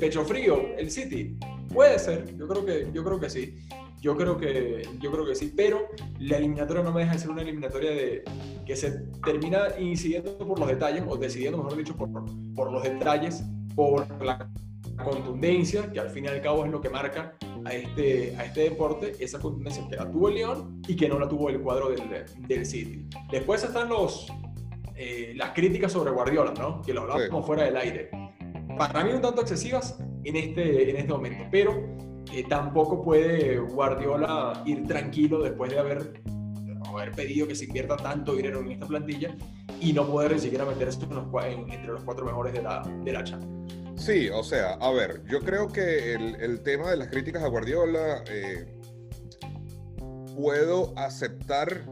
pecho 0.00 0.24
frío 0.24 0.76
el 0.76 0.90
City. 0.90 1.38
Puede 1.72 1.98
ser, 2.00 2.36
yo 2.36 2.48
creo 2.48 2.66
que, 2.66 2.88
yo 2.92 3.04
creo 3.04 3.20
que 3.20 3.30
sí. 3.30 3.58
Yo 4.00 4.16
creo 4.16 4.36
que, 4.36 4.82
yo 4.98 5.12
creo 5.12 5.24
que 5.24 5.36
sí, 5.36 5.52
pero 5.56 5.86
la 6.18 6.38
eliminatoria 6.38 6.82
no 6.82 6.90
me 6.90 7.02
deja 7.02 7.12
de 7.12 7.18
ser 7.20 7.30
una 7.30 7.42
eliminatoria 7.42 7.92
de, 7.92 8.24
que 8.66 8.74
se 8.74 8.90
termina 9.24 9.78
incidiendo 9.78 10.36
por 10.38 10.58
los 10.58 10.66
detalles, 10.66 11.04
o 11.06 11.16
decidiendo, 11.16 11.58
mejor 11.58 11.76
dicho, 11.76 11.96
por, 11.96 12.10
por 12.56 12.72
los 12.72 12.82
detalles, 12.82 13.44
por 13.76 14.04
la 14.20 14.50
contundencia, 15.04 15.88
que 15.92 16.00
al 16.00 16.10
fin 16.10 16.24
y 16.24 16.28
al 16.28 16.40
cabo 16.40 16.64
es 16.64 16.72
lo 16.72 16.80
que 16.80 16.90
marca 16.90 17.36
a 17.64 17.72
este, 17.72 18.34
a 18.36 18.44
este 18.44 18.62
deporte, 18.62 19.12
esa 19.20 19.38
contundencia 19.38 19.86
que 19.88 19.94
la 19.94 20.10
tuvo 20.10 20.30
el 20.30 20.34
León 20.34 20.82
y 20.88 20.96
que 20.96 21.08
no 21.08 21.20
la 21.20 21.28
tuvo 21.28 21.48
el 21.48 21.60
cuadro 21.60 21.90
del, 21.90 22.02
del 22.48 22.66
City. 22.66 23.06
Después 23.30 23.62
están 23.62 23.88
los, 23.88 24.26
eh, 25.04 25.34
las 25.34 25.50
críticas 25.50 25.92
sobre 25.92 26.12
Guardiola, 26.12 26.54
¿no? 26.56 26.80
que 26.82 26.94
lo 26.94 27.02
hablamos 27.02 27.26
como 27.28 27.42
fuera 27.42 27.64
del 27.64 27.76
aire. 27.76 28.10
Para 28.78 29.04
mí 29.04 29.12
un 29.12 29.20
tanto 29.20 29.40
excesivas 29.40 29.98
en 30.22 30.36
este, 30.36 30.90
en 30.90 30.96
este 30.96 31.12
momento, 31.12 31.44
pero 31.50 31.74
tampoco 32.48 33.02
puede 33.02 33.58
Guardiola 33.58 34.62
ir 34.64 34.86
tranquilo 34.86 35.42
después 35.42 35.72
de 35.72 35.78
haber, 35.80 36.22
haber 36.86 37.10
pedido 37.12 37.48
que 37.48 37.54
se 37.56 37.64
invierta 37.64 37.96
tanto 37.96 38.34
dinero 38.34 38.60
en 38.60 38.70
esta 38.70 38.86
plantilla 38.86 39.36
y 39.80 39.92
no 39.92 40.06
poder 40.06 40.32
ni 40.32 40.38
siquiera 40.38 40.64
meterse 40.64 41.00
entre 41.02 41.86
los 41.88 42.04
cuatro 42.04 42.24
mejores 42.24 42.52
de 42.52 42.62
la, 42.62 42.82
de 43.04 43.12
la 43.12 43.24
Champions. 43.24 43.74
Sí, 43.96 44.28
o 44.30 44.44
sea, 44.44 44.74
a 44.74 44.90
ver, 44.92 45.22
yo 45.26 45.40
creo 45.40 45.68
que 45.68 46.14
el, 46.14 46.36
el 46.36 46.62
tema 46.62 46.90
de 46.92 46.96
las 46.96 47.08
críticas 47.08 47.42
a 47.42 47.48
Guardiola, 47.48 48.22
eh, 48.30 48.66
puedo 50.36 50.92
aceptar 50.96 51.84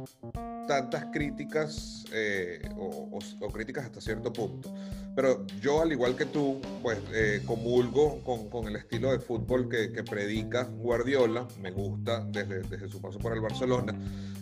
tantas 0.71 1.07
críticas 1.07 2.05
eh, 2.13 2.63
o, 2.79 3.19
críticas 3.53 3.87
hasta 3.87 4.01
cierto 4.01 4.33
punto. 4.33 4.73
Pero 5.17 5.45
yo, 5.61 5.83
al 5.83 5.91
igual 5.91 6.15
que 6.15 6.27
tú, 6.27 6.61
pues 6.81 6.97
eh, 7.13 7.43
comulgo 7.45 8.23
con, 8.23 8.49
con, 8.49 8.69
el 8.69 8.77
estilo 8.77 9.11
de 9.11 9.19
fútbol 9.19 9.69
que, 9.69 9.91
que, 9.93 10.05
predica 10.05 10.63
Guardiola. 10.63 11.49
Me 11.61 11.73
gusta 11.73 12.25
desde, 12.25 12.63
desde 12.63 12.89
su 12.89 13.01
paso 13.01 13.19
por 13.19 13.33
el 13.33 13.41
Barcelona. 13.41 13.99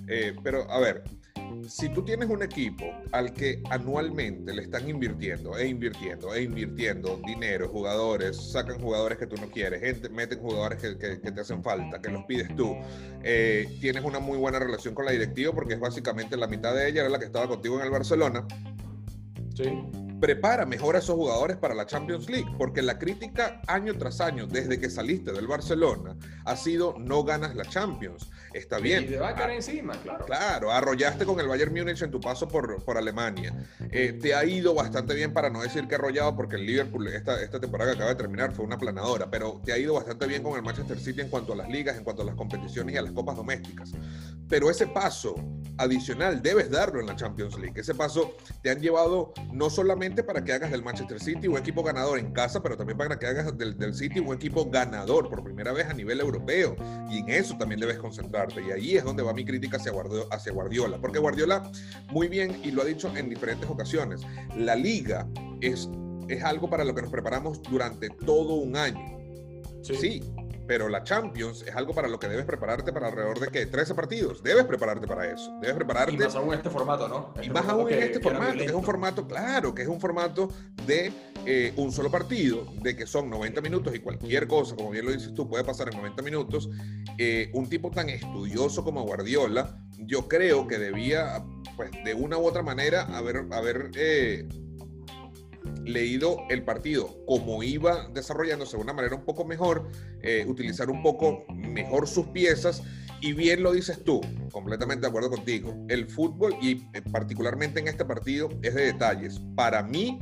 Eh, 0.07 0.37
pero, 0.43 0.71
a 0.71 0.79
ver, 0.81 1.03
si 1.69 1.89
tú 1.91 2.03
tienes 2.03 2.29
un 2.29 2.43
equipo 2.43 2.87
al 3.13 3.33
que 3.33 3.63
anualmente 3.71 4.53
le 4.53 4.63
están 4.63 4.89
invirtiendo 4.89 5.57
e 5.57 5.69
invirtiendo 5.69 6.35
e 6.35 6.43
invirtiendo 6.43 7.21
dinero, 7.27 7.69
jugadores, 7.69 8.37
sacan 8.37 8.81
jugadores 8.81 9.19
que 9.19 9.27
tú 9.27 9.37
no 9.41 9.49
quieres, 9.51 10.11
meten 10.11 10.41
jugadores 10.41 10.81
que, 10.81 10.99
que, 10.99 11.33
te 11.33 11.41
hacen 11.41 11.63
falta, 11.63 12.01
que 12.01 12.11
los 12.11 12.25
pides 12.25 12.55
tú, 12.57 12.77
eh, 13.23 13.69
tienes 13.81 14.05
una 14.05 14.19
muy 14.19 14.39
buena 14.39 14.59
relación 14.59 14.95
con 14.95 15.05
la 15.05 15.13
directiva 15.13 15.53
porque 15.53 15.75
es 15.75 15.81
básicamente 15.81 16.37
la 16.37 16.47
mitad 16.47 16.75
de 16.75 16.89
ella 16.89 17.03
era 17.03 17.11
la 17.11 17.19
que 17.19 17.27
estaba 17.27 17.49
contigo 17.49 17.79
en 17.79 17.85
el 17.85 17.91
Barcelona. 17.91 18.47
Sí. 19.55 20.08
Prepara 20.21 20.67
mejor 20.67 20.97
a 20.97 20.99
esos 20.99 21.17
jugadores 21.17 21.57
para 21.57 21.75
la 21.75 21.87
Champions 21.87 22.29
League, 22.29 22.51
porque 22.59 22.83
la 22.83 22.99
crítica 22.99 23.61
año 23.67 23.97
tras 23.97 24.21
año, 24.21 24.47
desde 24.47 24.79
que 24.79 24.91
saliste 24.91 25.33
del 25.33 25.47
Barcelona, 25.47 26.17
ha 26.45 26.57
sido 26.57 26.95
no 26.99 27.25
ganas 27.25 27.55
la 27.55 27.65
Champions. 27.65 28.31
Está 28.53 28.79
bien. 28.79 29.05
Y 29.05 29.07
te 29.09 29.19
va 29.19 29.31
a 29.31 29.35
caer 29.35 29.51
encima, 29.51 29.95
claro. 30.03 30.25
Claro, 30.25 30.73
arrollaste 30.73 31.25
con 31.25 31.39
el 31.39 31.47
Bayern 31.47 31.73
Múnich 31.73 32.03
en 32.03 32.11
tu 32.11 32.21
paso 32.21 32.49
por, 32.49 32.83
por 32.85 32.97
Alemania. 32.97 33.55
Eh, 33.91 34.15
te 34.15 34.35
ha 34.35 34.45
ido 34.45 34.75
bastante 34.75 35.15
bien, 35.15 35.33
para 35.33 35.51
no 35.51 35.63
decir 35.63 35.87
que 35.87 35.95
arrollado, 35.95 36.35
porque 36.35 36.57
el 36.57 36.67
Liverpool 36.67 37.09
esta, 37.09 37.41
esta 37.43 37.61
temporada 37.61 37.91
que 37.91 37.97
acaba 37.97 38.11
de 38.11 38.17
terminar 38.17 38.53
fue 38.53 38.65
una 38.65 38.79
planadora, 38.79 39.31
pero 39.31 39.61
te 39.65 39.73
ha 39.73 39.79
ido 39.79 39.95
bastante 39.95 40.27
bien 40.27 40.43
con 40.43 40.57
el 40.57 40.63
Manchester 40.63 40.99
City 40.99 41.21
en 41.21 41.29
cuanto 41.29 41.53
a 41.53 41.57
las 41.57 41.69
ligas, 41.69 41.97
en 41.97 42.05
cuanto 42.05 42.23
a 42.23 42.25
las 42.25 42.35
competiciones 42.35 42.95
y 42.95 42.99
a 42.99 43.03
las 43.03 43.13
copas 43.13 43.37
domésticas. 43.37 43.93
Pero 44.49 44.71
ese 44.71 44.87
paso 44.87 45.35
adicional 45.79 46.43
debes 46.43 46.71
darlo 46.71 47.01
en 47.01 47.07
la 47.07 47.17
Champions 47.17 47.59
League. 47.59 47.81
Ese 47.81 47.95
paso 47.95 48.37
te 48.63 48.71
han 48.71 48.81
llevado 48.81 49.33
no 49.53 49.71
solamente 49.71 50.23
para 50.23 50.45
que 50.45 50.53
hagas 50.53 50.71
del 50.71 50.83
Manchester 50.83 51.21
City 51.21 51.49
un 51.49 51.57
equipo 51.57 51.83
ganador 51.83 52.19
en 52.19 52.33
casa, 52.33 52.63
pero 52.63 52.77
también 52.77 52.99
para 52.99 53.19
que 53.19 53.27
hagas 53.27 53.57
del, 53.57 53.79
del 53.79 53.95
City 53.95 54.19
un 54.19 54.35
equipo 54.35 54.69
ganador 54.69 55.29
por 55.29 55.43
primera 55.43 55.73
vez 55.73 55.87
a 55.87 55.95
nivel 55.95 56.21
europeo. 56.21 56.77
Y 57.11 57.19
en 57.19 57.29
eso 57.31 57.57
también 57.57 57.81
debes 57.81 57.99
concentrarte. 57.99 58.63
Y 58.63 58.71
ahí 58.73 58.97
es 58.97 59.05
donde 59.05 59.23
va 59.23 59.33
mi 59.33 59.45
crítica 59.45 59.77
hacia 59.77 59.93
Guardiola, 59.93 60.27
hacia 60.31 60.53
Guardiola. 60.53 60.99
Porque 61.01 61.19
Guardiola, 61.19 61.71
muy 62.11 62.29
bien, 62.29 62.61
y 62.65 62.73
lo 62.73 62.83
ha 62.83 62.85
dicho 62.85 63.11
en 63.17 63.29
diferentes 63.29 63.69
ocasiones, 63.71 64.23
la 64.57 64.75
liga 64.75 65.29
es, 65.61 65.89
es 66.29 66.43
algo 66.43 66.69
para 66.69 66.85
lo 66.85 66.95
que 66.95 67.03
nos 67.03 67.11
preparamos 67.11 67.63
durante 67.63 68.11
todo 68.11 68.55
un 68.55 68.77
año. 68.77 69.19
Sí. 69.83 69.95
sí 69.95 70.48
pero 70.69 70.91
la 70.91 71.03
Champions 71.03 71.65
es 71.67 71.75
algo 71.75 71.95
para 71.95 72.09
lo 72.09 72.21
que 72.21 72.29
debes 72.29 72.45
prepararte 72.45 72.93
para 72.93 73.09
alrededor 73.09 73.41
de 73.41 73.49
que 73.49 73.65
13 73.65 73.95
partidos. 73.95 74.43
Debes 74.43 74.67
prepararte 74.67 75.07
para 75.07 75.27
eso. 75.27 75.59
Debes 75.63 75.75
prepararte. 75.75 76.13
Y 76.13 76.19
más 76.19 76.35
aún 76.35 76.53
en 76.53 76.59
este 76.59 76.69
formato, 76.69 77.09
¿no? 77.09 77.33
Este 77.35 77.47
y 77.47 77.51
más 77.51 77.67
aún 77.67 77.91
en 77.91 78.03
este 78.03 78.21
formato, 78.21 78.53
que 78.53 78.65
es 78.67 78.73
un 78.73 78.85
formato, 78.85 79.27
claro, 79.27 79.75
que 79.75 79.83
es 79.83 79.89
un 79.89 79.99
formato 79.99 80.53
de 80.87 81.11
eh, 81.47 81.73
un 81.77 81.91
solo 81.91 82.11
partido, 82.11 82.67
de 82.83 82.95
que 82.95 83.07
son 83.07 83.31
90 83.31 83.63
minutos 83.63 83.95
y 83.95 84.01
cualquier 84.01 84.47
cosa, 84.47 84.77
como 84.77 84.91
bien 84.91 85.07
lo 85.07 85.13
dices 85.13 85.33
tú, 85.33 85.49
puede 85.49 85.65
pasar 85.65 85.89
en 85.89 85.97
90 85.97 86.21
minutos. 86.21 86.69
Eh, 87.17 87.51
un 87.55 87.67
tipo 87.71 87.91
tan 87.91 88.11
estudioso 88.11 88.85
como 88.85 89.03
Guardiola, 89.05 89.81
yo 90.01 90.29
creo 90.29 90.67
que 90.67 90.77
debía, 90.77 91.43
pues, 91.77 91.91
de 92.05 92.13
una 92.13 92.37
u 92.37 92.47
otra 92.47 92.63
manera, 92.63 93.05
haber, 93.17 93.47
haber 93.53 93.91
eh, 93.97 94.47
leído 95.89 96.39
el 96.51 96.63
partido 96.63 97.25
como 97.27 97.63
iba 97.63 98.09
desarrollándose 98.09 98.77
de 98.77 98.83
una 98.83 98.93
manera 98.93 99.15
un 99.15 99.25
poco 99.25 99.45
mejor, 99.45 99.91
eh, 100.23 100.45
utilizar 100.47 100.91
un 100.91 101.03
poco 101.03 101.45
mejor 101.55 102.07
sus 102.07 102.27
piezas. 102.29 102.83
Y 103.21 103.33
bien 103.33 103.65
lo 103.65 103.73
dices 103.73 104.05
tú, 104.05 104.21
completamente 104.53 105.03
de 105.03 105.09
acuerdo 105.09 105.31
contigo. 105.31 105.75
El 105.89 106.07
fútbol, 106.07 106.55
y 106.63 106.89
eh, 106.95 107.03
particularmente 107.11 107.81
en 107.81 107.89
este 107.89 108.05
partido, 108.05 108.49
es 108.63 108.75
de 108.75 108.85
detalles. 108.85 109.41
Para 109.57 109.83
mí, 109.83 110.21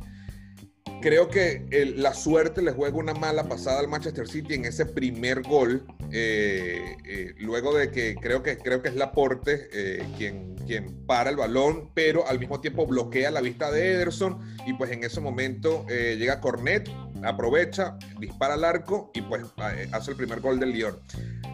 creo 1.01 1.29
que 1.29 1.93
la 1.95 2.13
suerte 2.13 2.61
le 2.61 2.71
juega 2.71 2.97
una 2.97 3.13
mala 3.13 3.47
pasada 3.47 3.79
al 3.79 3.87
Manchester 3.87 4.27
City 4.27 4.55
en 4.55 4.65
ese 4.65 4.85
primer 4.85 5.41
gol, 5.43 5.85
eh, 6.11 6.95
eh, 7.05 7.33
luego 7.39 7.75
de 7.75 7.91
que 7.91 8.15
creo 8.15 8.43
que 8.43 8.57
creo 8.57 8.81
que 8.81 8.89
es 8.89 8.95
Laporte 8.95 9.67
eh, 9.71 10.03
quien, 10.17 10.55
quien 10.65 11.05
para 11.05 11.29
el 11.29 11.35
balón, 11.35 11.91
pero 11.93 12.27
al 12.27 12.39
mismo 12.39 12.59
tiempo 12.59 12.85
bloquea 12.85 13.31
la 13.31 13.41
vista 13.41 13.71
de 13.71 13.93
Ederson 13.93 14.39
y 14.65 14.73
pues 14.73 14.91
en 14.91 15.03
ese 15.03 15.21
momento 15.21 15.85
llega 15.87 16.41
Cornet, 16.41 16.89
aprovecha, 17.23 17.97
dispara 18.19 18.55
al 18.55 18.63
arco 18.63 19.11
y 19.13 19.21
pues 19.21 19.43
hace 19.91 20.11
el 20.11 20.17
primer 20.17 20.41
gol 20.41 20.59
del 20.59 20.71
Lyon. 20.71 20.99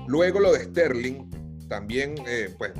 Luego 0.07 0.39
lo 0.39 0.53
de 0.53 0.63
Sterling, 0.63 1.29
también 1.67 2.15
pues 2.57 2.71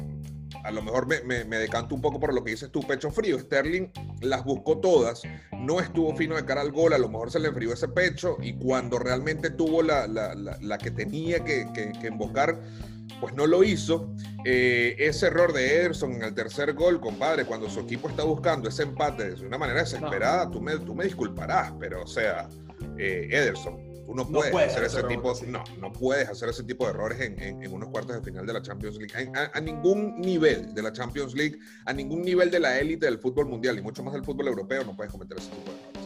a 0.64 0.72
lo 0.72 0.82
mejor 0.82 1.08
me, 1.08 1.58
decanto 1.58 1.94
un 1.94 2.02
poco 2.02 2.20
por 2.20 2.34
lo 2.34 2.44
que 2.44 2.52
dices 2.52 2.72
tú, 2.72 2.82
pecho 2.82 3.12
frío. 3.12 3.38
Sterling 3.38 3.90
las 4.22 4.44
buscó 4.44 4.80
todas, 4.80 5.22
no 5.52 5.80
estuvo 5.80 6.16
fino 6.16 6.36
de 6.36 6.46
cara 6.46 6.62
al 6.62 6.72
gol, 6.72 6.94
a 6.94 6.98
lo 6.98 7.10
mejor 7.10 7.32
se 7.32 7.40
le 7.40 7.50
enfrió 7.50 7.74
ese 7.74 7.90
pecho 7.90 8.38
y 8.42 8.54
cuando 8.54 8.98
realmente 8.98 9.50
tuvo 9.50 9.84
la, 9.84 10.08
que 10.82 10.92
tenía 10.92 11.44
que, 11.44 11.68
que, 11.74 12.08
invocar, 12.08 12.60
pues 13.20 13.34
no 13.36 13.46
lo 13.46 13.64
hizo. 13.64 14.10
Eh, 14.46 14.96
ese 15.00 15.28
error 15.28 15.54
de 15.54 15.76
Ederson 15.76 16.14
en 16.14 16.24
el 16.24 16.34
tercer 16.34 16.74
gol, 16.74 17.00
compadre, 17.00 17.46
cuando 17.46 17.70
su 17.70 17.82
equipo 17.82 18.10
está 18.10 18.24
buscando 18.24 18.70
ese 18.70 18.84
empate 18.84 19.36
de 19.36 19.46
una 19.46 19.58
manera 19.58 19.82
desesperada, 19.82 20.50
tú, 20.50 20.62
me, 20.62 20.78
tú 20.80 20.96
me 20.96 21.04
disculparás, 21.04 21.74
pero 21.80 22.04
o 22.04 22.08
sea, 22.08 22.48
eh, 22.98 23.28
Ederson 23.32 23.93
Tú 24.06 24.14
no 24.16 24.28
puedes, 24.28 24.72
hacer 24.72 24.84
ese 24.84 25.04
tipo, 25.04 25.34
no, 25.48 25.64
no 25.80 25.94
puedes 25.94 26.28
hacer 26.28 26.50
ese 26.50 26.64
tipo 26.64 26.86
de 26.86 26.92
errores 26.92 27.22
en, 27.22 27.40
en, 27.40 27.72
unos 27.72 27.90
cuartos 27.90 28.16
de 28.16 28.22
final 28.22 28.46
de 28.46 28.54
la 28.54 28.62
Champions 28.62 28.98
League. 28.98 29.32
A, 29.54 29.60
ningún 29.62 30.20
nivel 30.20 30.74
de 30.74 30.82
la 30.82 30.92
Champions 30.92 31.34
League, 31.34 31.58
a 31.86 31.94
ningún 31.94 32.22
nivel 32.22 32.52
de 32.52 32.60
la 32.60 32.80
élite 32.80 33.06
del 33.06 33.20
fútbol 33.20 33.48
mundial 33.48 33.78
y 33.78 33.82
mucho 33.82 34.04
más 34.04 34.14
del 34.14 34.24
fútbol 34.24 34.48
europeo, 34.48 34.84
no 34.84 34.96
puedes 34.96 35.12
cometer 35.12 35.38
ese 35.38 35.50
tipo 35.50 35.72
de 35.72 35.78
errores. 35.78 36.04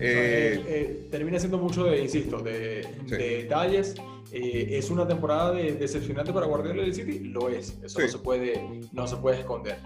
Eh, 0.00 0.64
eh, 0.68 1.08
termina 1.10 1.38
siendo 1.38 1.58
mucho 1.58 1.84
de, 1.84 2.02
insisto, 2.02 2.38
de, 2.38 2.86
detalles. 3.08 3.94
Eh, 4.30 4.78
¿Es 4.78 4.90
una 4.90 5.08
temporada 5.08 5.52
de, 5.52 5.72
decepcionante 5.72 6.32
para 6.32 6.46
Guardiola 6.46 6.82
del 6.82 6.94
City? 6.94 7.20
Lo 7.20 7.48
es, 7.48 7.78
eso 7.82 8.00
no, 8.00 8.08
se 8.08 8.18
puede, 8.18 8.80
no 8.92 9.06
se 9.06 9.16
puede 9.16 9.40
esconder. 9.40 9.78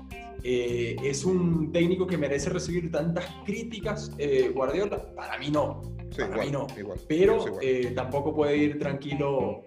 ¿Es 0.43 1.25
un 1.25 1.71
técnico 1.71 2.07
que 2.07 2.19
merece 2.19 2.51
recibir 2.51 2.91
tantas 2.91 3.25
críticas 3.47 4.11
Guardiola? 4.53 5.15
Para 5.15 5.39
mí 5.39 5.51
no. 5.51 5.81
Para 6.17 6.45
mí 6.45 6.51
no. 6.51 6.67
Pero 7.09 7.45
tampoco 7.95 8.35
puede 8.35 8.57
ir 8.57 8.79
tranquilo 8.79 9.63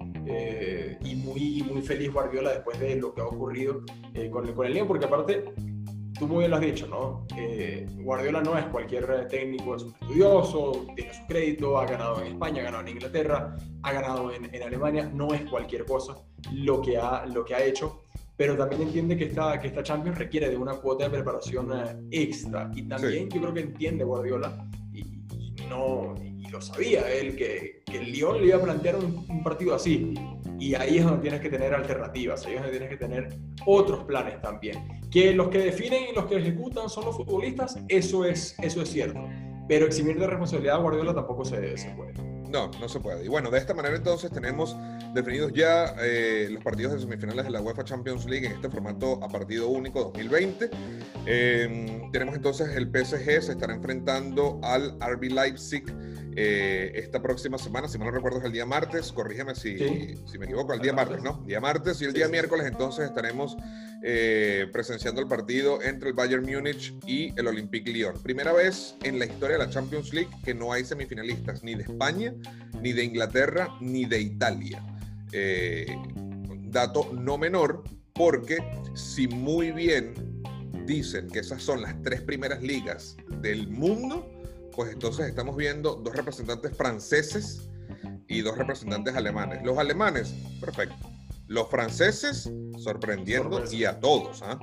y 1.04 1.16
muy, 1.16 1.64
muy 1.64 1.82
feliz 1.82 2.12
Guardiola 2.12 2.52
después 2.52 2.80
de 2.80 2.96
lo 2.96 3.14
que 3.14 3.22
ha 3.22 3.26
ocurrido 3.26 3.82
con, 4.32 4.52
con 4.54 4.66
el 4.66 4.74
León, 4.74 4.88
porque 4.88 5.06
aparte 5.06 5.46
tú 6.18 6.28
muy 6.28 6.40
bien 6.40 6.52
lo 6.52 6.58
has 6.58 6.64
dicho, 6.64 6.88
¿no? 6.88 7.26
Eh, 7.38 7.86
Guardiola 7.98 8.42
no 8.42 8.58
es 8.58 8.66
cualquier 8.68 9.28
técnico, 9.28 9.76
es 9.76 9.84
un 9.84 9.94
estudioso, 9.94 10.86
tiene 10.96 11.14
su 11.14 11.26
crédito, 11.28 11.78
ha 11.78 11.86
ganado 11.86 12.22
en 12.22 12.28
España, 12.34 12.62
ha 12.62 12.66
ganado 12.66 12.84
en 12.84 12.90
Inglaterra, 12.90 13.56
ha 13.84 13.92
ganado 13.92 14.32
en, 14.34 14.54
en 14.54 14.64
Alemania, 14.64 15.10
no 15.14 15.34
es 15.34 15.42
cualquier 15.50 15.86
cosa 15.86 16.16
lo 16.54 16.82
que 16.82 16.98
ha, 16.98 17.26
lo 17.26 17.44
que 17.44 17.56
ha 17.56 17.64
hecho, 17.64 18.04
pero 18.38 18.56
también 18.58 18.84
entiende 18.84 19.18
que 19.18 19.26
esta, 19.26 19.60
que 19.60 19.68
esta 19.68 19.84
Champions 19.84 20.18
requiere 20.18 20.50
de 20.50 20.58
una 20.58 20.74
cuota 20.74 21.06
de 21.06 21.10
preparación 21.10 21.72
eh, 21.74 21.98
extra 22.12 22.72
y 22.74 22.84
también 22.84 23.30
yo 23.30 23.42
creo 23.42 23.54
que 23.54 23.62
entiende 23.62 24.04
Guardiola 24.04 24.68
y, 24.94 25.04
no, 25.70 26.14
lo 26.56 26.62
sabía 26.62 27.12
él, 27.12 27.36
que, 27.36 27.84
el 27.94 28.12
Lyon 28.12 28.42
le 28.42 28.48
iba 28.48 28.58
a 28.58 28.62
plantear 28.62 28.96
un, 28.96 29.26
un 29.30 29.44
partido 29.44 29.76
así 29.76 30.14
y 30.60 30.74
ahí 30.76 30.98
es 30.98 31.06
donde 31.06 31.22
tienes 31.22 31.42
que 31.42 31.50
tener 31.50 31.74
alternativas, 31.74 32.46
ahí 32.46 32.54
es 32.54 32.62
donde 32.62 32.78
tienes 32.78 32.90
que 32.90 32.98
tener 32.98 33.38
otros 33.66 34.04
planes 34.06 34.42
también. 34.42 34.88
Que 35.12 35.34
los 35.34 35.50
que 35.50 35.60
definen 35.60 36.04
y 36.12 36.16
los 36.16 36.26
que 36.26 36.38
ejecutan 36.38 36.90
son 36.90 37.06
los 37.06 37.18
futbolistas, 37.18 37.78
eso 37.90 38.26
es, 38.26 38.56
eso 38.60 38.82
es 38.82 38.90
cierto. 38.90 39.20
Pero 39.68 39.86
eximir 39.86 40.20
de 40.20 40.28
responsabilidad 40.28 40.76
a 40.76 40.80
Guardiola 40.80 41.14
tampoco 41.14 41.44
se, 41.44 41.78
se 41.78 41.90
puede. 41.92 42.14
No, 42.50 42.72
no 42.80 42.88
se 42.88 43.00
puede. 43.00 43.26
Y 43.26 43.28
bueno, 43.28 43.50
de 43.50 43.58
esta 43.58 43.74
manera 43.74 43.96
entonces 43.96 44.32
tenemos 44.32 44.78
definidos 45.14 45.52
ya 45.54 45.96
eh, 46.02 46.48
los 46.52 46.64
partidos 46.64 46.94
de 46.94 47.00
semifinales 47.00 47.46
de 47.46 47.52
la 47.52 47.62
UEFA 47.62 47.84
Champions 47.84 48.26
League 48.26 48.46
en 48.46 48.54
este 48.54 48.70
formato 48.70 49.22
a 49.24 49.28
partido 49.28 49.68
único 49.68 50.04
2020. 50.04 50.70
Em, 51.26 52.12
tenemos 52.12 52.36
entonces 52.36 52.76
el 52.76 52.88
PSG, 52.88 53.42
se 53.42 53.52
estará 53.54 53.74
enfrentando 53.74 54.60
al 54.64 54.98
RB 55.00 55.32
Leipzig 55.32 55.84
eh, 56.38 56.92
esta 56.96 57.22
próxima 57.22 57.58
semana, 57.58 57.88
si 57.88 57.98
mal 57.98 58.08
no 58.08 58.12
recuerdo 58.12 58.40
es 58.40 58.46
el 58.46 58.52
día 58.52 58.66
martes, 58.66 59.12
corrígeme 59.14 59.56
si, 59.56 59.78
si 60.26 60.38
me 60.38 60.46
equivoco, 60.46 60.74
el 60.74 60.82
día 60.82 60.92
martes, 60.92 61.24
¿no? 61.24 61.42
Día 61.46 61.62
martes 61.62 62.02
y 62.02 62.06
el 62.06 62.14
día 62.14 62.28
miércoles 62.28 62.68
entonces 62.68 63.06
estaremos 63.06 63.56
eh, 64.04 64.68
presenciando 64.74 65.22
el 65.22 65.28
partido 65.28 65.82
entre 65.82 66.10
el 66.10 66.14
Bayern 66.16 66.46
Múnich 66.46 66.94
y 67.08 67.34
el 67.40 67.48
Olympique 67.48 67.90
Lyon. 67.90 68.22
Primera 68.22 68.52
vez 68.52 68.96
en 69.04 69.18
la 69.18 69.26
historia 69.26 69.58
de 69.58 69.66
la 69.66 69.70
Champions 69.70 70.14
League 70.14 70.30
que 70.44 70.54
no 70.54 70.74
hay 70.74 70.84
semifinalistas 70.84 71.64
ni 71.64 71.74
de 71.74 71.84
España, 71.84 72.34
ni 72.82 72.92
de 72.92 73.06
Inglaterra, 73.06 73.70
ni 73.80 74.06
de 74.06 74.20
Italia. 74.20 74.84
Eh, 75.32 75.88
dato 76.70 77.12
no 77.14 77.38
menor, 77.38 77.84
porque 78.14 78.58
si 78.94 79.30
muy 79.30 79.72
bien 79.72 80.14
dicen 80.86 81.30
que 81.30 81.40
esas 81.40 81.64
son 81.64 81.82
las 81.82 82.02
tres 82.04 82.22
primeras 82.22 82.62
ligas 82.62 83.16
del 83.42 83.70
mundo, 83.70 84.35
pues 84.76 84.92
entonces 84.92 85.28
estamos 85.28 85.56
viendo 85.56 85.96
dos 85.96 86.16
representantes 86.16 86.76
franceses 86.76 87.70
y 88.28 88.42
dos 88.42 88.58
representantes 88.58 89.16
alemanes. 89.16 89.64
Los 89.64 89.78
alemanes, 89.78 90.34
perfecto. 90.60 90.96
Los 91.48 91.70
franceses, 91.70 92.52
sorprendiendo 92.78 93.64
y 93.72 93.86
a 93.86 94.00
todos. 94.00 94.42
¿ah? 94.42 94.60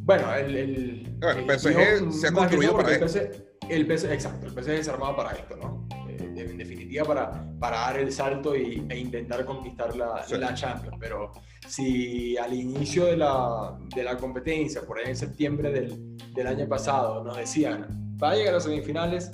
Bueno, 0.00 0.34
el, 0.34 0.56
el, 0.56 1.58
PSG 1.58 2.12
se 2.12 2.28
ha 2.28 2.32
construido 2.32 2.76
para 2.76 2.92
esto. 2.96 3.20
El 3.68 3.86
PSG, 3.86 4.12
exacto, 4.12 4.46
el 4.46 4.52
PSG 4.52 4.70
es 4.72 4.88
armado 4.88 5.16
para 5.16 5.32
esto, 5.32 5.56
¿no? 5.56 5.88
Eh, 6.10 6.34
en 6.36 6.58
definitiva, 6.58 7.04
para, 7.06 7.58
para 7.58 7.78
dar 7.78 7.98
el 7.98 8.12
salto 8.12 8.54
y, 8.54 8.86
e 8.90 8.98
intentar 8.98 9.46
conquistar 9.46 9.96
la, 9.96 10.22
la 10.28 10.54
Champions. 10.54 10.96
Pero 11.00 11.32
si 11.66 12.36
al 12.36 12.52
inicio 12.52 13.06
de 13.06 13.16
la, 13.16 13.78
de 13.94 14.04
la 14.04 14.18
competencia, 14.18 14.82
por 14.82 14.98
ahí 14.98 15.06
en 15.06 15.16
septiembre 15.16 15.72
del, 15.72 16.16
del 16.34 16.46
año 16.46 16.68
pasado, 16.68 17.24
nos 17.24 17.38
decían, 17.38 17.86
va 18.22 18.32
a 18.32 18.34
llegar 18.34 18.50
a 18.50 18.56
las 18.56 18.64
semifinales 18.64 19.30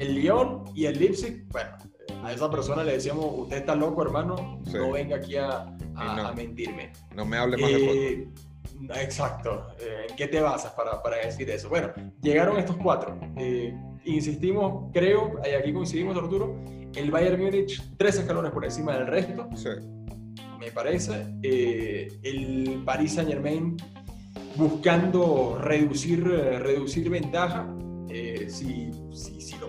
el 0.00 0.14
Lyon 0.14 0.64
y 0.74 0.86
el 0.86 0.98
Leipzig, 0.98 1.46
bueno, 1.50 1.70
a 2.24 2.32
esa 2.32 2.50
persona 2.50 2.84
le 2.84 2.92
decíamos, 2.92 3.26
usted 3.26 3.58
está 3.58 3.74
loco, 3.74 4.02
hermano, 4.02 4.60
no 4.72 4.92
venga 4.92 5.16
aquí 5.16 5.36
a, 5.36 5.66
a, 5.96 6.32
mentirme. 6.34 6.92
No 7.14 7.24
me 7.24 7.36
hable 7.36 7.56
más 7.56 7.70
de 7.70 8.12
eh, 8.12 8.28
Exacto. 8.96 9.68
¿En 9.78 9.86
eh, 9.86 10.14
qué 10.16 10.26
te 10.28 10.40
basas 10.40 10.72
para, 10.72 11.02
para, 11.02 11.16
decir 11.16 11.48
eso? 11.50 11.68
Bueno, 11.68 11.92
llegaron 12.20 12.58
estos 12.58 12.76
cuatro. 12.76 13.18
Eh, 13.36 13.74
insistimos, 14.04 14.90
creo, 14.92 15.40
y 15.44 15.54
aquí 15.54 15.72
coincidimos, 15.72 16.16
Arturo, 16.16 16.56
el 16.94 17.10
Bayern 17.10 17.40
Múnich 17.42 17.82
tres 17.96 18.18
escalones 18.18 18.52
por 18.52 18.64
encima 18.64 18.96
del 18.96 19.06
resto. 19.06 19.48
Sí. 19.54 19.68
Me 20.58 20.70
parece. 20.70 21.26
Eh, 21.42 22.08
el 22.22 22.82
Paris 22.84 23.14
Saint 23.14 23.30
Germain 23.30 23.76
buscando 24.56 25.58
reducir, 25.60 26.24
reducir 26.24 27.08
ventaja. 27.10 27.66
Eh, 28.08 28.46
si, 28.48 28.90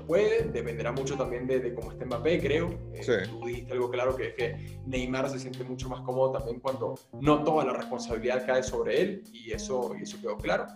puede, 0.05 0.43
dependerá 0.51 0.91
mucho 0.91 1.15
también 1.15 1.45
de, 1.47 1.59
de 1.59 1.73
cómo 1.73 1.91
esté 1.91 2.05
Mbappé, 2.05 2.39
creo. 2.39 2.69
Eh, 2.93 3.01
Sí. 3.03 3.11
Tú 3.29 3.45
dijiste 3.45 3.73
algo 3.73 3.89
claro 3.89 4.15
que 4.15 4.27
es 4.29 4.33
que 4.35 4.77
Neymar 4.85 5.29
se 5.29 5.39
siente 5.39 5.63
mucho 5.63 5.89
más 5.89 6.01
cómodo 6.01 6.31
también 6.33 6.59
cuando 6.59 6.95
no 7.21 7.43
toda 7.43 7.65
la 7.65 7.73
responsabilidad 7.73 8.45
cae 8.45 8.63
sobre 8.63 9.01
él, 9.01 9.23
y 9.33 9.51
eso, 9.51 9.93
y 9.99 10.03
eso 10.03 10.17
quedó 10.21 10.37
claro. 10.37 10.67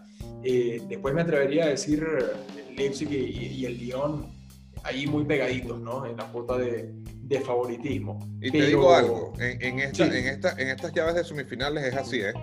Eh, 0.43 0.81
después 0.87 1.13
me 1.13 1.21
atrevería 1.21 1.65
a 1.65 1.67
decir 1.69 2.05
eh, 2.05 2.73
Leipzig 2.75 3.11
y, 3.11 3.15
y 3.61 3.65
el 3.65 3.77
Lyon 3.77 4.35
ahí 4.83 5.07
muy 5.07 5.25
pegaditos, 5.25 5.79
¿no? 5.81 6.05
En 6.05 6.15
la 6.17 6.25
cuota 6.31 6.57
de, 6.57 6.91
de 7.23 7.41
favoritismo. 7.41 8.19
Y 8.41 8.51
te 8.51 8.57
Pero- 8.59 8.65
digo 8.67 8.93
algo, 8.93 9.33
en, 9.39 9.61
en 9.61 9.79
esta, 9.79 10.05
Sí. 10.09 10.17
en, 10.17 10.27
esta, 10.27 10.51
en 10.61 10.67
estas 10.69 10.93
llaves 10.93 11.15
de 11.15 11.23
semifinales 11.23 11.83
es 11.85 11.95
así, 11.95 12.21
¿eh? 12.21 12.33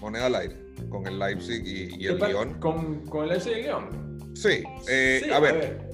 Moneda 0.00 0.26
al 0.26 0.34
aire, 0.34 0.56
con 0.90 1.06
el 1.06 1.18
Leipzig 1.18 1.62
y, 1.64 2.02
y 2.02 2.06
el 2.06 2.14
¿Qué 2.14 2.18
pa- 2.20 2.28
Lyon. 2.28 2.54
Con, 2.60 3.06
con 3.06 3.22
el 3.24 3.30
Leipzig 3.30 3.52
y 3.52 3.54
el 3.60 3.62
Lyon. 3.62 4.34
Sí, 4.34 4.62
eh, 4.88 5.20
Sí, 5.24 5.30
a 5.30 5.38
ver, 5.38 5.90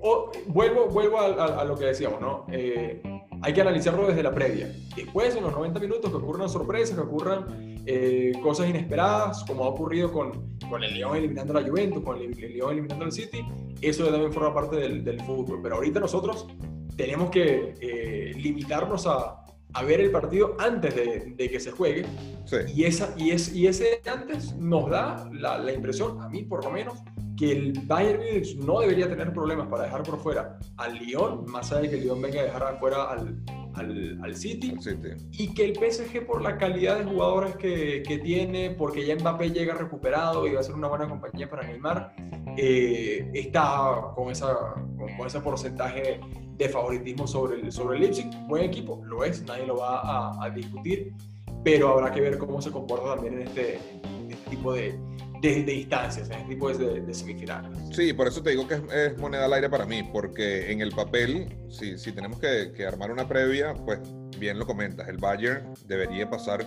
o- 0.00 0.30
vuelvo 0.46 0.86
vuelvo 0.88 1.18
a, 1.18 1.26
a- 1.26 1.60
a 1.60 1.64
lo 1.64 1.76
que 1.76 1.86
decíamos, 1.86 2.20
¿no? 2.20 2.46
Eh, 2.52 3.00
hay 3.40 3.52
que 3.52 3.60
analizarlo 3.60 4.06
desde 4.08 4.22
la 4.22 4.32
previa. 4.34 4.74
Después, 4.96 5.36
en 5.36 5.44
los 5.44 5.52
90 5.52 5.78
minutos, 5.78 6.10
que 6.10 6.16
ocurran 6.16 6.48
sorpresas, 6.48 6.96
que 6.96 7.02
ocurran 7.02 7.76
eh, 7.86 8.32
cosas 8.42 8.68
inesperadas, 8.68 9.44
como 9.44 9.64
ha 9.64 9.68
ocurrido 9.68 10.12
con, 10.12 10.56
con 10.68 10.82
el 10.82 10.92
León 10.94 11.16
eliminando 11.16 11.56
a 11.56 11.60
la 11.60 11.68
Juventus, 11.68 12.02
con 12.02 12.18
el, 12.18 12.36
el 12.42 12.52
León 12.54 12.72
eliminando 12.72 13.04
al 13.04 13.12
City, 13.12 13.44
eso 13.80 14.04
también 14.06 14.32
forma 14.32 14.52
parte 14.52 14.76
del, 14.76 15.04
del 15.04 15.20
fútbol. 15.22 15.60
Pero 15.62 15.76
ahorita 15.76 16.00
nosotros 16.00 16.48
tenemos 16.96 17.30
que 17.30 17.74
eh, 17.80 18.32
limitarnos 18.36 19.06
a, 19.06 19.44
a 19.72 19.82
ver 19.84 20.00
el 20.00 20.10
partido 20.10 20.56
antes 20.58 20.94
de, 20.96 21.32
de 21.36 21.48
que 21.48 21.60
se 21.60 21.70
juegue 21.70 22.04
sí. 22.44 22.56
y, 22.74 22.84
esa, 22.84 23.14
y, 23.16 23.30
es, 23.30 23.54
y 23.54 23.68
ese 23.68 24.02
antes 24.10 24.56
nos 24.56 24.90
da 24.90 25.30
la, 25.32 25.58
la 25.58 25.72
impresión, 25.72 26.20
a 26.20 26.28
mí 26.28 26.42
por 26.42 26.64
lo 26.64 26.70
menos, 26.72 26.98
que 27.38 27.52
el 27.52 27.72
Bayern 27.86 28.18
Múnich 28.18 28.56
no 28.56 28.80
debería 28.80 29.08
tener 29.08 29.32
problemas 29.32 29.68
para 29.68 29.84
dejar 29.84 30.02
por 30.02 30.18
fuera 30.18 30.58
al 30.76 30.98
Lyon, 30.98 31.44
más 31.46 31.70
allá 31.70 31.82
de 31.82 31.90
que 31.90 31.96
el 31.96 32.02
Lyon 32.02 32.20
venga 32.20 32.40
a 32.40 32.44
dejar 32.44 32.62
afuera 32.64 33.04
al, 33.04 33.40
al, 33.74 34.18
al 34.22 34.36
City, 34.36 34.74
City. 34.80 35.10
y 35.32 35.54
que 35.54 35.66
el 35.66 35.74
PSG 35.76 36.26
por 36.26 36.42
la 36.42 36.58
calidad 36.58 36.98
de 36.98 37.04
jugadores 37.04 37.56
que, 37.56 38.02
que 38.02 38.18
tiene, 38.18 38.70
porque 38.70 39.06
ya 39.06 39.14
Mbappé 39.14 39.50
llega 39.50 39.74
recuperado 39.74 40.48
y 40.48 40.52
va 40.54 40.60
a 40.60 40.62
ser 40.64 40.74
una 40.74 40.88
buena 40.88 41.08
compañía 41.08 41.48
para 41.48 41.64
Neymar, 41.64 42.12
eh, 42.56 43.30
está 43.32 44.12
con, 44.16 44.30
esa, 44.30 44.52
con, 44.96 45.16
con 45.16 45.26
ese 45.26 45.40
porcentaje 45.40 46.20
de 46.56 46.68
favoritismo 46.68 47.28
sobre 47.28 47.60
el, 47.60 47.70
sobre 47.70 47.98
el 47.98 48.02
Leipzig. 48.02 48.28
Buen 48.48 48.64
equipo, 48.64 49.00
lo 49.04 49.22
es, 49.22 49.44
nadie 49.44 49.64
lo 49.64 49.76
va 49.76 50.00
a, 50.00 50.44
a 50.44 50.50
discutir, 50.50 51.14
pero 51.62 51.90
habrá 51.90 52.10
que 52.10 52.20
ver 52.20 52.36
cómo 52.36 52.60
se 52.60 52.72
comporta 52.72 53.14
también 53.14 53.34
en 53.34 53.46
este, 53.46 53.74
en 53.76 54.32
este 54.32 54.50
tipo 54.50 54.72
de, 54.72 54.98
de, 55.40 55.62
de 55.62 55.74
instancias, 55.74 56.28
en 56.30 56.36
este 56.36 56.48
tipo 56.54 56.72
de, 56.72 57.00
de 57.00 57.14
semifinales. 57.14 57.70
Sí, 57.92 58.12
por 58.12 58.28
eso 58.28 58.42
te 58.42 58.50
digo 58.50 58.66
que 58.66 58.74
es, 58.74 58.82
es 58.92 59.18
moneda 59.18 59.44
al 59.44 59.52
aire 59.52 59.68
para 59.68 59.86
mí, 59.86 60.02
porque 60.02 60.70
en 60.72 60.80
el 60.80 60.92
papel, 60.92 61.56
si, 61.68 61.98
si 61.98 62.12
tenemos 62.12 62.38
que, 62.38 62.72
que 62.76 62.86
armar 62.86 63.10
una 63.10 63.28
previa, 63.28 63.74
pues 63.74 64.00
bien 64.38 64.58
lo 64.58 64.66
comentas, 64.66 65.08
el 65.08 65.18
Bayern 65.18 65.74
debería 65.86 66.28
pasar 66.28 66.64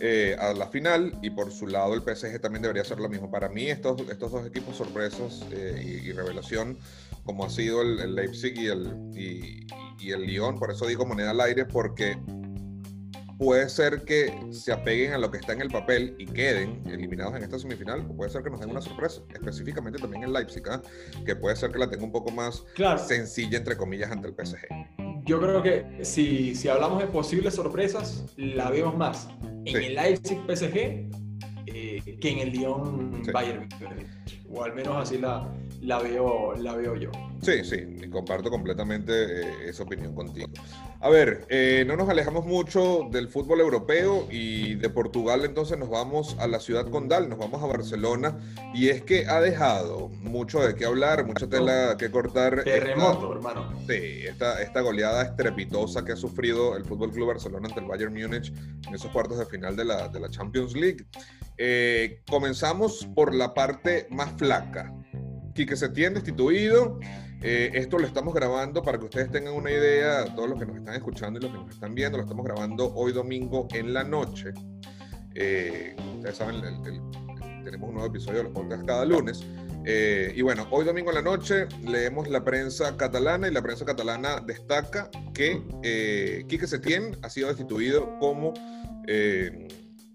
eh, 0.00 0.36
a 0.38 0.52
la 0.52 0.68
final 0.68 1.18
y 1.22 1.30
por 1.30 1.50
su 1.50 1.66
lado 1.66 1.94
el 1.94 2.02
PSG 2.02 2.40
también 2.40 2.62
debería 2.62 2.82
hacer 2.82 3.00
lo 3.00 3.08
mismo. 3.08 3.30
Para 3.30 3.48
mí 3.48 3.66
estos, 3.66 4.00
estos 4.08 4.30
dos 4.30 4.46
equipos 4.46 4.76
sorpresas 4.76 5.44
eh, 5.50 6.00
y, 6.04 6.08
y 6.08 6.12
revelación, 6.12 6.78
como 7.24 7.44
ha 7.44 7.50
sido 7.50 7.82
el, 7.82 7.98
el 7.98 8.14
Leipzig 8.14 8.56
y 8.56 8.66
el, 8.66 8.94
y, 9.14 9.66
y 9.98 10.12
el 10.12 10.22
Lyon, 10.22 10.58
por 10.58 10.70
eso 10.70 10.86
digo 10.86 11.04
moneda 11.04 11.32
al 11.32 11.40
aire, 11.40 11.64
porque 11.64 12.16
puede 13.38 13.68
ser 13.68 14.02
que 14.02 14.32
se 14.50 14.72
apeguen 14.72 15.12
a 15.12 15.18
lo 15.18 15.30
que 15.30 15.38
está 15.38 15.52
en 15.52 15.60
el 15.62 15.70
papel 15.70 16.14
y 16.18 16.26
queden 16.26 16.82
eliminados 16.86 17.34
en 17.36 17.44
esta 17.44 17.58
semifinal, 17.58 18.00
o 18.10 18.16
puede 18.16 18.30
ser 18.30 18.42
que 18.42 18.50
nos 18.50 18.60
den 18.60 18.70
una 18.70 18.80
sorpresa, 18.80 19.22
específicamente 19.32 19.98
también 20.00 20.24
en 20.24 20.32
Leipzig, 20.32 20.62
¿ah? 20.68 20.82
que 21.24 21.36
puede 21.36 21.54
ser 21.56 21.70
que 21.70 21.78
la 21.78 21.88
tenga 21.88 22.04
un 22.04 22.12
poco 22.12 22.30
más 22.32 22.64
Claro, 22.74 22.98
sencilla, 22.98 23.58
entre 23.58 23.76
comillas, 23.76 24.10
ante 24.10 24.28
el 24.28 24.34
PSG. 24.34 24.58
yo 25.24 25.40
creo 25.40 25.62
que 25.62 26.04
si, 26.04 26.54
si 26.54 26.68
hablamos 26.68 26.98
de 27.00 27.06
posibles 27.06 27.54
sorpresas, 27.54 28.24
la 28.36 28.70
vemos 28.70 28.96
más 28.96 29.28
en 29.64 29.66
Sí. 29.80 29.86
el 29.86 29.94
Leipzig 29.94 30.38
PSG 30.46 31.08
eh, 31.66 32.18
que 32.20 32.30
en 32.30 32.38
el 32.38 32.50
Lyon 32.50 33.22
Sí. 33.24 33.30
Bayern. 33.30 33.68
O 34.50 34.64
al 34.64 34.74
menos 34.74 34.96
así 34.96 35.18
la, 35.18 35.46
la, 35.80 35.98
veo, 35.98 36.54
la 36.54 36.74
veo 36.74 36.96
yo. 36.96 37.10
Sí, 37.42 37.64
sí, 37.64 37.76
y 38.02 38.10
comparto 38.10 38.50
completamente 38.50 39.12
eh, 39.12 39.68
esa 39.68 39.84
opinión 39.84 40.14
contigo. 40.14 40.48
A 41.00 41.08
ver, 41.08 41.46
eh, 41.48 41.84
no 41.86 41.96
nos 41.96 42.08
alejamos 42.08 42.44
mucho 42.44 43.08
del 43.12 43.28
fútbol 43.28 43.60
europeo 43.60 44.26
y 44.30 44.74
de 44.74 44.90
Portugal, 44.90 45.44
entonces 45.44 45.78
nos 45.78 45.88
vamos 45.88 46.36
a 46.40 46.48
la 46.48 46.58
ciudad 46.58 46.90
condal, 46.90 47.28
nos 47.28 47.38
vamos 47.38 47.62
a 47.62 47.66
Barcelona, 47.66 48.38
y 48.74 48.88
es 48.88 49.02
que 49.02 49.26
ha 49.26 49.40
dejado 49.40 50.08
mucho 50.08 50.60
de 50.60 50.74
qué 50.74 50.84
hablar, 50.84 51.24
mucha 51.24 51.48
tela 51.48 51.96
que 51.96 52.10
cortar. 52.10 52.64
Terremoto, 52.64 53.32
hermano. 53.32 53.72
Esta, 53.80 53.92
sí, 53.92 54.26
esta, 54.26 54.62
esta 54.62 54.80
goleada 54.80 55.22
estrepitosa 55.22 56.04
que 56.04 56.12
ha 56.12 56.16
sufrido 56.16 56.76
el 56.76 56.84
Fútbol 56.84 57.12
Club 57.12 57.28
Barcelona 57.28 57.68
ante 57.68 57.80
el 57.80 57.86
Bayern 57.86 58.12
Múnich 58.12 58.52
en 58.86 58.94
esos 58.94 59.10
cuartos 59.12 59.38
de 59.38 59.46
final 59.46 59.76
de 59.76 59.84
la, 59.84 60.08
de 60.08 60.18
la 60.18 60.28
Champions 60.28 60.74
League. 60.74 61.06
Eh, 61.56 62.22
comenzamos 62.30 63.06
por 63.14 63.34
la 63.34 63.52
parte 63.52 64.06
más 64.10 64.32
flaca. 64.36 64.92
Quique 65.58 65.74
Setién 65.74 66.14
destituido. 66.14 67.00
Eh, 67.42 67.72
esto 67.74 67.98
lo 67.98 68.06
estamos 68.06 68.32
grabando 68.32 68.80
para 68.80 68.96
que 68.96 69.06
ustedes 69.06 69.28
tengan 69.32 69.54
una 69.54 69.72
idea, 69.72 70.24
todos 70.36 70.48
los 70.48 70.56
que 70.56 70.66
nos 70.66 70.76
están 70.76 70.94
escuchando 70.94 71.40
y 71.40 71.42
los 71.42 71.50
que 71.50 71.58
nos 71.58 71.70
están 71.70 71.96
viendo, 71.96 72.16
lo 72.16 72.22
estamos 72.22 72.44
grabando 72.44 72.94
hoy 72.94 73.12
domingo 73.12 73.66
en 73.72 73.92
la 73.92 74.04
noche. 74.04 74.52
Eh, 75.34 75.96
ustedes 76.14 76.36
saben, 76.36 76.62
tenemos 77.64 77.88
un 77.88 77.94
nuevo 77.96 78.06
episodio 78.06 78.38
de 78.38 78.44
los 78.44 78.52
podcasts 78.52 78.84
cada 78.86 79.04
lunes. 79.04 79.44
Eh, 79.84 80.32
y 80.36 80.42
bueno, 80.42 80.68
hoy 80.70 80.84
domingo 80.84 81.10
en 81.10 81.16
la 81.16 81.22
noche 81.22 81.66
leemos 81.84 82.28
la 82.28 82.44
prensa 82.44 82.96
catalana 82.96 83.48
y 83.48 83.50
la 83.50 83.60
prensa 83.60 83.84
catalana 83.84 84.38
destaca 84.38 85.10
que 85.34 85.60
eh, 85.82 86.44
Quique 86.46 86.68
Setién 86.68 87.16
ha 87.22 87.30
sido 87.30 87.48
destituido 87.48 88.16
como 88.20 88.54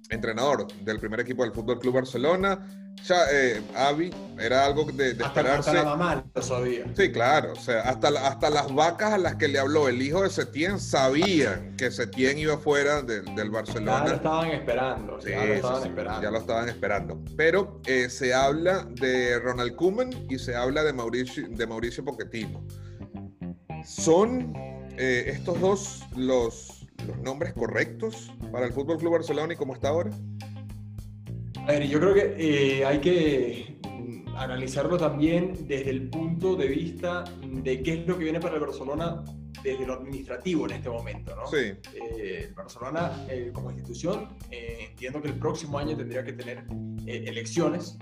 entrenador 0.10 0.68
del 0.86 1.00
primer 1.00 1.20
equipo 1.20 1.44
del 1.44 1.52
Fútbol 1.52 1.80
Club 1.80 1.96
Barcelona. 1.96 2.66
Ya, 3.04 3.16
eh, 3.34 3.62
Avi, 3.76 4.12
era 4.39 4.66
algo 4.66 4.86
de, 4.86 5.14
de 5.14 5.24
Hasta, 5.26 5.26
esperarse. 5.41 5.70
hasta 5.72 5.84
la 5.84 5.89
mamá 5.98 6.26
lo 6.34 6.41
sabía. 6.41 6.86
Sí, 6.96 7.12
claro, 7.12 7.52
o 7.52 7.56
sea, 7.58 7.82
hasta, 7.82 8.08
hasta 8.26 8.50
las 8.50 8.74
vacas 8.74 9.14
a 9.14 9.18
las 9.18 9.36
que 9.36 9.50
le 9.50 9.60
habló 9.60 9.89
el 9.89 10.02
hijo 10.02 10.24
de 10.24 10.30
Setién 10.30 10.80
sabían 10.80 11.76
que 11.76 11.91
Setién 11.91 12.38
iba 12.38 12.58
fuera 12.58 13.02
de- 13.02 13.22
del 13.22 13.36
Ya 13.36 13.44
lo 13.44 13.52
Barcelona. 13.52 14.14
estaban 14.14 14.50
esperando. 14.52 15.20
Sí, 15.22 15.32
ya 15.32 15.44
lo 15.46 15.54
estaban 15.54 15.82
sí, 15.84 15.88
esperando. 15.89 16.22
ya 16.22 16.32
lo 16.32 16.38
estaban 16.38 16.70
esperando. 16.70 17.22
Pero 17.36 17.82
eh, 17.86 18.10
se 18.10 18.34
habla 18.34 18.86
de 18.89 19.38
Ronald 19.39 19.76
Koeman 19.76 20.10
y 20.30 20.39
se 20.39 20.56
habla 20.56 20.84
de 20.84 20.94
Mauricio, 20.94 21.46
de 21.50 21.68
Mauricio 21.68 22.06
Pochettino. 22.06 22.66
¿Son 23.86 24.54
eh, 24.98 25.26
estos 25.28 25.60
dos 25.60 26.04
los, 26.16 26.88
los 27.06 27.18
nombres 27.18 27.54
correctos 27.54 28.32
para 28.52 28.66
el 28.66 28.72
Fútbol 28.72 28.98
Club 28.98 29.12
Barcelona 29.14 29.54
y 29.54 29.58
cómo 29.58 29.74
está 29.74 29.89
ahora? 29.89 30.12
A 31.64 31.68
ver, 31.68 31.88
yo 31.88 31.97
creo 31.97 32.14
que 32.14 32.36
eh, 32.38 32.86
hay 32.86 32.99
que 32.99 33.78
mm, 33.88 34.36
analizarlo 34.36 34.97
también 34.97 35.53
desde 35.66 35.91
el 35.91 36.09
punto 36.09 36.57
de 36.57 36.68
vista 36.68 37.24
de 37.41 37.82
qué 37.82 37.93
es 37.93 38.07
lo 38.07 38.18
que 38.18 38.26
viene 38.26 38.41
para 38.41 38.55
el 38.55 38.61
Barcelona 38.61 39.24
desde 39.64 39.88
lo 39.88 39.93
administrativo 39.93 40.66
en 40.66 40.76
este 40.76 40.89
momento, 40.89 41.34
¿no? 41.38 41.47
Sí, 41.47 41.72
Eh, 41.93 42.47
el 42.49 42.53
Barcelona 42.53 43.26
eh, 43.30 43.51
como 43.53 43.72
institución 43.72 44.28
eh, 44.51 44.88
entiendo 44.89 45.22
que 45.22 45.30
el 45.30 45.36
próximo 45.39 45.80
año 45.80 45.95
tendría 45.95 46.22
que 46.26 46.34
tener 46.34 46.66
elecciones, 47.05 47.97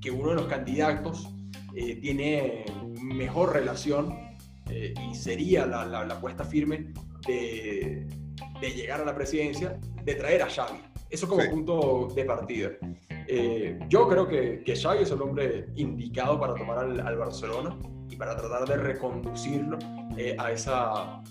que 0.00 0.10
uno 0.10 0.30
de 0.30 0.36
los 0.36 0.46
candidatos 0.46 1.28
tiene 1.72 2.64
mejor 3.00 3.52
relación 3.52 4.16
y 4.68 5.14
sería 5.14 5.66
la, 5.66 5.84
la, 5.84 6.04
la 6.04 6.14
apuesta 6.14 6.44
firme 6.44 6.92
de, 7.26 8.06
de 8.60 8.70
llegar 8.70 9.00
a 9.00 9.04
la 9.04 9.14
presidencia, 9.14 9.78
de 10.04 10.14
traer 10.14 10.42
a 10.42 10.48
Xavi. 10.48 10.78
Eso 11.10 11.28
como 11.28 11.42
Sí. 11.42 11.48
punto 11.48 12.08
de 12.14 12.24
partida. 12.24 12.70
Eh, 13.26 13.78
yo 13.88 14.08
creo 14.08 14.26
que, 14.28 14.62
que 14.64 14.74
Xavi 14.76 15.02
es 15.02 15.10
el 15.10 15.20
hombre 15.22 15.66
indicado 15.76 16.38
para 16.40 16.54
tomar 16.54 16.78
al, 16.78 17.00
al 17.00 17.16
Barcelona 17.16 17.76
y 18.10 18.16
para 18.16 18.36
tratar 18.36 18.66
de 18.68 18.76
reconducirlo 18.76 19.78
eh, 20.16 20.34
a, 20.38 20.50
esa, 20.52 20.92
a 21.16 21.22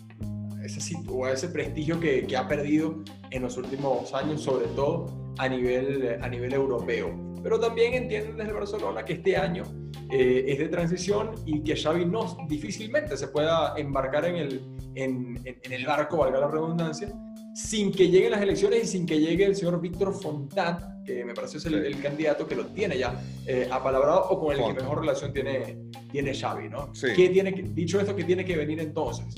ese, 0.63 0.95
a 1.25 1.31
ese 1.31 1.49
prestigio 1.49 1.99
que, 1.99 2.25
que 2.25 2.37
ha 2.37 2.47
perdido 2.47 3.03
en 3.31 3.41
los 3.43 3.57
últimos 3.57 4.13
años, 4.13 4.41
sobre 4.41 4.67
todo 4.67 5.05
a 5.37 5.47
nivel, 5.47 6.17
a 6.21 6.27
nivel 6.29 6.53
europeo. 6.53 7.11
Pero 7.43 7.59
también 7.59 7.93
entienden 7.93 8.37
desde 8.37 8.51
Barcelona 8.53 9.05
que 9.05 9.13
este 9.13 9.37
año 9.37 9.63
eh, 10.09 10.45
es 10.47 10.57
de 10.59 10.67
transición 10.69 11.31
y 11.45 11.61
que 11.63 11.75
Xavi 11.75 12.05
no 12.05 12.35
difícilmente 12.47 13.15
se 13.17 13.27
pueda 13.27 13.73
embarcar 13.77 14.25
en 14.25 14.35
el, 14.37 14.75
en, 14.95 15.37
en- 15.45 15.59
en 15.63 15.71
el 15.71 15.85
barco, 15.85 16.17
valga 16.17 16.39
la 16.39 16.47
redundancia, 16.47 17.09
sin 17.57 17.91
que 17.91 18.07
lleguen 18.07 18.29
las 18.29 18.41
elecciones 18.41 18.83
y 18.83 18.87
sin 18.87 19.05
que 19.07 19.19
llegue 19.19 19.43
el 19.43 19.55
señor 19.55 19.81
Víctor 19.81 20.13
Fontán, 20.13 21.03
que 21.03 21.25
me 21.25 21.33
parece 21.33 21.57
es 21.57 21.65
el, 21.65 21.99
candidato 21.99 22.47
que 22.47 22.55
lo 22.55 22.67
tiene 22.67 22.99
ya 22.99 23.19
eh, 23.47 23.67
apalabrado 23.71 24.29
o 24.29 24.39
con 24.39 24.55
el 24.55 24.63
que 24.63 24.79
mejor 24.79 24.99
relación 24.99 25.33
tiene, 25.33 25.79
tiene 26.11 26.39
Xavi, 26.39 26.69
¿no? 26.69 26.91
¿Qué 26.93 27.29
tiene 27.29 27.51
dicho 27.51 27.99
esto, 27.99 28.15
¿qué 28.15 28.25
tiene 28.25 28.45
que 28.45 28.55
venir 28.55 28.79
entonces? 28.79 29.33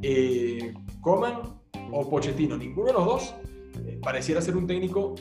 Eh, 0.00 0.74
¿Coman 1.00 1.58
o 1.90 2.08
Pochettino? 2.08 2.56
Ninguno 2.56 2.86
de 2.86 2.92
los 2.92 3.04
dos 3.04 3.34
eh, 3.84 3.98
pareciera 4.00 4.40
ser 4.40 4.56
un 4.56 4.68
técnico 4.68 5.16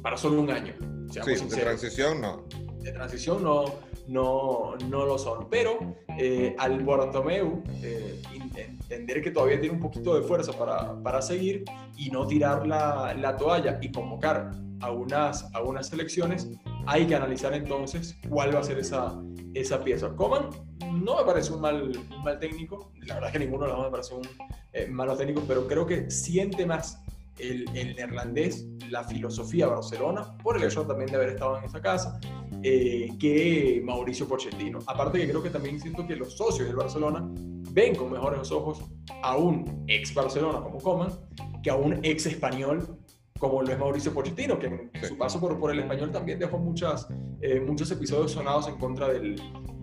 para 0.00 0.16
solo 0.16 0.40
un 0.40 0.52
año. 0.52 0.74
Sí, 1.10 1.20
de 1.20 1.56
transición 1.56 2.20
no. 2.20 2.46
De 2.78 2.92
transición 2.92 3.42
no, 3.42 3.64
no, 4.08 4.74
no 4.88 5.06
lo 5.06 5.18
son. 5.18 5.48
Pero 5.48 5.78
eh, 6.18 6.56
al 6.58 6.82
Bartomeu 6.82 7.62
eh, 7.82 8.20
entender 8.56 9.22
que 9.22 9.30
todavía 9.30 9.60
tiene 9.60 9.76
un 9.76 9.82
poquito 9.82 10.14
de 10.14 10.22
fuerza 10.22 10.52
para, 10.52 11.00
para 11.02 11.22
seguir 11.22 11.64
y 11.96 12.10
no 12.10 12.26
tirar 12.26 12.66
la, 12.66 13.14
la, 13.14 13.36
toalla 13.36 13.78
y 13.80 13.92
convocar 13.92 14.50
a 14.80 14.90
unas, 14.90 15.54
a 15.54 15.62
unas 15.62 15.88
selecciones, 15.88 16.48
hay 16.86 17.06
que 17.06 17.14
analizar 17.14 17.52
entonces 17.54 18.16
cuál 18.28 18.54
va 18.54 18.60
a 18.60 18.64
ser 18.64 18.78
esa, 18.78 19.20
esa 19.54 19.82
pieza. 19.84 20.14
Coman 20.16 20.50
no 20.92 21.18
me 21.18 21.24
parece 21.24 21.52
un 21.52 21.60
mal, 21.60 21.92
mal 22.22 22.38
técnico, 22.38 22.92
la 23.06 23.16
verdad 23.16 23.32
que 23.32 23.38
ninguno 23.40 23.64
de 23.64 23.68
los 23.68 23.76
dos 23.76 23.86
me 23.86 23.90
parece 23.90 24.14
un 24.14 24.28
eh, 24.72 24.86
malo 24.86 25.16
técnico, 25.16 25.42
pero 25.46 25.66
creo 25.66 25.86
que 25.86 26.10
siente 26.10 26.64
más 26.64 27.02
el, 27.38 27.64
el, 27.74 27.94
neerlandés, 27.96 28.66
la 28.90 29.04
filosofía 29.04 29.66
Barcelona, 29.66 30.36
por 30.38 30.56
el 30.56 30.64
hecho 30.64 30.86
también 30.86 31.10
de 31.10 31.16
haber 31.16 31.28
estado 31.30 31.58
en 31.58 31.64
esa 31.64 31.80
casa, 31.80 32.20
eh, 32.62 33.08
que 33.18 33.80
Mauricio 33.84 34.26
Pochettino. 34.26 34.80
Aparte 34.86 35.18
que 35.18 35.28
creo 35.28 35.42
que 35.42 35.50
también 35.50 35.80
siento 35.80 36.06
que 36.06 36.16
los 36.16 36.36
socios 36.36 36.66
del 36.66 36.76
Barcelona 36.76 37.28
ven 37.72 37.94
con 37.94 38.10
mejores 38.10 38.50
ojos 38.50 38.82
a 39.22 39.36
un 39.36 39.84
ex 39.86 40.12
Barcelona 40.14 40.60
como 40.60 40.78
Coman 40.78 41.10
que 41.62 41.70
a 41.70 41.74
un 41.76 42.04
ex 42.04 42.26
español 42.26 42.98
como 43.38 43.62
lo 43.62 43.70
es 43.70 43.78
Mauricio 43.78 44.12
Pochettino, 44.12 44.58
que 44.58 44.66
en 44.66 45.04
su 45.04 45.16
paso 45.16 45.40
por, 45.40 45.58
por 45.58 45.70
el 45.70 45.78
español 45.78 46.10
también 46.10 46.38
dejó 46.38 46.58
muchas, 46.58 47.06
eh, 47.40 47.60
muchos 47.60 47.90
episodios 47.90 48.32
sonados 48.32 48.66
en 48.68 48.76
contra 48.78 49.08
del, 49.08 49.40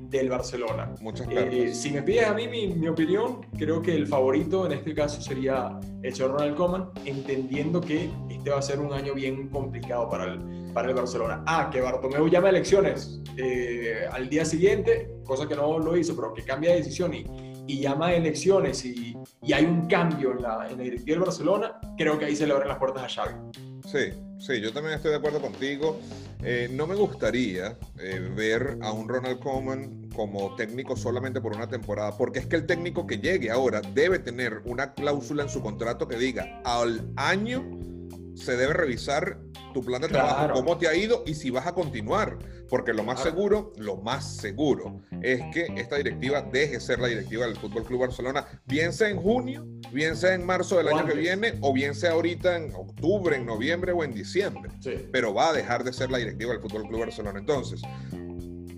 del 0.10 0.30
Barcelona. 0.30 0.94
Muchas 1.02 1.28
eh, 1.30 1.74
si 1.74 1.92
me 1.92 2.02
pides 2.02 2.28
a 2.28 2.34
mí 2.34 2.48
mi, 2.48 2.68
mi, 2.68 2.88
opinión, 2.88 3.46
creo 3.58 3.82
que 3.82 3.96
el 3.96 4.08
favorito 4.08 4.66
en 4.66 4.74
este 4.74 4.94
caso 4.94 5.22
sería 5.22 5.80
el 6.02 6.14
señor 6.14 6.32
Ronald 6.32 6.56
Koeman, 6.56 6.90
entendiendo 7.06 7.82
que 7.82 8.10
este 8.30 8.50
va 8.50 8.60
a 8.60 8.62
ser 8.62 8.80
un 8.80 8.94
año 8.94 9.14
bien 9.14 9.50
complicado 9.50 10.10
para 10.10 10.26
el, 10.26 10.72
para 10.74 10.90
el 10.90 10.96
Barcelona. 10.96 11.44
Ah, 11.48 11.70
que 11.72 11.82
Bartomeu 11.82 12.28
llama 12.28 12.48
a 12.48 12.52
elecciones 12.52 13.22
eh, 13.38 14.06
al 14.12 14.30
día 14.30 14.46
siguiente, 14.46 15.10
cosa 15.24 15.48
que 15.48 15.56
no 15.56 15.80
lo 15.80 15.98
hizo, 15.98 16.16
pero 16.16 16.34
que 16.34 16.44
cambia 16.44 16.72
de 16.72 16.78
decisión 16.78 17.14
y, 17.14 17.26
y 17.68 17.80
llama 17.80 18.08
a 18.08 18.14
elecciones 18.14 18.86
y, 18.86 19.16
y, 19.42 19.54
hay 19.54 19.66
un 19.66 19.88
cambio 19.88 20.32
en 20.32 20.42
la, 20.42 20.68
en 20.70 20.78
la 20.78 20.84
directiva 20.84 21.16
del 21.16 21.26
Barcelona, 21.26 21.80
creo 21.98 22.20
que 22.20 22.26
ahí 22.26 22.36
se 22.36 22.46
le 22.46 22.54
abren 22.54 22.68
las 22.68 22.78
puertas 22.78 23.04
a 23.04 23.10
Xavi. 23.10 23.36
Sí, 23.86 24.14
sí, 24.40 24.62
yo 24.62 24.72
también 24.72 24.96
estoy 24.96 25.12
de 25.12 25.18
acuerdo 25.18 25.42
contigo. 25.42 26.00
Eh, 26.44 26.70
no 26.72 26.86
me 26.86 26.96
gustaría 26.96 27.78
eh, 28.00 28.32
ver 28.36 28.78
a 28.82 28.92
un 28.92 29.08
Ronald 29.08 29.40
Koeman 29.40 30.10
como 30.16 30.56
técnico 30.56 30.96
solamente 30.96 31.42
por 31.42 31.56
una 31.56 31.68
temporada, 31.68 32.16
porque 32.18 32.40
es 32.40 32.46
que 32.46 32.56
el 32.56 32.66
técnico 32.66 33.08
que 33.08 33.18
llegue 33.18 33.50
ahora 33.50 33.82
debe 33.94 34.20
tener 34.20 34.62
una 34.66 34.94
cláusula 34.94 35.44
en 35.44 35.50
su 35.50 35.62
contrato 35.62 36.08
que 36.08 36.18
diga 36.18 36.62
al 36.64 37.12
año 37.16 37.64
se 38.36 38.58
debe 38.58 38.74
revisar 38.74 39.40
tu 39.74 39.84
plan 39.84 40.02
de 40.02 40.08
trabajo, 40.08 40.54
cómo 40.54 40.78
te 40.78 40.88
ha 40.88 40.96
ido 40.96 41.24
y 41.26 41.34
si 41.34 41.50
vas 41.50 41.68
a 41.68 41.74
continuar. 41.74 42.38
Porque 42.70 42.94
lo 42.94 43.04
más 43.04 43.22
seguro, 43.22 43.74
lo 43.78 43.98
más 43.98 44.38
seguro 44.38 45.02
es 45.22 45.42
que 45.54 45.68
esta 45.76 45.98
directiva 45.98 46.42
deje 46.42 46.80
ser 46.80 47.00
la 47.00 47.08
directiva 47.08 47.46
del 47.46 47.56
Fútbol 47.58 47.84
Club 47.84 48.02
Barcelona, 48.02 48.46
bien 48.66 48.92
sea 48.92 49.10
en 49.10 49.18
junio, 49.18 49.68
bien 49.92 50.16
sea 50.16 50.34
en 50.34 50.46
marzo 50.46 50.78
del 50.78 50.88
año 50.88 51.06
que 51.06 51.14
viene, 51.14 51.54
o 51.62 51.74
bien 51.74 51.94
sea 51.94 52.12
ahorita 52.12 52.58
en 52.58 52.74
octubre, 52.74 53.36
en 53.36 53.46
noviembre 53.46 53.92
o 53.92 54.04
en 54.04 54.14
diciembre. 54.14 54.72
Pero 55.12 55.34
va 55.34 55.50
a 55.50 55.54
dejar 55.54 55.84
de 55.84 55.94
ser 55.94 56.10
la 56.10 56.18
directiva 56.18 56.54
del 56.54 56.62
Fútbol 56.62 56.88
Club 56.88 57.02
Barcelona. 57.02 57.40
Entonces, 57.40 57.82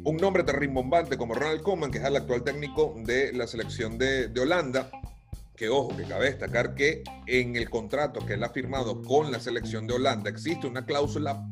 un 0.03 0.17
nombre 0.17 0.43
tan 0.43 0.55
rimbombante 0.55 1.17
como 1.17 1.33
Ronald 1.33 1.61
Koeman, 1.61 1.91
que 1.91 1.99
es 1.99 2.03
el 2.03 2.15
actual 2.15 2.43
técnico 2.43 2.95
de 3.05 3.33
la 3.33 3.47
selección 3.47 3.97
de, 3.97 4.27
de 4.27 4.41
Holanda, 4.41 4.89
que 5.57 5.69
ojo, 5.69 5.97
que 5.97 6.03
cabe 6.03 6.25
destacar 6.25 6.75
que 6.75 7.03
en 7.25 7.55
el 7.55 7.67
contrato 7.69 8.23
que 8.25 8.33
él 8.33 8.43
ha 8.43 8.49
firmado 8.49 9.01
con 9.01 9.31
la 9.31 9.39
selección 9.39 9.87
de 9.87 9.95
Holanda 9.95 10.29
existe 10.29 10.67
una 10.67 10.85
cláusula 10.85 11.43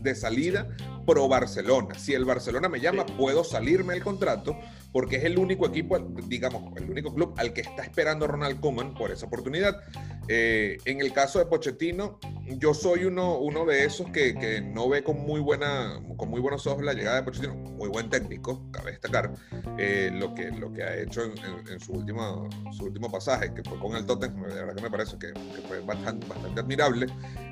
de 0.00 0.14
salida 0.14 0.66
pro 1.06 1.28
Barcelona. 1.28 1.94
Si 1.98 2.14
el 2.14 2.24
Barcelona 2.24 2.70
me 2.70 2.80
llama, 2.80 3.04
puedo 3.04 3.44
salirme 3.44 3.92
del 3.92 4.02
contrato 4.02 4.56
porque 4.92 5.16
es 5.16 5.24
el 5.24 5.38
único 5.38 5.66
equipo, 5.66 5.98
digamos, 6.26 6.76
el 6.76 6.90
único 6.90 7.14
club 7.14 7.34
al 7.36 7.52
que 7.52 7.60
está 7.60 7.82
esperando 7.82 8.26
Ronald 8.26 8.60
Koeman 8.60 8.94
por 8.94 9.10
esa 9.10 9.26
oportunidad. 9.26 9.80
Eh, 10.28 10.78
en 10.84 11.00
el 11.00 11.12
caso 11.12 11.38
de 11.38 11.46
Pochettino, 11.46 12.18
yo 12.46 12.74
soy 12.74 13.04
uno, 13.04 13.38
uno 13.38 13.64
de 13.64 13.84
esos 13.84 14.10
que, 14.10 14.34
que, 14.34 14.60
no 14.60 14.88
ve 14.88 15.02
con 15.02 15.18
muy, 15.18 15.40
buena, 15.40 16.00
con 16.16 16.28
muy 16.28 16.40
buenos 16.40 16.66
ojos 16.66 16.82
la 16.82 16.92
llegada 16.92 17.16
de 17.16 17.22
Pochettino. 17.22 17.54
Muy 17.54 17.88
buen 17.88 18.10
técnico, 18.10 18.68
cabe 18.72 18.92
destacar 18.92 19.32
eh, 19.78 20.10
lo, 20.12 20.34
que, 20.34 20.50
lo 20.50 20.72
que 20.72 20.82
ha 20.82 20.96
hecho 20.96 21.22
en, 21.24 21.80
su, 21.80 21.92
último, 21.92 22.48
su 22.72 22.84
último 22.84 23.10
pasaje, 23.10 23.54
que 23.54 23.62
fue 23.62 23.78
con 23.78 23.96
el 23.96 24.06
Tottenham. 24.06 24.42
De 24.42 24.54
verdad 24.54 24.74
que 24.74 24.82
me 24.82 24.90
parece 24.90 25.18
que, 25.18 25.32
que 25.32 25.62
fue 25.68 25.80
bastante, 25.80 26.26
bastante 26.26 26.60
admirable. 26.60 27.06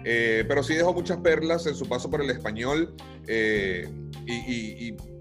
Eh, 0.04 0.44
pero 0.46 0.62
sí 0.62 0.74
dejó 0.74 0.92
muchas 0.92 1.18
perlas 1.18 1.66
en 1.66 1.74
su 1.74 1.88
paso 1.88 2.10
por 2.10 2.20
el 2.20 2.30
español. 2.30 2.94
y, 3.26 4.32
y, 4.32 4.88
y 4.88 5.17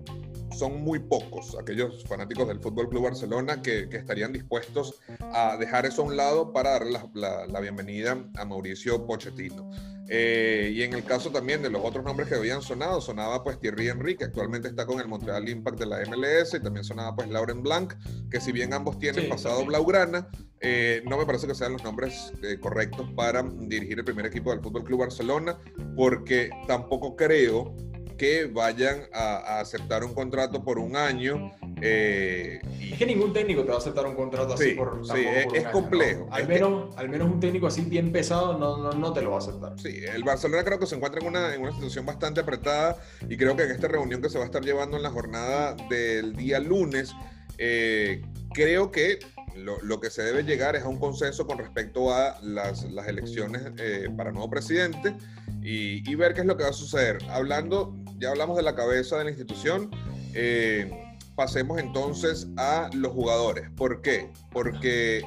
son 0.57 0.81
muy 0.81 0.99
pocos 0.99 1.55
aquellos 1.59 2.03
fanáticos 2.05 2.47
del 2.47 2.59
Fútbol 2.59 2.89
Club 2.89 3.03
Barcelona 3.03 3.61
que, 3.61 3.87
estarían 3.91 4.33
dispuestos 4.33 4.99
a 5.19 5.57
dejar 5.57 5.85
eso 5.85 6.01
a 6.01 6.05
un 6.05 6.17
lado 6.17 6.51
para 6.51 6.71
darle 6.71 6.99
la, 7.13 7.59
bienvenida 7.59 8.17
a 8.35 8.45
Mauricio 8.45 9.05
Pochettino. 9.05 9.69
Eh, 10.09 10.71
y 10.73 10.83
en 10.83 10.93
el 10.93 11.03
caso 11.03 11.31
también 11.31 11.61
de 11.61 11.69
los 11.69 11.83
otros 11.83 12.05
nombres 12.05 12.29
que 12.29 12.35
habían 12.35 12.61
sonado, 12.61 13.01
sonaba 13.01 13.43
pues 13.43 13.59
Thierry 13.59 13.89
Henry, 13.89 14.15
que 14.15 14.23
actualmente 14.23 14.69
está 14.69 14.85
con 14.85 14.99
el 15.01 15.07
Montreal 15.07 15.49
Impact 15.49 15.79
de 15.79 15.85
la 15.85 15.99
MLS, 16.05 16.53
y 16.53 16.61
también 16.61 16.85
sonaba 16.85 17.15
pues 17.15 17.29
Lauren 17.29 17.61
Blanc, 17.61 17.93
que 18.31 18.39
si 18.39 18.51
bien 18.51 18.73
ambos 18.73 18.97
tienen 18.99 19.27
pasado 19.27 19.65
blaugrana, 19.65 20.29
eh, 20.61 21.03
no 21.05 21.17
me 21.17 21.25
parece 21.25 21.45
que 21.45 21.53
sean 21.53 21.73
los 21.73 21.83
nombres 21.83 22.31
eh, 22.41 22.57
correctos 22.59 23.07
para 23.15 23.43
dirigir 23.43 23.99
el 23.99 24.05
primer 24.05 24.25
equipo 24.25 24.51
del 24.51 24.61
Fútbol 24.61 24.85
Club 24.85 25.01
Barcelona, 25.01 25.59
porque 25.95 26.49
tampoco 26.67 27.15
creo 27.15 27.75
que 28.17 28.45
vayan 28.45 29.03
a, 29.13 29.59
aceptar 29.59 30.03
un 30.03 30.13
contrato 30.13 30.63
por 30.63 30.79
un 30.79 30.95
año. 30.95 31.51
Eh, 31.81 32.59
es 32.91 32.97
que 32.97 33.05
ningún 33.05 33.31
técnico 33.31 33.61
te 33.63 33.69
va 33.69 33.75
a 33.75 33.77
aceptar 33.77 34.05
un 34.05 34.15
contrato 34.15 34.53
así 34.53 34.71
por, 34.71 35.05
sí, 35.05 35.25
es, 35.53 35.63
complejo. 35.67 36.27
Al, 36.31 36.47
menos, 36.47 36.97
al 36.97 37.09
menos 37.09 37.29
un 37.29 37.39
técnico 37.39 37.67
así 37.67 37.81
bien 37.81 38.11
pesado 38.11 38.57
no, 38.57 38.91
no, 38.91 39.13
te 39.13 39.21
lo 39.21 39.31
va 39.31 39.37
a 39.37 39.39
aceptar. 39.39 39.79
Sí, 39.79 40.01
el 40.03 40.23
Barcelona 40.23 40.63
creo 40.63 40.79
que 40.79 40.87
se 40.87 40.95
encuentra 40.95 41.21
en 41.21 41.27
una, 41.27 41.53
en 41.53 41.61
una 41.61 41.71
situación 41.71 42.05
bastante 42.05 42.41
apretada 42.41 42.97
y 43.29 43.37
creo 43.37 43.55
que 43.55 43.63
en 43.63 43.71
esta 43.71 43.87
reunión 43.87 44.21
que 44.21 44.29
se 44.29 44.37
va 44.37 44.43
a 44.43 44.47
estar 44.47 44.63
llevando 44.63 44.97
en 44.97 45.03
la 45.03 45.11
jornada 45.11 45.75
del 45.89 46.35
día 46.35 46.59
lunes, 46.59 47.13
eh, 47.57 48.21
creo 48.53 48.91
que 48.91 49.19
lo, 49.55 49.81
lo, 49.81 49.99
que 49.99 50.09
se 50.09 50.23
debe 50.23 50.43
llegar 50.43 50.75
es 50.75 50.83
a 50.83 50.87
un 50.87 50.99
consenso 50.99 51.47
con 51.47 51.57
respecto 51.57 52.13
a 52.13 52.39
las, 52.41 52.83
las 52.91 53.07
elecciones 53.07 53.63
eh, 53.77 54.07
para 54.15 54.31
nuevo 54.31 54.49
presidente 54.49 55.15
y, 55.61 56.09
y, 56.09 56.15
ver 56.15 56.33
qué 56.33 56.41
es 56.41 56.47
lo 56.47 56.55
que 56.57 56.63
va 56.63 56.69
a 56.69 56.73
suceder. 56.73 57.17
Hablando 57.29 57.95
ya 58.17 58.29
hablamos 58.29 58.57
de 58.57 58.63
la 58.63 58.75
cabeza 58.75 59.17
de 59.17 59.25
la 59.25 59.29
institución. 59.31 59.91
Eh, 60.33 60.91
pasemos 61.35 61.79
entonces 61.79 62.47
a 62.57 62.89
los 62.93 63.11
jugadores. 63.11 63.69
¿Por 63.75 64.01
qué? 64.01 64.31
Porque 64.51 65.21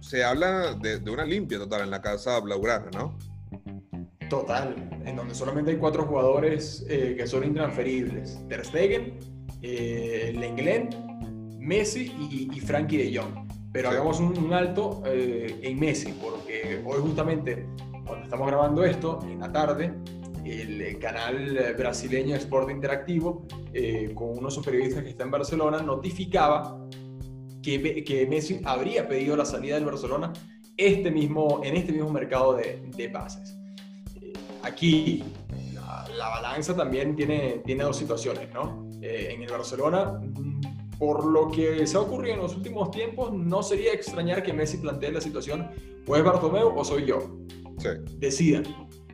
se 0.00 0.22
habla 0.22 0.74
de, 0.74 0.98
una 1.10 1.24
limpia 1.24 1.58
total 1.58 1.82
en 1.82 1.90
la 1.90 2.00
casa 2.00 2.38
blaugrana, 2.40 2.90
¿no? 2.92 3.18
Total, 4.30 4.74
en 5.04 5.16
donde 5.16 5.34
solamente 5.34 5.72
hay 5.72 5.76
cuatro 5.76 6.04
jugadores 6.04 6.84
eh, 6.88 7.14
que 7.16 7.26
son 7.26 7.44
intransferibles. 7.44 8.38
Ter 8.48 8.64
Stegen, 8.64 9.18
eh, 9.62 10.32
Lenglen, 10.36 10.90
Messi 11.58 12.12
y, 12.18 12.50
y, 12.52 12.60
Frankie 12.60 12.98
de 12.98 13.18
Jong. 13.18 13.46
Pero 13.72 13.90
hagamos 13.90 14.20
un, 14.20 14.52
alto 14.52 15.02
eh, 15.04 15.58
en 15.62 15.78
Messi, 15.78 16.12
porque 16.22 16.80
hoy 16.84 17.00
justamente, 17.02 17.66
cuando 18.06 18.24
estamos 18.24 18.46
grabando 18.46 18.84
esto, 18.84 19.18
en 19.24 19.40
la 19.40 19.52
tarde, 19.52 19.92
el 20.50 20.98
canal 20.98 21.74
brasileño 21.76 22.36
Sport 22.36 22.70
Interactivo, 22.70 23.46
eh, 23.72 24.12
con 24.14 24.38
unos 24.38 24.58
periodistas 24.58 25.02
que 25.02 25.10
está 25.10 25.24
en 25.24 25.30
Barcelona, 25.30 25.82
notificaba 25.82 26.88
que, 27.62 28.04
que, 28.04 28.26
Messi 28.26 28.60
habría 28.64 29.08
pedido 29.08 29.36
la 29.36 29.44
salida 29.44 29.74
del 29.74 29.84
Barcelona 29.84 30.32
este 30.76 31.10
mismo, 31.10 31.60
en 31.64 31.76
este 31.76 31.92
mismo 31.92 32.10
mercado 32.10 32.54
de, 32.54 32.82
de 32.96 33.08
pases. 33.08 33.56
Eh, 34.20 34.32
aquí 34.62 35.24
la, 36.16 36.28
balanza 36.28 36.76
también 36.76 37.16
tiene, 37.16 37.62
tiene 37.64 37.84
dos 37.84 37.96
situaciones, 37.96 38.52
¿no? 38.52 38.88
Eh, 39.02 39.32
en 39.32 39.42
el 39.42 39.50
Barcelona, 39.50 40.20
por 40.98 41.24
lo 41.24 41.50
que 41.50 41.86
se 41.86 41.96
ha 41.96 42.00
ocurrido 42.00 42.34
en 42.34 42.42
los 42.42 42.56
últimos 42.56 42.90
tiempos, 42.90 43.32
no 43.32 43.62
sería 43.62 43.92
extrañar 43.92 44.42
que 44.42 44.52
Messi 44.52 44.78
plantee 44.78 45.12
la 45.12 45.20
situación, 45.20 45.70
o 46.06 46.16
es 46.16 46.24
Bartomeu 46.24 46.72
o 46.76 46.84
soy 46.84 47.06
yo. 47.06 47.36
Sí. 47.78 47.88
Decidan 48.18 48.64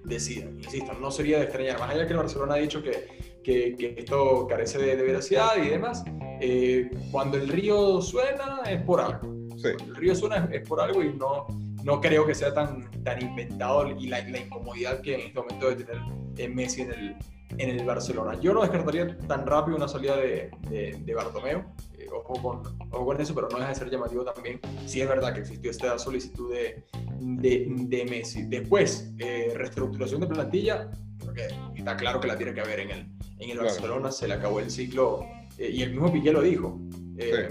decidan. 0.05 0.59
Insisto, 0.59 0.93
no 0.95 1.11
sería 1.11 1.39
de 1.39 1.45
extrañar, 1.45 1.79
más 1.79 1.91
allá 1.91 2.07
que 2.07 2.13
el 2.13 2.19
Barcelona 2.19 2.55
ha 2.55 2.59
dicho 2.59 2.83
que, 2.83 3.09
que, 3.43 3.95
esto 3.99 4.47
carece 4.47 4.79
de, 4.79 4.97
veracidad 4.97 5.57
y 5.63 5.69
demás, 5.69 6.05
eh, 6.41 6.91
cuando 7.11 7.37
el 7.37 7.49
río 7.49 8.01
suena 8.01 8.63
es 8.69 8.83
por 8.83 9.01
algo. 9.01 9.33
el 9.65 9.97
río 9.97 10.15
suena 10.15 10.49
es, 10.53 10.67
por 10.69 10.81
algo 10.81 11.03
y 11.03 11.13
no, 11.15 11.47
no 11.85 12.01
creo 12.01 12.27
que 12.27 12.35
sea 12.35 12.53
tan, 12.53 12.91
tan 13.03 13.23
inventado 13.23 13.89
y 13.99 14.09
la, 14.09 14.27
la 14.29 14.39
incomodidad 14.39 15.01
que 15.01 15.15
en 15.15 15.21
este 15.21 15.41
momento 15.41 15.71
debe 15.71 15.85
tener 15.85 16.51
Messi 16.51 16.83
en 16.83 16.93
el, 16.93 17.17
en 17.59 17.69
el 17.69 17.85
Barcelona. 17.85 18.39
Yo 18.41 18.53
no 18.53 18.63
descartaría 18.63 19.17
tan 19.19 19.47
rápido 19.47 19.77
una 19.77 19.89
salida 19.89 20.17
de, 20.17 20.51
de, 20.69 20.99
de 21.05 21.15
Bartomeu, 21.15 21.63
eh, 21.99 22.07
ojo, 22.13 22.35
con, 22.35 22.79
ojo, 22.91 23.05
con, 23.05 23.21
eso, 23.21 23.35
pero 23.35 23.49
no 23.49 23.59
deja 23.59 23.71
de 23.71 23.75
ser 23.75 23.91
llamativo 23.91 24.25
también. 24.25 24.61
Sí 24.87 25.01
es 25.01 25.09
verdad 25.09 25.35
que 25.35 25.41
existió 25.41 25.71
esta 25.71 25.99
solicitud 25.99 26.53
de, 26.53 26.85
de 27.21 28.07
Messi. 28.09 28.45
Después, 28.45 29.13
eh, 29.19 29.53
reestructuración 29.55 30.21
de 30.21 30.27
plantilla, 30.27 30.91
creo 31.19 31.35
que 31.35 31.49
está 31.77 31.97
claro 31.97 32.21
que 32.21 32.29
la 32.29 32.37
tiene 32.37 32.55
que 32.55 32.61
haber 32.61 32.81
en 32.81 32.91
el, 32.91 33.13
en 33.39 33.51
el 33.51 33.59
Barcelona, 33.59 34.11
se 34.11 34.29
le 34.29 34.35
acabó 34.35 34.61
el 34.61 34.71
ciclo 34.71 35.25
eh, 35.59 35.71
y 35.71 35.83
el 35.83 35.91
mismo 35.91 36.13
Piqué 36.13 36.33
lo 36.33 36.43
dijo. 36.43 36.79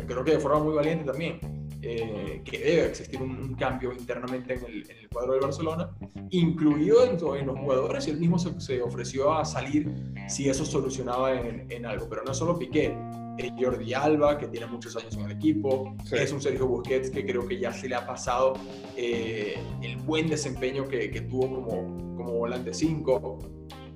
Creo 0.08 0.24
que 0.26 0.32
de 0.32 0.40
forma 0.40 0.60
muy 0.60 0.74
valiente 0.74 1.06
también. 1.06 1.61
Eh, 1.84 2.42
que 2.46 2.60
debe 2.60 2.86
existir 2.90 3.20
un, 3.20 3.56
cambio 3.56 3.92
internamente 3.92 4.54
en 4.54 4.66
el, 4.66 4.92
en 4.92 4.98
el, 4.98 5.10
cuadro 5.10 5.34
del 5.34 5.42
Barcelona, 5.42 5.90
incluido 6.30 7.04
en, 7.04 7.12
en, 7.40 7.48
los 7.48 7.60
jugadores, 7.60 8.08
y 8.08 8.12
él 8.12 8.18
mismo 8.18 8.38
se, 8.38 8.60
se, 8.62 8.82
ofreció 8.84 9.34
a 9.34 9.44
salir 9.44 9.92
si 10.28 10.48
eso 10.48 10.64
solucionaba 10.64 11.40
en, 11.40 11.72
en 11.72 11.86
algo. 11.88 12.08
Pero 12.08 12.24
no 12.24 12.36
solo 12.36 12.60
Piqué, 12.60 12.96
es 13.38 13.52
Jordi 13.60 13.94
Alba, 13.94 14.38
que 14.38 14.48
tiene 14.48 14.68
muchos 14.68 14.96
años 14.96 15.16
en 15.16 15.22
el 15.22 15.32
equipo, 15.32 15.96
sí. 16.06 16.16
es 16.16 16.32
un 16.32 16.42
Sergio 16.42 16.68
Busquets 16.68 17.10
que 17.10 17.26
creo 17.26 17.48
que 17.48 17.60
ya 17.60 17.74
se 17.74 17.90
le 17.90 17.96
ha 17.96 18.06
pasado 18.06 18.54
eh, 18.96 19.56
el 19.82 19.98
buen 19.98 20.28
desempeño 20.28 20.88
que, 20.88 21.10
que 21.10 21.22
tuvo 21.22 21.50
como, 21.50 22.16
como 22.16 22.32
volante 22.34 22.74
5, 22.74 23.40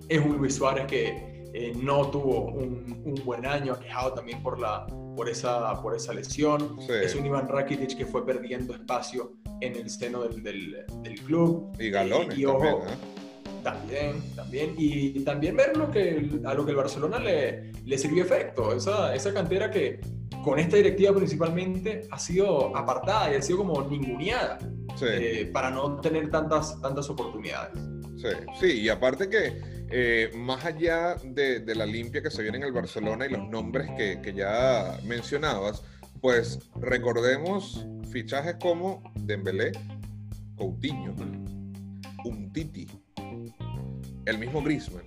es 0.09 0.25
un 0.25 0.37
Luis 0.37 0.55
Suárez 0.55 0.85
que 0.87 1.34
eh, 1.57 1.71
no 1.81 2.09
tuvo 2.09 2.51
un, 2.51 3.01
un, 3.05 3.15
buen 3.23 3.45
año, 3.45 3.71
aquejado 3.71 4.13
también 4.13 4.43
por, 4.43 4.59
la, 4.59 4.85
por, 5.15 5.29
esa, 5.29 5.81
por 5.81 5.95
esa 5.95 6.13
lesión. 6.13 6.77
Sí. 6.81 6.91
Es 7.01 7.15
un 7.15 7.25
Iván 7.25 7.47
Rakitic 7.47 7.95
que 7.95 8.05
fue 8.05 8.25
perdiendo 8.25 8.73
espacio 8.73 9.37
en 9.61 9.77
el 9.77 9.89
seno 9.89 10.23
del, 10.23 10.43
del, 10.43 10.85
del 11.01 11.21
club. 11.21 11.71
Y 11.79 11.91
galones 11.91 12.37
y 12.37 12.43
ojo, 12.43 12.59
también, 12.59 12.89
¿eh? 12.89 13.61
También, 13.63 14.35
también. 14.35 14.75
Y 14.77 15.23
también 15.23 15.55
ver 15.55 15.77
lo 15.77 15.89
que, 15.89 16.29
a 16.43 16.53
lo 16.53 16.65
que 16.65 16.71
el 16.71 16.77
Barcelona 16.77 17.19
le, 17.19 17.71
le 17.85 17.97
sirvió 17.97 18.23
efecto. 18.25 18.75
Esa, 18.75 19.15
esa 19.15 19.33
cantera 19.33 19.71
que 19.71 20.01
con 20.43 20.59
esta 20.59 20.75
directiva 20.75 21.15
principalmente 21.15 22.01
ha 22.11 22.19
sido 22.19 22.75
apartada 22.75 23.31
y 23.31 23.35
ha 23.35 23.41
sido 23.41 23.59
como 23.59 23.81
ninguneada 23.83 24.59
sí. 24.97 25.05
eh, 25.07 25.49
para 25.53 25.71
no 25.71 26.01
tener 26.01 26.29
tantas, 26.29 26.81
tantas 26.81 27.09
oportunidades. 27.09 27.71
Sí, 28.17 28.27
sí, 28.59 28.81
y 28.81 28.89
aparte 28.89 29.29
que 29.29 29.74
eh, 29.89 30.31
más 30.35 30.65
allá 30.65 31.15
de, 31.23 31.63
la 31.75 31.85
limpia 31.85 32.21
que 32.21 32.31
se 32.31 32.41
viene 32.41 32.57
en 32.57 32.63
el 32.63 32.71
Barcelona 32.71 33.25
y 33.25 33.29
los 33.29 33.47
nombres 33.49 33.89
que, 33.97 34.33
ya 34.33 34.97
mencionabas, 35.03 35.83
pues 36.21 36.59
recordemos 36.75 37.85
fichajes 38.11 38.55
como 38.59 39.03
Dembélé, 39.15 39.71
Coutinho, 40.55 41.13
Umtiti, 42.23 42.87
el 44.25 44.37
mismo 44.39 44.63
Griezmann, 44.63 45.03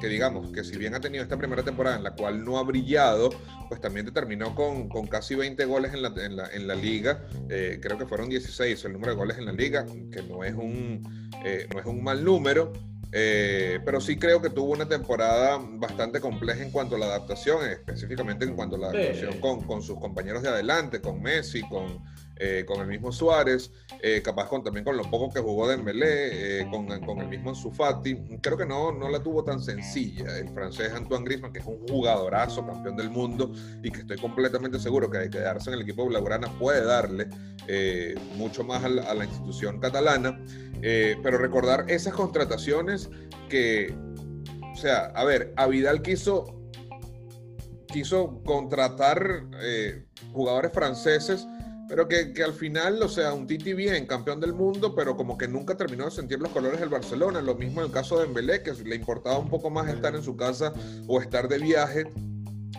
que 0.00 0.08
digamos 0.08 0.52
que 0.52 0.62
si 0.62 0.76
bien 0.76 0.94
ha 0.94 1.00
tenido 1.00 1.22
esta 1.22 1.38
primera 1.38 1.62
temporada 1.62 1.96
en 1.96 2.02
la 2.02 2.14
cual 2.14 2.44
no 2.44 2.58
ha 2.58 2.62
brillado, 2.64 3.30
pues 3.68 3.80
también 3.80 4.12
terminó 4.12 4.54
con, 4.54 4.88
casi 5.06 5.34
20 5.36 5.64
goles 5.64 5.92
en 5.94 6.66
la 6.66 6.74
liga, 6.74 7.26
eh, 7.48 7.78
creo 7.80 7.96
que 7.96 8.06
fueron 8.06 8.28
16 8.28 8.84
el 8.84 8.92
número 8.92 9.12
de 9.12 9.16
goles 9.16 9.38
en 9.38 9.46
la 9.46 9.52
liga, 9.52 9.86
que 10.12 10.22
no 10.22 10.44
es 10.44 10.54
un, 10.54 11.30
eh, 11.44 11.66
no 11.72 11.80
es 11.80 11.86
un 11.86 12.02
mal 12.02 12.22
número, 12.24 12.72
eh, 13.10 13.80
pero 13.84 14.00
sí 14.00 14.18
creo 14.18 14.42
que 14.42 14.50
tuvo 14.50 14.72
una 14.72 14.86
temporada 14.86 15.58
bastante 15.62 16.20
compleja 16.20 16.62
en 16.62 16.70
cuanto 16.70 16.96
a 16.96 16.98
la 16.98 17.06
adaptación, 17.06 17.64
específicamente 17.66 18.44
en 18.44 18.54
cuanto 18.54 18.76
a 18.76 18.78
la 18.78 18.88
adaptación 18.88 19.32
sí. 19.32 19.38
con, 19.40 19.62
con, 19.62 19.82
sus 19.82 19.98
compañeros 19.98 20.42
de 20.42 20.50
adelante, 20.50 21.00
con 21.00 21.22
Messi, 21.22 21.62
con, 21.68 22.04
eh, 22.36 22.64
con 22.66 22.80
el 22.82 22.86
mismo 22.86 23.10
Suárez, 23.10 23.72
eh, 24.02 24.20
capaz 24.22 24.48
con, 24.48 24.62
también 24.62 24.84
con 24.84 24.94
lo 24.94 25.04
poco 25.04 25.32
que 25.32 25.40
jugó 25.40 25.66
Dembélé, 25.66 26.68
con, 26.70 26.86
con, 27.00 27.20
el 27.20 27.28
mismo 27.28 27.54
Sufati. 27.54 28.14
Creo 28.42 28.58
que 28.58 28.66
no, 28.66 28.92
no 28.92 29.08
la 29.08 29.22
tuvo 29.22 29.42
tan 29.42 29.62
sencilla 29.62 30.36
el 30.36 30.50
francés 30.50 30.92
Antoine 30.92 31.24
Griezmann, 31.24 31.52
que 31.52 31.60
es 31.60 31.66
un 31.66 31.78
jugadorazo, 31.88 32.66
campeón 32.66 32.96
del 32.96 33.08
mundo, 33.08 33.52
y 33.82 33.90
que 33.90 34.00
estoy 34.00 34.18
completamente 34.18 34.78
seguro 34.78 35.10
que 35.10 35.30
quedarse 35.30 35.70
en 35.70 35.76
el 35.76 35.82
equipo 35.82 36.04
blaugrana 36.04 36.48
puede 36.58 36.84
darle 36.84 37.28
mucho 38.36 38.64
más 38.64 38.84
a 38.84 38.88
la, 38.88 39.02
a 39.04 39.14
la 39.14 39.24
institución 39.24 39.80
catalana. 39.80 40.38
Pero 40.80 41.38
recordar 41.38 41.84
esas 41.88 42.14
contrataciones 42.14 43.10
que, 43.48 43.94
o 44.72 44.76
sea, 44.76 45.06
a 45.06 45.24
ver, 45.24 45.52
a 45.56 45.66
Vidal 45.66 46.02
quiso 46.02 46.54
quiso 47.88 48.42
contratar 48.44 49.46
eh, 49.62 50.04
jugadores 50.32 50.72
franceses 50.72 51.46
pero 51.88 52.06
que, 52.06 52.34
que, 52.34 52.44
al 52.44 52.52
final, 52.52 53.02
o 53.02 53.08
sea, 53.08 53.32
un 53.32 53.46
Titi 53.46 53.72
bien, 53.72 54.06
campeón 54.06 54.40
del 54.40 54.52
mundo, 54.52 54.94
pero 54.94 55.16
como 55.16 55.38
que 55.38 55.48
nunca 55.48 55.74
terminó 55.74 56.04
de 56.04 56.10
sentir 56.10 56.38
los 56.38 56.52
colores 56.52 56.80
del 56.80 56.90
Barcelona. 56.90 57.40
Lo 57.40 57.54
mismo 57.54 57.80
en 57.80 57.86
el 57.86 57.92
caso 57.92 58.18
de 58.18 58.26
Dembélé, 58.26 58.62
que 58.62 58.74
le 58.74 58.94
importaba 58.94 59.38
un 59.38 59.48
poco 59.48 59.70
más 59.70 59.88
estar 59.88 60.14
en 60.14 60.22
su 60.22 60.36
casa 60.36 60.74
o 61.06 61.18
estar 61.18 61.48
de 61.48 61.56
viaje 61.56 62.04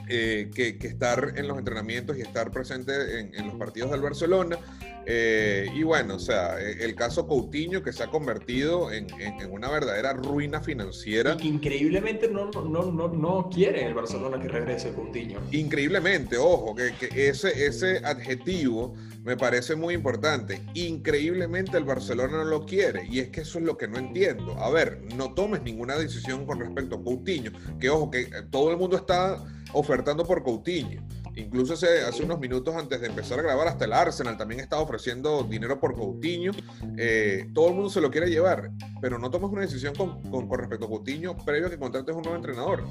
eh, 0.10 0.50
que, 0.54 0.78
que, 0.78 0.88
estar 0.88 1.34
en 1.36 1.48
los 1.48 1.58
entrenamientos 1.58 2.18
y 2.18 2.22
estar 2.22 2.52
presente 2.52 3.20
en, 3.20 3.36
en 3.36 3.48
los 3.48 3.56
partidos 3.56 3.92
del 3.92 4.02
Barcelona. 4.02 4.58
Eh, 5.06 5.68
y 5.74 5.84
bueno, 5.84 6.16
o 6.16 6.20
sea, 6.20 6.60
e, 6.60 6.84
el 6.84 6.96
caso 6.96 7.28
Coutinho 7.28 7.82
que 7.82 7.94
se 7.94 8.04
ha 8.04 8.08
convertido 8.08 8.92
en, 8.92 9.08
en, 9.20 9.42
en 9.42 9.52
una 9.52 9.70
verdadera 9.70 10.14
ruina 10.14 10.62
financiera. 10.62 11.36
Y 11.36 11.38
que 11.38 11.48
increíblemente 11.48 12.28
no, 12.28 12.52
no, 12.52 12.92
no, 12.92 13.08
no 13.08 13.50
quiere 13.54 13.86
el 13.86 13.94
Barcelona 13.94 14.40
que 14.40 14.48
regrese 14.48 14.94
Coutinho. 14.94 15.40
Increíblemente, 15.52 16.38
ojo, 16.38 16.76
que, 16.76 16.94
que 16.94 17.30
ese, 17.30 17.66
ese 17.66 17.98
adjetivo 18.06 18.96
me 19.24 19.38
parece 19.38 19.76
muy 19.76 19.94
importante. 19.94 20.62
Increíblemente 20.74 21.78
el 21.78 21.84
Barcelona 21.84 22.38
no 22.38 22.46
lo 22.46 22.66
quiere 22.66 23.06
y 23.10 23.20
es 23.20 23.30
que 23.30 23.42
eso 23.42 23.60
es 23.60 23.66
lo 23.66 23.78
que 23.78 23.88
no 23.88 23.98
entiendo. 23.98 24.58
A 24.60 24.70
ver, 24.70 25.02
no 25.16 25.34
tomes 25.34 25.62
ninguna 25.62 25.96
decisión 25.96 26.46
con 26.46 26.60
respecto 26.60 26.96
a 26.96 27.04
Coutinho, 27.04 27.52
que 27.80 27.90
ojo, 27.90 28.12
que 28.12 28.28
todo 28.50 28.72
el 28.72 28.78
mundo 28.78 28.98
está 28.98 29.44
ofertando 29.74 30.26
por 30.26 30.44
Coutinho. 30.44 31.02
Incluso 31.36 31.74
hace, 31.74 32.02
hace, 32.02 32.24
unos 32.24 32.40
minutos 32.40 32.76
antes 32.76 33.00
de 33.00 33.08
empezar 33.08 33.40
a 33.40 33.44
grabar, 33.44 33.68
hasta 33.68 33.86
el 33.86 33.94
Arsenal 33.94 34.38
también 34.38 34.60
estaba 34.60 34.82
ofreciendo 34.82 35.44
dinero 35.44 35.80
por 35.80 35.96
Coutinho. 35.96 36.52
Eh, 36.98 37.50
todo 37.54 37.70
el 37.70 37.76
mundo 37.76 37.90
se 37.90 38.02
lo 38.02 38.12
quiere 38.12 38.30
llevar, 38.30 38.72
pero 39.02 39.18
no 39.18 39.30
tomes 39.30 39.50
una 39.50 39.62
decisión 39.62 39.96
con, 39.96 40.22
con, 40.30 40.48
con, 40.48 40.60
respecto 40.60 40.86
a 40.86 40.90
Coutinho 40.90 41.38
previo 41.38 41.68
a 41.68 41.70
que 41.70 41.78
contrates 41.78 42.16
un 42.16 42.24
nuevo 42.24 42.36
entrenador. 42.36 42.84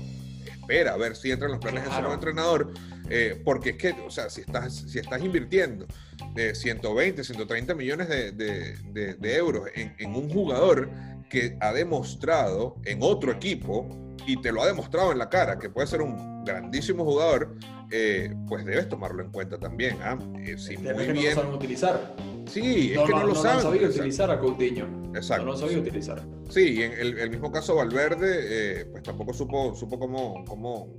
Espera 0.46 0.94
a 0.94 0.96
ver 0.96 1.16
si 1.16 1.30
entra 1.30 1.46
en 1.46 1.52
los 1.52 1.60
planes 1.60 1.82
claro. 1.82 1.90
de 1.90 1.94
ese 1.94 2.02
nuevo 2.02 2.14
entrenador, 2.14 2.72
eh, 3.10 3.42
porque 3.44 3.70
es 3.70 3.76
que, 3.76 3.90
o 4.06 4.10
sea, 4.10 4.30
si 4.30 4.42
estás, 4.42 4.74
si 4.74 4.98
estás 4.98 5.22
invirtiendo 5.22 5.86
de 6.34 6.54
120, 6.54 7.24
130 7.24 7.74
millones 7.74 8.08
de, 8.08 8.32
de, 8.32 8.76
de, 8.92 9.14
de 9.14 9.36
euros 9.36 9.68
en, 9.74 9.94
en 9.98 10.14
un 10.14 10.30
jugador 10.30 10.90
que 11.28 11.56
ha 11.60 11.72
demostrado 11.72 12.76
en 12.84 12.98
otro 13.02 13.32
equipo 13.32 13.88
y 14.26 14.40
te 14.40 14.52
lo 14.52 14.62
ha 14.62 14.66
demostrado 14.66 15.12
en 15.12 15.18
la 15.18 15.28
cara 15.28 15.58
que 15.58 15.70
puede 15.70 15.86
ser 15.86 16.02
un 16.02 16.37
grandísimo 16.48 17.04
jugador, 17.04 17.54
eh, 17.90 18.34
pues 18.46 18.64
debes 18.64 18.88
tomarlo 18.88 19.22
en 19.22 19.30
cuenta 19.30 19.58
también. 19.58 19.96
¿eh? 19.96 20.52
Eh, 20.52 20.58
si 20.58 20.76
muy 20.76 21.06
que 21.06 21.12
bien. 21.12 21.34
No 21.34 21.42
saben 21.42 21.54
utilizar. 21.54 22.14
Sí, 22.46 22.92
no, 22.94 23.02
es 23.02 23.06
que 23.06 23.12
no, 23.12 23.20
no 23.20 23.26
lo 23.26 23.34
no 23.34 23.42
saben. 23.42 23.62
Sabido 23.62 23.88
utilizar 23.90 24.30
a 24.30 24.38
Coutinho. 24.38 24.86
Exacto. 25.14 25.44
No 25.44 25.52
lo 25.52 25.58
sabido 25.58 25.80
utilizar. 25.80 26.22
Sí, 26.48 26.82
en 26.82 26.92
el, 26.92 27.18
el, 27.18 27.30
mismo 27.30 27.52
caso 27.52 27.74
Valverde, 27.74 28.80
eh, 28.80 28.84
pues 28.86 29.02
tampoco 29.02 29.34
supo, 29.34 29.74
supo 29.74 29.98
cómo, 29.98 30.44
cómo 30.46 30.98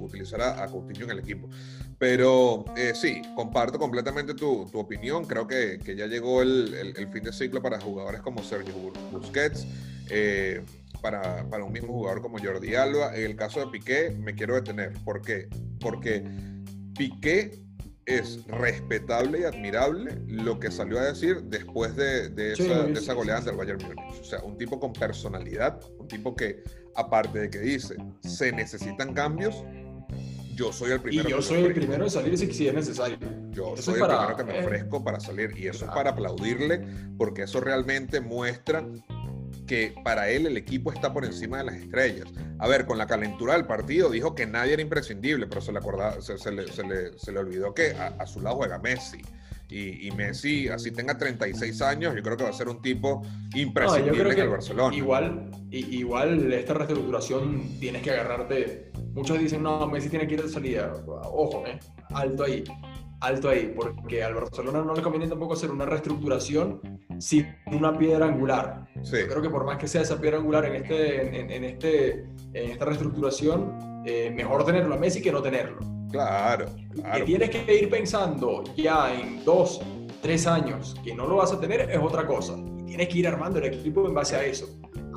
utilizar 0.00 0.40
a, 0.40 0.64
a, 0.64 0.68
Coutinho 0.68 1.04
en 1.04 1.10
el 1.10 1.18
equipo. 1.18 1.48
Pero 1.98 2.64
sí, 2.94 3.22
comparto 3.34 3.78
completamente 3.78 4.34
tu, 4.34 4.66
tu 4.70 4.78
opinión. 4.78 5.24
Creo 5.24 5.46
que, 5.46 5.78
que 5.82 5.96
ya 5.96 6.06
llegó 6.06 6.42
el, 6.42 6.74
el, 6.74 6.96
el, 6.96 7.08
fin 7.08 7.24
de 7.24 7.32
ciclo 7.32 7.62
para 7.62 7.80
jugadores 7.80 8.20
como 8.20 8.42
Sergio 8.42 8.74
Busquets. 9.12 9.66
Para, 11.06 11.48
para, 11.48 11.62
un 11.62 11.72
mismo 11.72 11.92
jugador 11.92 12.20
como 12.20 12.38
Jordi 12.38 12.74
Alba. 12.74 13.14
En 13.14 13.26
el 13.26 13.36
caso 13.36 13.60
de 13.60 13.68
Piqué, 13.68 14.10
me 14.18 14.34
quiero 14.34 14.56
detener. 14.56 14.92
¿Por 15.04 15.22
qué? 15.22 15.48
Porque 15.78 16.24
Piqué 16.98 17.64
es 18.06 18.44
respetable 18.48 19.40
y 19.40 19.44
admirable 19.44 20.18
lo 20.26 20.58
que 20.58 20.68
salió 20.72 20.98
a 20.98 21.04
decir 21.04 21.42
después 21.44 21.94
de, 21.94 22.30
de, 22.30 22.54
esa, 22.54 22.86
sí, 22.86 22.92
de 22.92 22.98
esa, 22.98 23.12
goleada 23.12 23.40
sí, 23.40 23.46
del 23.46 23.56
Bayern 23.56 23.84
Múnich. 23.84 24.20
O 24.20 24.24
sea, 24.24 24.40
un 24.40 24.58
tipo 24.58 24.80
con 24.80 24.92
personalidad, 24.92 25.80
un 25.96 26.08
tipo 26.08 26.34
que, 26.34 26.64
aparte 26.96 27.38
de 27.38 27.50
que 27.50 27.60
dice, 27.60 27.94
se 28.22 28.50
necesitan 28.50 29.14
cambios, 29.14 29.62
yo 30.56 30.72
soy 30.72 30.90
el 30.90 31.00
primero. 31.00 31.28
Y 31.28 31.30
yo 31.30 31.40
soy 31.40 31.62
el 31.62 31.72
primero 31.72 32.02
en 32.02 32.10
salir 32.10 32.36
si, 32.36 32.52
si 32.52 32.66
es 32.66 32.74
necesario. 32.74 33.18
Yo 33.50 33.74
eso 33.74 33.82
soy 33.82 33.94
el 33.94 34.00
para, 34.00 34.18
primero 34.18 34.36
que 34.36 34.44
me 34.44 34.60
ofrezco 34.60 34.96
eh, 34.96 35.02
para 35.04 35.20
salir. 35.20 35.52
Y 35.56 35.68
eso 35.68 35.84
claro. 35.84 35.92
es 35.92 35.96
para 35.96 36.10
aplaudirle, 36.10 36.84
porque 37.16 37.42
eso 37.42 37.60
realmente 37.60 38.20
muestra 38.20 38.84
que 39.66 39.94
para 40.04 40.28
él 40.30 40.46
el 40.46 40.56
equipo 40.56 40.92
está 40.92 41.12
por 41.12 41.24
encima 41.24 41.58
de 41.58 41.64
las 41.64 41.74
estrellas. 41.74 42.28
A 42.58 42.68
ver, 42.68 42.86
con 42.86 42.98
la 42.98 43.06
calentura 43.06 43.54
del 43.54 43.66
partido 43.66 44.10
dijo 44.10 44.34
que 44.34 44.46
nadie 44.46 44.74
era 44.74 44.82
imprescindible, 44.82 45.46
pero 45.46 45.60
se 45.60 45.72
le, 45.72 45.78
acordaba, 45.78 46.20
se, 46.20 46.38
se 46.38 46.52
le, 46.52 46.66
se 46.72 46.84
le, 46.84 47.18
se 47.18 47.32
le 47.32 47.38
olvidó 47.38 47.74
que 47.74 47.92
a, 47.92 48.08
a, 48.18 48.26
su 48.26 48.40
lado 48.40 48.56
juega 48.56 48.78
Messi. 48.78 49.20
Y, 49.68 50.06
y, 50.06 50.10
Messi, 50.12 50.68
así 50.68 50.92
tenga 50.92 51.18
36 51.18 51.82
años, 51.82 52.14
yo 52.14 52.22
creo 52.22 52.36
que 52.36 52.44
va 52.44 52.50
a 52.50 52.52
ser 52.52 52.68
un 52.68 52.80
tipo 52.80 53.22
imprescindible 53.54 54.22
no, 54.22 54.30
en 54.30 54.38
el 54.38 54.48
Barcelona. 54.48 54.96
Igual, 54.96 55.50
igual 55.72 56.52
esta 56.52 56.74
reestructuración 56.74 57.78
tienes 57.80 58.02
que 58.02 58.12
agarrarte. 58.12 58.92
Muchos 59.12 59.38
dicen, 59.40 59.64
no, 59.64 59.84
Messi 59.88 60.08
tiene 60.08 60.28
que 60.28 60.34
ir 60.34 60.42
de 60.42 60.48
salida. 60.48 60.92
Ojo, 61.06 61.64
eh, 61.66 61.80
alto 62.10 62.44
ahí. 62.44 62.62
Alto 63.20 63.48
ahí, 63.48 63.72
porque 63.74 64.22
al 64.22 64.34
Barcelona 64.34 64.82
no 64.82 64.94
le 64.94 65.02
conviene 65.02 65.26
tampoco 65.28 65.54
hacer 65.54 65.70
una 65.70 65.86
reestructuración 65.86 66.80
sin 67.18 67.54
una 67.66 67.96
piedra 67.96 68.26
angular. 68.26 68.86
Yo 68.96 69.28
creo 69.28 69.42
que 69.42 69.50
por 69.50 69.64
más 69.64 69.78
que 69.78 69.88
sea 69.88 70.02
esa 70.02 70.20
piedra 70.20 70.38
angular 70.38 70.64
en, 70.66 70.76
este, 70.76 71.56
en, 71.56 71.64
este, 71.64 72.26
en 72.52 72.70
esta 72.70 72.84
reestructuración, 72.84 74.02
eh, 74.06 74.30
mejor 74.30 74.64
tenerlo 74.64 74.94
a 74.94 74.98
Messi 74.98 75.22
que 75.22 75.32
no 75.32 75.42
tenerlo. 75.42 75.78
Claro, 76.10 76.66
claro. 76.94 77.18
Que 77.18 77.22
tienes 77.22 77.50
que 77.50 77.74
ir 77.74 77.90
pensando 77.90 78.62
ya 78.76 79.12
en 79.12 79.44
dos, 79.44 79.80
tres 80.22 80.46
años 80.46 80.94
que 81.02 81.14
no 81.14 81.26
lo 81.26 81.36
vas 81.36 81.52
a 81.52 81.60
tener 81.60 81.90
es 81.90 81.98
otra 81.98 82.26
cosa. 82.26 82.56
Y 82.78 82.84
tienes 82.84 83.08
que 83.08 83.18
ir 83.18 83.28
armando 83.28 83.58
el 83.58 83.64
equipo 83.66 84.06
en 84.06 84.14
base 84.14 84.36
a 84.36 84.44
eso. 84.44 84.68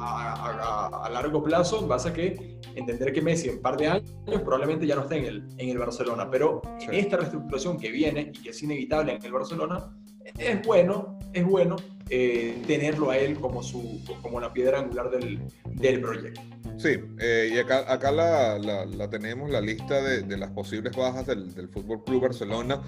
A, 0.02 1.10
largo 1.12 1.44
plazo, 1.44 1.86
base 1.88 2.10
a 2.10 2.14
que 2.14 2.60
entender 2.76 3.12
que 3.12 3.22
Messi 3.22 3.50
en 3.50 3.56
un 3.56 3.62
par 3.62 3.78
de 3.78 3.88
años 3.88 4.12
probablemente 4.44 4.88
ya 4.88 4.96
no 4.96 5.02
esté 5.02 5.18
en 5.18 5.26
el, 5.26 5.48
en 5.58 5.70
el 5.70 5.78
Barcelona. 5.78 6.30
Pero 6.30 6.62
en 6.80 6.94
esta 6.94 7.18
reestructuración 7.18 7.78
que 7.78 7.92
viene 7.92 8.32
y 8.34 8.42
que 8.42 8.50
es 8.50 8.64
inevitable 8.64 9.14
en 9.14 9.26
el 9.26 9.32
Barcelona, 9.32 9.92
es 10.38 10.66
bueno, 10.66 11.20
es 11.34 11.46
bueno 11.46 11.76
eh, 12.10 12.62
tenerlo 12.68 13.10
a 13.10 13.18
él 13.18 13.40
como, 13.40 13.64
su, 13.64 14.02
como 14.22 14.40
la 14.40 14.54
piedra 14.54 14.80
angular 14.80 15.10
del, 15.10 15.42
del 15.66 16.02
proyecto. 16.02 16.42
Sí, 16.78 16.98
eh, 17.20 17.52
y 17.54 17.58
acá, 17.58 17.92
acá 17.92 18.12
la, 18.12 18.58
la, 18.58 19.10
tenemos, 19.10 19.50
la 19.50 19.60
lista 19.60 20.02
de, 20.02 20.22
de 20.22 20.38
las 20.38 20.52
posibles 20.52 20.96
bajas 20.96 21.26
del, 21.26 21.54
del 21.54 21.68
Fútbol 21.68 22.04
Club 22.04 22.22
Barcelona. 22.22 22.82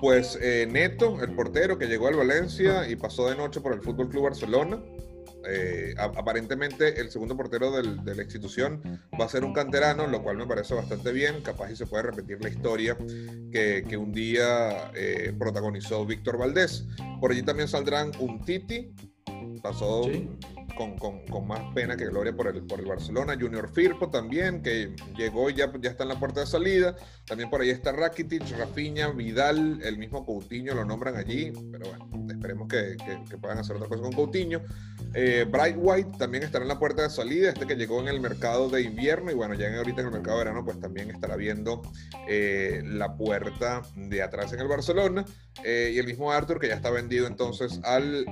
Pues 0.00 0.38
eh, 0.40 0.66
Neto, 0.70 1.20
el 1.22 1.34
portero 1.34 1.78
que 1.78 1.86
llegó 1.86 2.08
al 2.08 2.16
Valencia 2.16 2.88
y 2.88 2.96
pasó 2.96 3.28
de 3.28 3.36
noche 3.36 3.60
por 3.60 3.72
el 3.72 3.80
Fútbol 3.80 4.08
Club 4.08 4.24
Barcelona. 4.24 4.80
Eh, 5.48 5.94
aparentemente 5.98 7.00
el 7.00 7.10
segundo 7.10 7.36
portero 7.36 7.70
de 7.82 8.14
la 8.14 8.22
institución 8.22 9.00
va 9.20 9.24
a 9.24 9.28
ser 9.28 9.44
un 9.44 9.52
canterano, 9.52 10.06
lo 10.06 10.22
cual 10.22 10.36
me 10.36 10.46
parece 10.46 10.74
bastante 10.74 11.12
bien. 11.12 11.42
Capaz 11.42 11.70
y 11.70 11.76
se 11.76 11.86
puede 11.86 12.04
repetir 12.04 12.42
la 12.42 12.48
historia 12.48 12.96
que, 13.50 13.84
que 13.88 13.96
un 13.96 14.12
día 14.12 14.90
eh, 14.94 15.34
protagonizó 15.38 16.04
Víctor 16.06 16.38
Valdés. 16.38 16.86
Por 17.20 17.32
allí 17.32 17.42
también 17.42 17.68
saldrán 17.68 18.12
un 18.18 18.44
Titi, 18.44 18.92
pasó 19.62 20.02
con, 20.76 20.98
con, 20.98 21.26
con, 21.26 21.46
más 21.46 21.60
pena 21.74 21.96
que 21.96 22.06
gloria 22.06 22.34
por 22.34 22.48
el, 22.48 22.62
por 22.62 22.80
el 22.80 22.86
Barcelona. 22.86 23.36
Junior 23.38 23.68
Firpo 23.72 24.10
también, 24.10 24.62
que 24.62 24.94
llegó 25.16 25.50
y 25.50 25.54
ya, 25.54 25.72
ya 25.80 25.90
está 25.90 26.04
en 26.04 26.10
la 26.10 26.18
puerta 26.18 26.40
de 26.40 26.46
salida. 26.46 26.96
También 27.26 27.50
por 27.50 27.60
ahí 27.60 27.70
está 27.70 27.92
Rakitic, 27.92 28.42
Rafinha, 28.58 29.08
Vidal, 29.10 29.80
el 29.82 29.96
mismo 29.98 30.26
Coutinho 30.26 30.74
lo 30.74 30.84
nombran 30.84 31.16
allí, 31.16 31.52
pero 31.70 31.86
bueno, 31.88 32.32
esperemos 32.32 32.68
que, 32.68 32.96
que, 33.28 33.38
puedan 33.38 33.58
hacer 33.58 33.76
otra 33.76 33.88
cosa 33.88 34.02
con 34.02 34.12
Coutinho. 34.12 34.60
Eh, 35.14 35.46
Bright 35.48 35.76
White 35.78 36.18
también 36.18 36.42
estará 36.42 36.64
en 36.64 36.68
la 36.68 36.78
puerta 36.78 37.02
de 37.02 37.10
salida, 37.10 37.50
este 37.50 37.66
que 37.66 37.76
llegó 37.76 38.00
en 38.00 38.08
el 38.08 38.20
mercado 38.20 38.68
de 38.68 38.82
invierno 38.82 39.30
y 39.30 39.34
bueno, 39.34 39.54
ya 39.54 39.68
en, 39.68 39.76
ahorita 39.76 40.00
en 40.00 40.06
el 40.08 40.12
mercado 40.12 40.38
de 40.38 40.44
verano 40.44 40.64
pues 40.64 40.80
también 40.80 41.10
estará 41.10 41.36
viendo 41.36 41.82
eh, 42.28 42.82
la 42.84 43.16
puerta 43.16 43.82
de 43.94 44.22
atrás 44.22 44.52
en 44.52 44.60
el 44.60 44.68
Barcelona. 44.68 45.24
Eh, 45.64 45.92
y 45.94 45.98
el 45.98 46.06
mismo 46.06 46.32
Arthur 46.32 46.58
que 46.58 46.68
ya 46.68 46.74
está 46.74 46.90
vendido 46.90 47.26
entonces 47.26 47.78
al, 47.84 48.26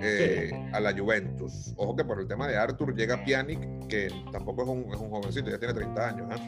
a 0.73 0.81
la 0.81 0.99
Juventus. 0.99 1.75
Ojo 1.77 1.95
que 1.95 2.05
por 2.05 2.19
el 2.19 2.27
tema 2.31 2.47
de 2.47 2.57
Arthur 2.57 2.95
llega 2.95 3.25
Pjanic, 3.25 3.89
que 3.89 4.09
tampoco 4.31 4.63
es 4.63 4.69
un, 4.69 4.95
es 4.95 5.01
un 5.01 5.11
jovencito, 5.11 5.51
ya 5.51 5.59
tiene 5.59 5.75
30 5.75 6.09
años. 6.09 6.41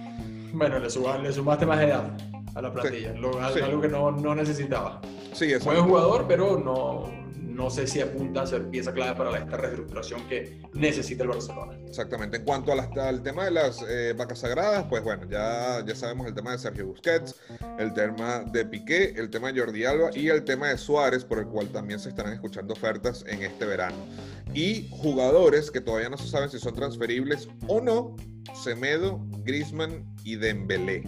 Bueno, 0.52 0.78
le, 0.78 0.84
le, 0.84 1.32
sumaste 1.32 1.66
más 1.66 1.80
edad 1.80 2.16
a 2.54 2.62
la 2.62 2.72
plantilla, 2.72 3.10
algo 3.10 3.80
que 3.80 3.88
no, 3.88 4.12
no 4.12 4.34
necesitaba. 4.34 5.00
Sí, 5.32 5.52
es 5.52 5.64
Buen 5.64 5.82
jugador, 5.82 6.26
pero 6.28 6.56
no, 6.56 7.21
no 7.54 7.70
sé 7.70 7.86
si 7.86 8.00
apunta 8.00 8.42
a 8.42 8.46
ser 8.46 8.68
pieza 8.68 8.92
clave 8.92 9.16
para 9.16 9.38
esta 9.38 9.56
reestructuración 9.56 10.26
que 10.28 10.60
necesita 10.74 11.22
el 11.22 11.30
Barcelona. 11.30 11.78
Exactamente. 11.86 12.38
En 12.38 12.44
cuanto 12.44 12.72
al 12.72 13.22
tema 13.22 13.44
de 13.44 13.50
las 13.50 13.84
eh, 13.88 14.14
vacas 14.16 14.40
sagradas, 14.40 14.84
pues 14.88 15.02
bueno, 15.02 15.28
ya, 15.28 15.84
ya 15.84 15.94
sabemos 15.94 16.26
el 16.26 16.34
tema 16.34 16.52
de 16.52 16.58
Sergio 16.58 16.86
Busquets, 16.86 17.36
el 17.78 17.92
tema 17.92 18.40
de 18.40 18.64
Piqué, 18.64 19.14
el 19.16 19.30
tema 19.30 19.52
de 19.52 19.60
Jordi 19.60 19.84
Alba 19.84 20.10
y 20.14 20.28
el 20.28 20.44
tema 20.44 20.68
de 20.68 20.78
Suárez, 20.78 21.24
por 21.24 21.38
el 21.38 21.46
cual 21.46 21.68
también 21.68 22.00
se 22.00 22.08
estarán 22.08 22.32
escuchando 22.32 22.72
ofertas 22.72 23.24
en 23.26 23.42
este 23.42 23.66
verano. 23.66 23.96
Y 24.54 24.88
jugadores 24.90 25.70
que 25.70 25.80
todavía 25.80 26.08
no 26.08 26.18
se 26.18 26.28
saben 26.28 26.50
si 26.50 26.58
son 26.58 26.74
transferibles 26.74 27.48
o 27.68 27.80
no, 27.80 28.16
Semedo, 28.54 29.20
Grisman 29.44 30.04
y 30.24 30.36
Dembélé. 30.36 31.04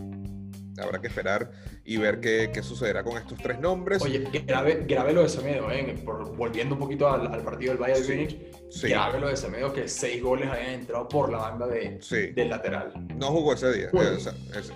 Habrá 0.78 1.00
que 1.00 1.06
esperar 1.08 1.50
y 1.84 1.96
ver 1.96 2.20
qué, 2.20 2.50
qué 2.52 2.62
sucederá 2.62 3.02
con 3.02 3.16
estos 3.16 3.38
tres 3.38 3.58
nombres. 3.60 4.02
Oye, 4.02 4.28
grave, 4.46 4.84
grave 4.86 5.12
lo 5.12 5.22
de 5.22 5.28
Semedo, 5.28 5.70
¿eh? 5.70 6.00
Por, 6.04 6.36
volviendo 6.36 6.74
un 6.74 6.80
poquito 6.80 7.08
al, 7.08 7.32
al 7.32 7.42
partido 7.42 7.72
del 7.72 7.80
Bayern 7.80 8.06
de 8.06 8.14
Múnich, 8.14 8.38
sí. 8.70 8.88
grave 8.88 9.20
lo 9.20 9.28
de 9.28 9.36
Semedo 9.36 9.72
que 9.72 9.88
seis 9.88 10.22
goles 10.22 10.50
hayan 10.50 10.80
entrado 10.80 11.08
por 11.08 11.30
la 11.30 11.38
banda 11.38 11.66
de, 11.66 12.00
del 12.34 12.50
lateral. 12.50 12.92
No 13.16 13.28
jugó 13.28 13.54
ese 13.54 13.72
día. 13.72 13.90
Eh, 13.92 14.18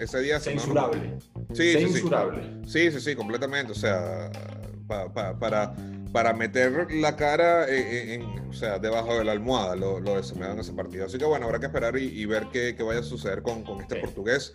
ese 0.01 0.21
día 0.21 0.41
censurable. 0.41 1.19
sí, 1.53 1.73
censurable. 1.73 2.43
Sí, 2.67 2.91
sí, 2.93 3.01
sí, 3.01 3.17
completamente. 3.17 3.73
O 3.73 3.77
sea, 3.77 4.31
para 4.87 5.75
para 6.13 6.33
meter 6.33 6.91
la 6.93 7.17
cara 7.17 7.67
en, 7.69 8.23
o 8.49 8.53
sea, 8.53 8.79
debajo 8.79 9.19
de 9.19 9.25
la 9.25 9.33
almohada, 9.33 9.77
lo, 9.77 10.01
lo 10.01 10.17
de 10.17 10.23
Semedo 10.23 10.53
en 10.53 10.61
ese 10.61 10.73
partido. 10.73 11.07
Así 11.07 11.19
que 11.19 11.25
bueno, 11.25 11.47
habrá 11.47 11.61
que 11.61 11.67
esperar 11.67 11.97
y, 11.99 12.25
ver 12.27 12.47
qué, 12.53 12.75
qué, 12.77 12.83
vaya 12.83 13.01
a 13.01 13.03
suceder 13.03 13.43
con, 13.43 13.63
con 13.63 13.81
este 13.81 13.97
portugués 13.97 14.55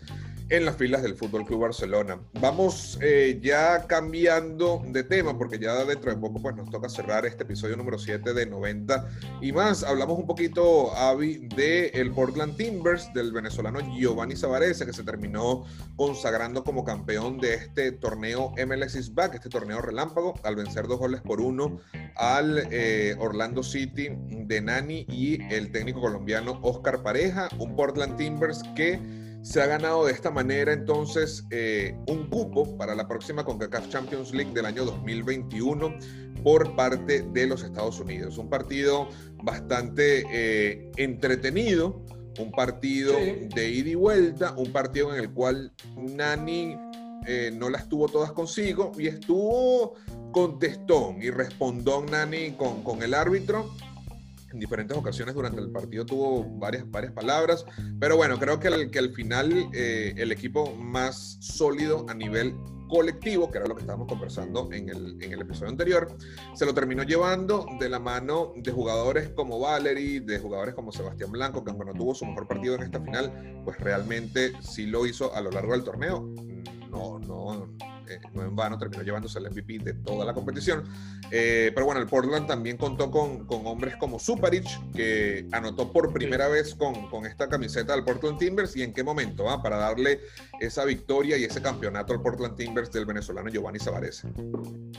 en 0.50 0.66
las 0.66 0.78
filas 0.78 1.02
del 1.04 1.16
Fútbol 1.16 1.46
Club 1.46 1.62
Barcelona. 1.62 2.20
Vamos 2.40 2.98
eh, 3.02 3.40
ya 3.42 3.86
cambiando 3.88 4.82
de 4.88 5.04
tema, 5.04 5.38
porque 5.38 5.60
ya 5.60 5.84
dentro 5.86 6.12
de 6.12 6.18
poco 6.18 6.42
pues, 6.42 6.56
nos 6.56 6.70
toca 6.70 6.90
cerrar 6.90 7.26
este 7.26 7.44
episodio 7.44 7.78
número 7.78 7.98
7 7.98 8.34
de 8.34 8.46
90 8.46 9.10
y 9.42 9.52
más. 9.52 9.84
Hablamos 9.84 10.20
un 10.20 10.28
poquito, 10.28 10.96
Avi, 10.96 11.48
del 11.56 11.92
el 11.94 12.12
Portland 12.12 12.56
Timbers, 12.58 13.14
del 13.14 13.32
venezolano 13.32 13.80
Giovanni 13.96 14.36
Zavarese, 14.36 14.86
que 14.86 14.94
se 14.94 15.04
terminó 15.04 15.66
consagrando 15.96 16.64
como 16.64 16.84
campeón 16.84 17.40
de 17.40 17.56
este 17.56 17.92
torneo 17.92 18.54
MLS 18.68 18.96
is 18.96 19.14
Back, 19.14 19.36
este 19.36 19.50
torneo 19.50 19.82
relámpago, 19.82 20.34
al 20.44 20.56
vencer 20.56 20.88
dos 20.88 21.00
goles 21.00 21.22
por 21.22 21.42
uno 21.42 21.80
al 22.16 22.68
eh, 22.72 23.16
Orlando 23.20 23.64
City 23.64 24.10
de 24.12 24.62
Nani 24.62 25.06
y 25.10 25.42
el 25.54 25.72
técnico 25.72 26.02
colombiano 26.02 26.60
Oscar 26.62 27.02
Pareja, 27.02 27.50
un 27.58 27.76
Portland 27.76 28.18
Timbers 28.18 28.62
que 28.76 29.00
se 29.44 29.62
ha 29.62 29.68
ganado 29.68 30.06
de 30.06 30.14
esta 30.14 30.32
manera 30.32 30.72
entonces 30.72 31.46
eh, 31.52 31.96
un 32.08 32.30
cupo 32.30 32.78
para 32.78 32.96
la 32.96 33.08
próxima 33.08 33.44
CONCACAF 33.44 33.90
Champions 33.90 34.34
League 34.34 34.54
del 34.54 34.66
año 34.66 34.86
2021 34.86 35.96
por 36.44 36.76
parte 36.78 37.22
de 37.22 37.48
los 37.48 37.62
Estados 37.62 38.00
Unidos. 38.00 38.38
Un 38.38 38.50
partido 38.50 39.10
bastante 39.44 40.24
eh, 40.32 40.90
entretenido, 40.96 42.02
un 42.40 42.52
partido 42.52 43.14
de 43.14 43.70
ida 43.70 43.90
y 43.90 43.96
vuelta, 43.96 44.54
un 44.58 44.72
partido 44.72 45.14
en 45.14 45.22
el 45.22 45.32
cual 45.32 45.74
Nani 45.98 46.78
eh, 47.28 47.52
no 47.54 47.70
las 47.70 47.90
tuvo 47.90 48.08
todas 48.08 48.32
consigo 48.32 48.94
y 48.98 49.08
estuvo 49.08 49.96
contestón 50.32 51.22
y 51.22 51.30
respondó 51.30 52.02
Nani 52.04 52.52
con, 52.52 52.82
con 52.82 53.04
el 53.04 53.14
árbitro 53.14 53.70
en 54.54 54.60
diferentes 54.60 54.96
ocasiones 54.96 55.34
durante 55.36 55.60
el 55.60 55.72
partido 55.72 56.06
tuvo 56.06 56.44
varias, 56.44 56.90
varias 56.90 57.12
palabras, 57.12 57.66
pero 58.00 58.16
bueno, 58.16 58.40
creo 58.40 58.60
que, 58.60 58.68
al, 58.68 58.92
que 58.92 59.00
al 59.00 59.12
final 59.14 59.70
eh, 59.74 60.14
el 60.16 60.32
equipo 60.32 60.74
más 60.76 61.38
sólido 61.42 62.06
a 62.08 62.14
nivel 62.14 62.56
colectivo, 62.88 63.50
que 63.50 63.58
era 63.58 63.68
lo 63.68 63.74
que 63.74 63.82
estábamos 63.82 64.08
conversando 64.08 64.70
en 64.72 64.90
el, 64.90 65.18
en 65.24 65.34
el, 65.34 65.42
episodio 65.42 65.70
anterior, 65.70 66.16
se 66.54 66.66
lo 66.66 66.74
terminó 66.76 67.02
llevando 67.02 67.66
de 67.80 67.90
la 67.90 68.00
mano 68.00 68.54
de 68.56 68.72
jugadores 68.72 69.30
como 69.30 69.60
Valery, 69.60 70.20
de 70.20 70.38
jugadores 70.38 70.76
como 70.76 70.92
Sebastián 70.92 71.32
Blanco, 71.32 71.64
que 71.64 71.72
aunque 71.72 71.86
no 71.86 71.94
tuvo 71.94 72.14
su 72.14 72.26
mejor 72.26 72.48
partido 72.48 72.76
en 72.76 72.84
esta 72.84 73.02
final, 73.02 73.62
pues 73.66 73.80
realmente 73.80 74.54
sí 74.62 74.86
lo 74.86 75.08
hizo 75.08 75.34
a 75.34 75.42
lo 75.42 75.50
largo 75.50 75.72
del 75.72 75.84
torneo. 75.84 76.32
No, 76.94 77.18
no, 77.20 77.70
eh, 78.08 78.20
no 78.34 78.44
en 78.44 78.56
vano 78.56 78.78
terminó 78.78 79.02
llevándose 79.02 79.40
el 79.40 79.50
MVP 79.50 79.80
de 79.80 79.94
toda 79.96 80.26
la 80.26 80.34
competición. 80.34 80.84
Eh, 81.32 81.72
pero 81.74 81.88
bueno, 81.88 82.00
el 82.00 82.08
Portland 82.08 82.46
también 82.46 82.78
contó 82.78 83.10
con, 83.10 83.46
con, 83.48 83.66
hombres 83.66 83.96
como 83.96 84.20
Suparic, 84.20 84.66
que 84.92 85.48
anotó 85.52 85.92
por 85.92 86.14
primera 86.14 86.48
vez 86.48 86.76
con, 86.76 87.10
con, 87.10 87.26
esta 87.26 87.50
camiseta 87.50 87.94
del 87.94 88.04
Portland 88.04 88.38
Timbers. 88.38 88.76
¿Y 88.76 88.84
en 88.84 88.94
qué 88.94 89.04
momento? 89.04 89.50
Ah? 89.50 89.64
Para 89.64 89.78
darle 89.78 90.20
esa 90.60 90.86
victoria 90.86 91.38
y 91.38 91.46
ese 91.46 91.62
campeonato 91.62 92.14
al 92.14 92.22
Portland 92.22 92.56
Timbers 92.56 92.92
del 92.92 93.06
venezolano 93.06 93.50
Giovanni 93.50 93.80
Savarese. 93.80 94.28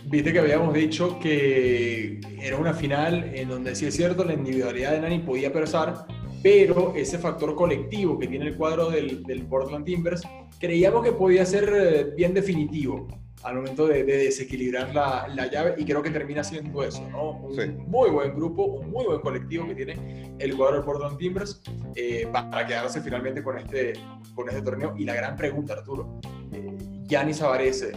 Viste 0.07 0.33
que 0.33 0.39
habíamos 0.41 0.75
dicho 0.75 1.19
que 1.21 2.21
era 2.41 2.57
una 2.57 2.75
final 2.75 3.23
en 3.35 3.49
donde 3.49 3.77
sí 3.77 3.87
es 3.87 3.95
cierto, 3.95 4.25
la 4.25 4.35
individualidad 4.35 4.93
de 4.93 5.01
Nani 5.01 5.21
podía 5.21 5.53
pesar, 5.53 6.07
pero 6.45 6.93
ese 6.95 7.19
factor 7.19 7.55
colectivo 7.55 8.19
que 8.19 8.29
tiene 8.29 8.49
el 8.49 8.57
cuadro 8.59 8.91
del, 8.91 9.23
del 9.23 9.47
Portland 9.47 9.87
Timbers 9.87 10.21
creíamos 10.61 11.03
que 11.03 11.13
podía 11.13 11.47
ser 11.47 11.73
eh, 11.75 12.05
bien 12.15 12.35
definitivo 12.35 13.09
al 13.45 13.57
momento 13.57 13.87
de, 13.87 14.05
desequilibrar 14.05 14.95
la, 14.95 15.27
la, 15.35 15.51
llave 15.51 15.75
y 15.79 15.87
creo 15.87 16.03
que 16.03 16.11
termina 16.11 16.45
siendo 16.45 16.83
eso, 16.83 17.07
¿no? 17.11 17.39
Un 17.41 17.89
muy 17.89 18.11
buen 18.11 18.35
grupo, 18.35 18.65
un 18.65 18.91
muy 18.91 19.07
buen 19.07 19.21
colectivo 19.21 19.67
que 19.69 19.75
tiene 19.75 20.35
el 20.39 20.53
jugador 20.53 20.77
del 20.77 20.85
Portland 20.85 21.17
Timbers 21.17 21.63
eh, 21.95 22.29
para 22.31 22.67
quedarse 22.67 23.01
finalmente 23.01 23.43
con 23.43 23.59
este, 23.59 23.95
con 24.35 24.47
este 24.51 24.61
torneo. 24.61 24.95
Y 24.99 25.05
la 25.05 25.15
gran 25.15 25.37
pregunta, 25.37 25.73
Arturo, 25.75 26.21
eh, 26.53 26.77
Gianni 27.07 27.33
Savarese, 27.33 27.93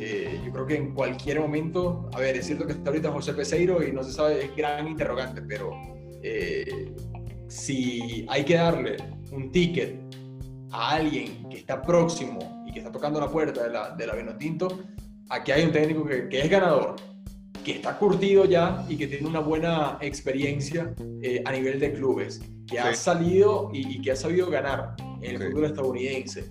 eh, 0.00 0.40
yo 0.44 0.50
creo 0.50 0.66
que 0.66 0.76
en 0.76 0.94
cualquier 0.94 1.40
momento, 1.40 2.08
a 2.14 2.20
ver, 2.20 2.36
es 2.36 2.46
cierto 2.46 2.66
que 2.66 2.72
está 2.72 2.88
ahorita 2.88 3.10
José 3.12 3.34
Peseiro 3.34 3.82
y 3.82 3.92
no 3.92 4.02
se 4.02 4.12
sabe, 4.12 4.44
es 4.44 4.56
gran 4.56 4.88
interrogante, 4.88 5.42
pero 5.42 5.72
si 7.66 8.24
hay 8.28 8.44
que 8.44 8.54
darle 8.54 8.96
un 9.32 9.50
ticket 9.50 9.98
a 10.70 10.92
alguien 10.92 11.48
que 11.48 11.58
está 11.58 11.82
próximo 11.82 12.64
y 12.64 12.72
que 12.72 12.78
está 12.78 12.92
tocando 12.92 13.18
la 13.18 13.28
puerta 13.28 13.64
de 13.64 13.70
la, 13.70 13.90
de 13.90 14.06
la 14.06 14.14
Vinotinto, 14.14 14.84
aquí 15.30 15.50
hay 15.50 15.64
un 15.64 15.72
técnico 15.72 16.04
que, 16.04 16.28
que 16.28 16.42
es 16.42 16.48
ganador, 16.48 16.94
que 17.64 17.72
está 17.72 17.98
curtido 17.98 18.44
ya 18.44 18.86
y 18.88 18.96
que 18.96 19.08
tiene 19.08 19.26
una 19.26 19.40
buena 19.40 19.98
experiencia 20.00 20.94
eh, 21.20 21.42
a 21.44 21.50
nivel 21.50 21.80
de 21.80 21.92
clubes, 21.92 22.40
que 22.68 22.78
ha 22.78 22.94
salido 22.94 23.70
y, 23.72 24.00
que 24.00 24.12
ha 24.12 24.16
sabido 24.16 24.48
ganar 24.48 24.94
en 25.20 25.42
el 25.42 25.50
fútbol 25.50 25.64
estadounidense. 25.64 26.44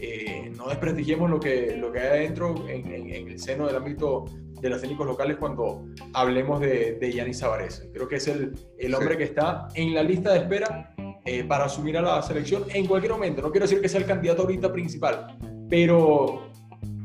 Eh, 0.00 0.52
no 0.56 0.68
desprestigiemos 0.68 1.30
lo 1.30 1.38
que, 1.38 1.76
lo 1.76 1.92
que 1.92 2.00
hay 2.00 2.08
adentro 2.08 2.68
en, 2.68 2.92
en, 2.92 3.28
el 3.28 3.38
seno 3.38 3.66
del 3.66 3.76
ámbito 3.76 4.24
de 4.66 4.70
los 4.70 4.80
técnicos 4.80 5.06
locales 5.06 5.36
cuando 5.36 5.86
hablemos 6.12 6.60
de, 6.60 6.98
de 7.00 7.12
Yanis 7.12 7.44
Creo 7.92 8.08
que 8.08 8.16
es 8.16 8.28
el, 8.28 8.52
el 8.78 8.94
hombre 8.94 9.16
que 9.16 9.24
está 9.24 9.68
en 9.74 9.94
la 9.94 10.02
lista 10.02 10.32
de 10.32 10.40
espera 10.40 10.94
eh, 11.24 11.44
para 11.44 11.64
asumir 11.66 11.96
a 11.96 12.02
la 12.02 12.22
selección 12.22 12.64
en 12.72 12.86
cualquier 12.86 13.12
momento. 13.12 13.42
No 13.42 13.50
quiero 13.50 13.66
decir 13.66 13.80
que 13.80 13.88
sea 13.88 14.00
el 14.00 14.06
candidato 14.06 14.42
ahorita 14.42 14.72
principal, 14.72 15.38
pero 15.70 16.50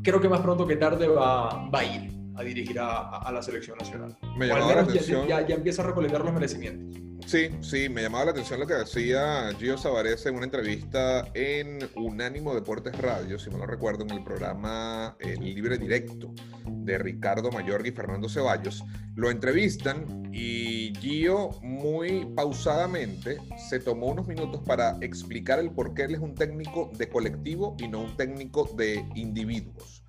creo 0.02 0.20
que 0.20 0.28
más 0.28 0.40
pronto 0.40 0.66
que 0.66 0.76
tarde 0.76 1.06
va, 1.06 1.68
va 1.70 1.78
a 1.78 1.84
ir 1.84 2.11
a 2.36 2.42
dirigir 2.42 2.78
a, 2.78 3.30
la 3.32 3.42
selección 3.42 3.78
nacional. 3.78 4.16
Me 4.36 4.46
llamaba 4.46 4.74
la 4.74 4.82
atención. 4.82 5.26
Ya, 5.26 5.46
ya, 5.46 5.54
empieza 5.54 5.82
a 5.82 5.86
recolectar 5.86 6.24
los 6.24 6.32
merecimientos. 6.32 7.00
Sí, 7.26 7.50
sí, 7.60 7.88
me 7.88 8.02
llamaba 8.02 8.26
la 8.26 8.30
atención 8.32 8.58
lo 8.58 8.66
que 8.66 8.74
decía 8.74 9.52
Gio 9.58 9.78
Savarese 9.78 10.28
en 10.28 10.34
una 10.34 10.44
entrevista 10.44 11.28
en 11.34 11.78
Unánimo 11.94 12.52
Deportes 12.54 12.98
Radio, 12.98 13.38
si 13.38 13.48
no 13.48 13.58
lo 13.58 13.66
recuerdo, 13.66 14.02
en 14.04 14.10
el 14.10 14.24
programa 14.24 15.16
El 15.20 15.42
eh, 15.42 15.54
Libre 15.54 15.78
Directo 15.78 16.34
de 16.66 16.98
Ricardo 16.98 17.50
Mayorga 17.52 17.88
y 17.88 17.92
Fernando 17.92 18.28
Ceballos. 18.28 18.84
Lo 19.14 19.30
entrevistan 19.30 20.30
y 20.32 20.92
Gio 20.98 21.50
muy 21.62 22.26
pausadamente 22.34 23.38
se 23.68 23.78
tomó 23.78 24.08
unos 24.08 24.26
minutos 24.26 24.60
para 24.66 24.96
explicar 25.00 25.58
el 25.60 25.70
por 25.70 25.94
qué 25.94 26.04
él 26.04 26.14
es 26.14 26.20
un 26.20 26.34
técnico 26.34 26.90
de 26.98 27.08
colectivo 27.08 27.76
y 27.78 27.88
no 27.88 28.00
un 28.00 28.16
técnico 28.16 28.68
de 28.76 29.06
individuos. 29.14 30.02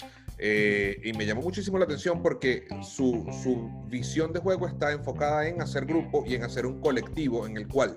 Eh, 0.46 1.00
y 1.06 1.14
me 1.14 1.26
llamó 1.26 1.41
muchísimo 1.41 1.78
la 1.78 1.86
atención 1.86 2.22
porque 2.22 2.68
su, 2.82 3.26
su, 3.41 3.72
visión 3.88 4.34
de 4.34 4.41
juego 4.41 4.68
está 4.68 4.91
enfocada 4.91 5.48
en 5.48 5.62
hacer 5.62 5.86
grupo 5.86 6.26
y 6.28 6.36
en 6.36 6.44
hacer 6.44 6.66
un 6.66 6.82
colectivo 6.82 7.48
en 7.48 7.56
el 7.56 7.66
cual 7.66 7.96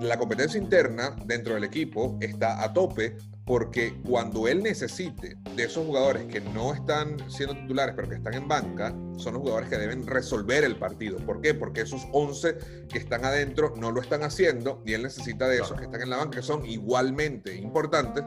la 0.00 0.18
competencia 0.18 0.60
interna 0.60 1.14
dentro 1.24 1.54
del 1.54 1.62
equipo 1.62 2.18
está 2.20 2.64
a 2.64 2.72
tope 2.72 3.16
porque 3.44 3.94
cuando 4.04 4.48
él 4.48 4.64
necesite 4.64 5.36
de 5.54 5.62
esos 5.62 5.86
jugadores 5.86 6.24
que 6.24 6.40
no 6.40 6.74
están 6.74 7.16
siendo 7.30 7.54
titulares 7.54 7.94
pero 7.94 8.08
que 8.08 8.16
están 8.16 8.34
en 8.34 8.48
banca, 8.48 8.92
son 9.16 9.34
los 9.34 9.42
jugadores 9.42 9.68
que 9.68 9.78
deben 9.78 10.04
resolver 10.04 10.64
el 10.64 10.74
partido. 10.74 11.18
¿Por 11.18 11.40
qué? 11.40 11.54
Porque 11.54 11.82
esos 11.82 12.08
11 12.10 12.56
que 12.88 12.98
están 12.98 13.24
adentro 13.24 13.72
no 13.76 13.92
lo 13.92 14.00
están 14.00 14.24
haciendo 14.24 14.82
y 14.84 14.94
él 14.94 15.04
necesita 15.04 15.46
de 15.46 15.58
esos 15.58 15.78
que 15.78 15.84
están 15.84 16.02
en 16.02 16.10
la 16.10 16.16
banca 16.16 16.40
que 16.40 16.42
son 16.42 16.66
igualmente 16.66 17.54
importantes. 17.54 18.24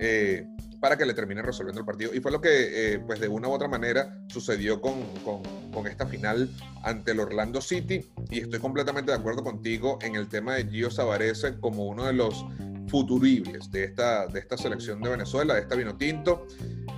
Eh, 0.00 0.44
para 0.84 0.98
que 0.98 1.06
le 1.06 1.14
termine 1.14 1.40
resolviendo 1.40 1.80
el 1.80 1.86
partido. 1.86 2.12
Y 2.12 2.20
fue 2.20 2.30
lo 2.30 2.42
que, 2.42 2.92
eh, 2.92 2.98
pues 2.98 3.18
de 3.18 3.26
una 3.26 3.48
u 3.48 3.52
otra 3.52 3.68
manera, 3.68 4.18
sucedió 4.28 4.82
con, 4.82 5.02
con, 5.72 5.86
esta 5.86 6.06
final 6.06 6.50
ante 6.82 7.12
el 7.12 7.20
Orlando 7.20 7.62
City. 7.62 8.04
Y 8.28 8.40
estoy 8.40 8.60
completamente 8.60 9.10
de 9.10 9.16
acuerdo 9.16 9.42
contigo 9.42 9.98
en 10.02 10.14
el 10.14 10.28
tema 10.28 10.56
de 10.56 10.66
Gio 10.66 10.90
Savarese 10.90 11.58
como 11.58 11.86
uno 11.86 12.04
de 12.04 12.12
los 12.12 12.44
futuribles 12.88 13.70
de 13.70 13.84
esta, 13.84 14.26
de 14.26 14.40
esta 14.40 14.58
selección 14.58 15.00
de 15.00 15.08
Venezuela, 15.08 15.54
de 15.54 15.62
esta 15.62 15.74
vino 15.74 15.96
tinto. 15.96 16.46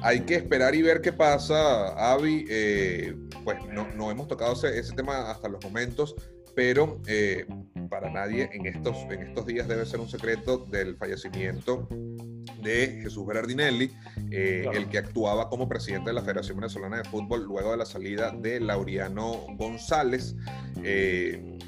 Hay 0.03 0.23
que 0.23 0.35
esperar 0.35 0.75
y 0.75 0.83
ver 0.83 1.01
qué 1.01 1.13
pasa, 1.13 2.13
Avi. 2.13 2.45
Eh, 2.49 3.15
pues 3.45 3.59
no, 3.73 3.87
no, 3.95 4.11
hemos 4.11 4.27
tocado 4.27 4.55
ese, 4.55 4.81
ese, 4.81 4.97
tema 4.97 5.31
hasta 5.31 5.49
los 5.49 5.63
momentos, 5.63 6.17
pero 6.57 7.03
eh, 7.07 7.47
para 7.91 8.11
nadie 8.11 8.49
en 8.51 8.65
estos, 8.65 8.97
en 9.11 9.21
estos 9.21 9.45
días 9.45 9.69
debe 9.69 9.85
ser 9.85 10.01
un 10.01 10.09
secreto 10.09 10.57
del 10.57 10.97
fallecimiento 10.97 11.87
de 12.63 13.01
Jesús 13.03 13.27
Berardinelli, 13.27 13.93
eh, 14.31 14.67
el 14.73 14.89
que 14.89 14.97
actuaba 14.97 15.51
como 15.51 15.69
presidente 15.69 16.09
de 16.09 16.15
la 16.15 16.23
Federación 16.23 16.57
Venezolana 16.57 16.97
de 16.97 17.05
Fútbol 17.05 17.45
luego 17.45 17.73
de 17.73 17.77
la 17.77 17.85
salida 17.85 18.31
de 18.31 18.59
Laureano 18.59 19.47
González. 19.59 20.35
Eh, 20.83 21.59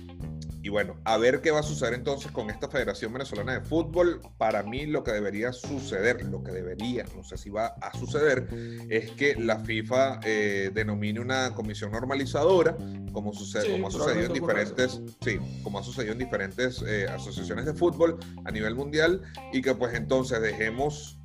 y 0.68 0.70
bueno, 0.70 0.98
a 1.04 1.16
ver 1.16 1.40
qué 1.40 1.50
va 1.50 1.60
a 1.60 1.62
suceder 1.62 1.94
entonces 1.94 2.30
con 2.30 2.50
esta 2.50 2.68
Federación 2.68 3.10
Venezolana 3.10 3.54
de 3.54 3.62
Fútbol. 3.62 4.20
Para 4.36 4.62
mí 4.62 4.84
lo 4.84 5.02
que 5.02 5.12
debería 5.12 5.50
suceder, 5.50 6.22
lo 6.26 6.44
que 6.44 6.52
debería, 6.52 7.06
no 7.16 7.24
sé 7.24 7.38
si 7.38 7.48
va 7.48 7.68
a 7.80 7.96
suceder, 7.96 8.46
es 8.90 9.12
que 9.12 9.34
la 9.36 9.60
FIFA 9.60 10.20
eh, 10.26 10.70
denomine 10.74 11.20
una 11.20 11.54
comisión 11.54 11.90
normalizadora, 11.90 12.76
como, 13.12 13.32
sucede, 13.32 13.72
como 13.72 13.88
ha 13.88 13.90
sucedido 13.90 14.26
en 14.26 14.32
diferentes, 14.34 15.00
sí, 15.22 15.38
como 15.62 15.78
ha 15.78 15.82
sucedido 15.82 16.12
en 16.12 16.18
diferentes 16.18 16.84
eh, 16.86 17.06
asociaciones 17.08 17.64
de 17.64 17.72
fútbol 17.72 18.18
a 18.44 18.50
nivel 18.50 18.74
mundial, 18.74 19.22
y 19.54 19.62
que 19.62 19.74
pues 19.74 19.94
entonces 19.94 20.42
dejemos 20.42 21.17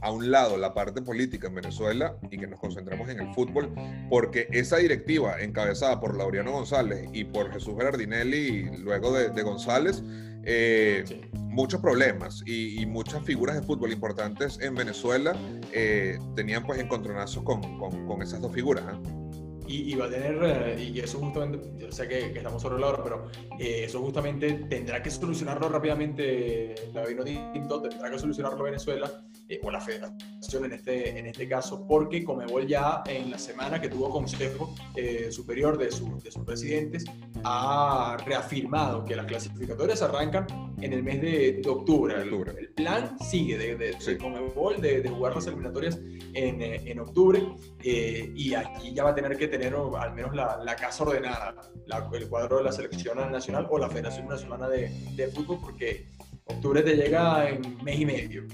a 0.00 0.10
un 0.10 0.30
lado 0.30 0.56
la 0.56 0.74
parte 0.74 1.02
política 1.02 1.48
en 1.48 1.54
Venezuela 1.54 2.16
y 2.30 2.38
que 2.38 2.46
nos 2.46 2.58
concentremos 2.60 3.08
en 3.08 3.20
el 3.20 3.34
fútbol, 3.34 3.72
porque 4.08 4.48
esa 4.52 4.76
directiva 4.78 5.40
encabezada 5.40 6.00
por 6.00 6.16
Laureano 6.16 6.52
González 6.52 7.08
y 7.12 7.24
por 7.24 7.52
Jesús 7.52 7.76
Berardinelli, 7.76 8.78
luego 8.78 9.12
de, 9.12 9.42
González, 9.42 10.02
eh, 10.44 11.04
muchos 11.34 11.80
problemas 11.80 12.42
y, 12.46 12.84
muchas 12.86 13.24
figuras 13.24 13.56
de 13.56 13.62
fútbol 13.62 13.92
importantes 13.92 14.58
en 14.60 14.74
Venezuela 14.74 15.36
eh, 15.72 16.18
tenían 16.34 16.64
pues 16.64 16.80
encontronazos 16.80 17.42
con, 17.42 17.60
con, 17.78 18.22
esas 18.22 18.40
dos 18.40 18.52
figuras. 18.52 18.84
¿eh? 18.84 19.18
y, 19.68 19.94
va 19.94 20.06
a 20.06 20.10
tener, 20.10 20.38
eh, 20.42 20.82
y 20.82 20.98
eso 20.98 21.18
justamente, 21.18 21.70
yo 21.76 21.92
sé 21.92 22.08
que, 22.08 22.32
estamos 22.34 22.62
sobre 22.62 22.80
la 22.80 22.88
hora, 22.88 23.04
pero 23.04 23.26
eh, 23.58 23.84
eso 23.84 24.00
justamente 24.00 24.52
tendrá 24.68 25.02
que 25.02 25.10
solucionarlo 25.10 25.68
rápidamente 25.68 26.74
la 26.94 27.04
Vino 27.04 27.22
Tinto, 27.22 27.82
tendrá 27.82 28.10
que 28.10 28.18
solucionarlo 28.18 28.64
Venezuela, 28.64 29.10
eh, 29.48 29.60
o 29.62 29.70
la 29.70 29.80
federación 29.80 30.64
en 30.64 30.72
este, 30.72 31.18
en 31.18 31.26
este 31.26 31.48
caso, 31.48 31.86
porque 31.86 32.24
Comebol 32.24 32.66
ya 32.66 33.02
en 33.06 33.30
la 33.30 33.38
semana 33.38 33.80
que 33.80 33.88
tuvo 33.88 34.10
consejo 34.10 34.74
superior 35.30 35.78
de, 35.78 35.86
de 35.86 36.30
sus 36.30 36.44
presidentes, 36.44 37.04
ha 37.44 38.16
reafirmado 38.24 39.04
que 39.04 39.16
las 39.16 39.26
clasificatorias 39.26 40.02
arrancan 40.02 40.46
en 40.80 40.92
el 40.92 41.02
mes 41.02 41.20
de, 41.20 41.62
octubre. 41.68 42.14
El, 42.14 42.68
plan 42.74 43.18
sigue 43.18 43.58
de, 43.58 43.76
de, 43.76 44.18
Comebol 44.18 44.80
de, 44.80 45.08
jugar 45.08 45.34
las 45.34 45.46
eliminatorias 45.46 45.98
en, 46.34 46.62
en 46.62 47.00
octubre, 47.00 47.42
y 47.82 48.54
aquí 48.54 48.92
ya 48.92 49.04
va 49.04 49.10
a 49.10 49.14
tener 49.14 49.36
que 49.36 49.48
tener 49.48 49.74
al 49.74 50.14
menos 50.14 50.34
la, 50.34 50.58
la 50.62 50.76
casa 50.76 51.04
ordenada, 51.04 51.54
el 52.12 52.28
cuadro 52.28 52.58
de 52.58 52.64
la 52.64 52.72
selección 52.72 53.18
nacional 53.30 53.66
o 53.70 53.78
la 53.78 53.88
Federación 53.88 54.28
Nacional 54.28 54.70
de, 54.70 54.90
de 55.16 55.28
Fútbol, 55.28 55.58
porque 55.60 56.06
octubre 56.48 56.82
te 56.82 56.96
llega 56.96 57.48
en 57.48 57.82
mes 57.82 58.00
y 58.00 58.06
medio. 58.06 58.46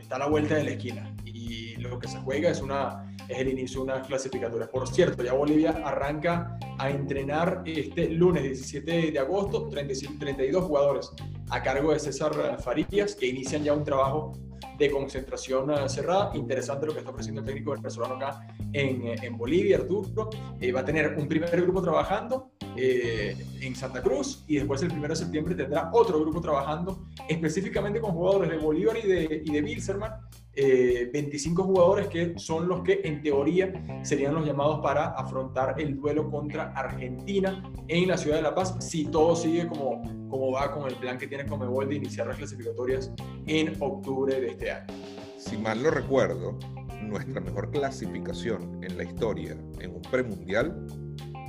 Está 0.00 0.16
a 0.16 0.20
la 0.20 0.26
vuelta 0.28 0.56
de 0.56 0.64
la 0.64 0.70
esquina. 0.70 1.14
Y 1.24 1.76
lo 1.76 1.98
que 1.98 2.08
se 2.08 2.18
juega 2.18 2.50
es, 2.50 2.60
una, 2.60 3.14
es 3.28 3.38
el 3.38 3.48
inicio 3.48 3.80
de 3.80 3.92
unas 3.92 4.06
clasificatorias. 4.06 4.68
Por 4.68 4.88
cierto, 4.88 5.22
ya 5.22 5.32
Bolivia 5.32 5.70
arranca 5.84 6.58
a 6.78 6.90
entrenar 6.90 7.62
este 7.66 8.10
lunes 8.10 8.42
17 8.42 9.12
de 9.12 9.18
agosto, 9.18 9.68
32 9.68 10.64
jugadores 10.64 11.10
a 11.50 11.62
cargo 11.62 11.92
de 11.92 11.98
César 11.98 12.58
Farías, 12.60 13.14
que 13.14 13.26
inician 13.26 13.62
ya 13.62 13.72
un 13.72 13.84
trabajo 13.84 14.32
de 14.78 14.90
concentración 14.90 15.70
eh, 15.70 15.88
cerrada. 15.88 16.30
Interesante 16.34 16.86
lo 16.86 16.92
que 16.92 17.00
está 17.00 17.10
ofreciendo 17.10 17.40
el 17.40 17.46
técnico 17.46 17.72
venezolano 17.72 18.16
acá 18.16 18.46
en, 18.72 19.06
eh, 19.06 19.16
en 19.22 19.36
Bolivia, 19.36 19.76
Arturo. 19.76 20.30
Eh, 20.60 20.72
va 20.72 20.80
a 20.80 20.84
tener 20.84 21.16
un 21.16 21.28
primer 21.28 21.50
grupo 21.62 21.82
trabajando 21.82 22.52
en 22.78 23.74
Santa 23.74 24.02
Cruz 24.02 24.44
y 24.46 24.56
después 24.56 24.82
el 24.82 24.92
1 24.92 25.08
de 25.08 25.16
septiembre 25.16 25.54
tendrá 25.54 25.88
otro 25.94 26.20
grupo 26.20 26.42
trabajando 26.42 27.06
específicamente 27.26 28.02
con 28.02 28.12
jugadores 28.12 28.50
de 28.50 28.58
Bolívar 28.58 28.98
y 29.02 29.08
de, 29.08 29.42
y 29.46 29.50
de 29.50 29.62
Bilzerman 29.62 30.12
25 30.56 31.62
eh, 31.62 31.64
jugadores 31.64 32.08
que 32.08 32.38
son 32.38 32.66
los 32.66 32.82
que 32.82 33.00
en 33.04 33.20
teoría 33.20 33.72
serían 34.02 34.34
los 34.34 34.46
llamados 34.46 34.80
para 34.80 35.08
afrontar 35.08 35.78
el 35.78 35.96
duelo 35.96 36.30
contra 36.30 36.72
Argentina 36.72 37.62
en 37.88 38.08
la 38.08 38.16
ciudad 38.16 38.36
de 38.36 38.42
La 38.42 38.54
Paz, 38.54 38.74
si 38.80 39.04
todo 39.06 39.36
sigue 39.36 39.66
como, 39.66 40.02
como 40.28 40.52
va 40.52 40.72
con 40.72 40.88
el 40.88 40.96
plan 40.96 41.18
que 41.18 41.26
tiene 41.26 41.46
Comebol 41.46 41.88
de 41.88 41.96
iniciar 41.96 42.26
las 42.26 42.36
clasificatorias 42.36 43.12
en 43.46 43.76
octubre 43.80 44.40
de 44.40 44.48
este 44.48 44.70
año. 44.70 44.86
Si 45.38 45.56
mal 45.56 45.82
no 45.82 45.90
recuerdo, 45.90 46.58
nuestra 47.02 47.40
mejor 47.40 47.70
clasificación 47.70 48.82
en 48.82 48.96
la 48.96 49.04
historia 49.04 49.56
en 49.80 49.94
un 49.94 50.02
premundial 50.02 50.86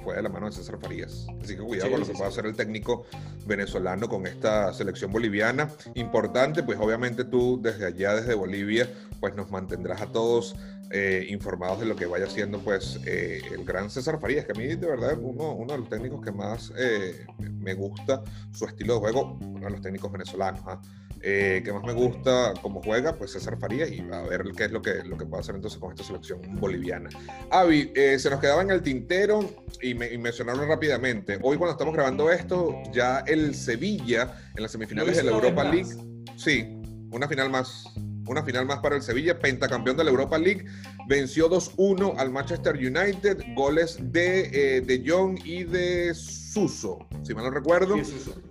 fue 0.03 0.15
de 0.15 0.21
la 0.21 0.29
mano 0.29 0.45
de 0.45 0.53
César 0.53 0.79
Farías. 0.79 1.27
Así 1.41 1.55
que 1.55 1.61
cuidado 1.61 1.91
con 1.91 1.99
lo 1.99 2.05
que 2.05 2.13
pueda 2.13 2.29
hacer 2.29 2.45
el 2.45 2.55
técnico 2.55 3.05
venezolano 3.45 4.07
con 4.07 4.25
esta 4.25 4.73
selección 4.73 5.11
boliviana. 5.11 5.69
Importante, 5.95 6.63
pues 6.63 6.79
obviamente 6.79 7.25
tú 7.25 7.59
desde 7.61 7.87
allá, 7.87 8.15
desde 8.15 8.33
Bolivia, 8.33 8.89
pues 9.19 9.35
nos 9.35 9.51
mantendrás 9.51 10.01
a 10.01 10.11
todos 10.11 10.55
eh, 10.91 11.25
informados 11.29 11.81
de 11.81 11.85
lo 11.85 11.95
que 11.95 12.05
vaya 12.05 12.25
haciendo 12.25 12.59
pues 12.59 12.99
eh, 13.05 13.41
el 13.51 13.65
gran 13.65 13.89
César 13.89 14.19
Farías, 14.19 14.45
que 14.45 14.53
a 14.53 14.55
mí 14.55 14.67
de 14.67 14.87
verdad 14.87 15.11
es 15.11 15.17
uno, 15.21 15.53
uno 15.53 15.73
de 15.73 15.79
los 15.79 15.89
técnicos 15.89 16.23
que 16.23 16.31
más 16.31 16.71
eh, 16.77 17.25
me 17.59 17.73
gusta 17.73 18.23
su 18.53 18.65
estilo 18.65 18.95
de 18.95 18.99
juego, 19.01 19.37
uno 19.41 19.65
de 19.65 19.71
los 19.71 19.81
técnicos 19.81 20.11
venezolanos. 20.11 20.61
¿ah? 20.65 20.81
que 21.19 21.71
más 21.73 21.83
me 21.83 21.93
gusta 21.93 22.53
cómo 22.61 22.81
juega, 22.81 23.13
pues 23.15 23.31
César 23.31 23.57
Farías 23.59 23.91
y 23.91 23.99
a 23.99 24.21
ver 24.21 24.43
qué 24.55 24.65
es 24.65 24.71
lo 24.71 24.81
que, 24.81 25.03
lo 25.03 25.17
que 25.17 25.25
puede 25.25 25.41
hacer 25.41 25.55
entonces 25.55 25.79
con 25.79 25.91
esta 25.91 26.03
selección 26.03 26.39
boliviana. 26.59 27.09
Avi, 27.49 27.91
eh, 27.95 28.17
se 28.19 28.29
nos 28.29 28.39
quedaba 28.39 28.61
en 28.61 28.71
el 28.71 28.81
tintero 28.81 29.39
y, 29.81 29.93
me, 29.93 30.13
y 30.13 30.17
mencionarlo 30.17 30.65
rápidamente. 30.65 31.39
Hoy 31.41 31.57
cuando 31.57 31.71
estamos 31.71 31.93
grabando 31.93 32.31
esto, 32.31 32.75
ya 32.93 33.19
el 33.27 33.55
Sevilla 33.55 34.35
en 34.55 34.63
las 34.63 34.71
semifinales 34.71 35.17
de 35.17 35.23
la 35.23 35.31
Europa 35.31 35.63
League, 35.63 35.89
sí, 36.37 36.79
una 37.11 37.27
final 37.27 37.49
más. 37.49 37.83
Una 38.27 38.43
final 38.43 38.65
más 38.65 38.79
para 38.79 38.95
el 38.95 39.01
Sevilla, 39.01 39.39
pentacampeón 39.39 39.97
de 39.97 40.03
la 40.03 40.09
Europa 40.09 40.37
League, 40.37 40.65
venció 41.07 41.49
2-1 41.49 42.15
al 42.17 42.31
Manchester 42.31 42.75
United, 42.75 43.43
goles 43.55 43.97
de, 43.99 44.77
eh, 44.77 44.81
de 44.81 45.03
Jong 45.05 45.39
y 45.45 45.63
de 45.63 46.13
Suso, 46.13 47.07
si 47.23 47.33
mal 47.33 47.45
no 47.45 47.51
recuerdo. 47.51 47.95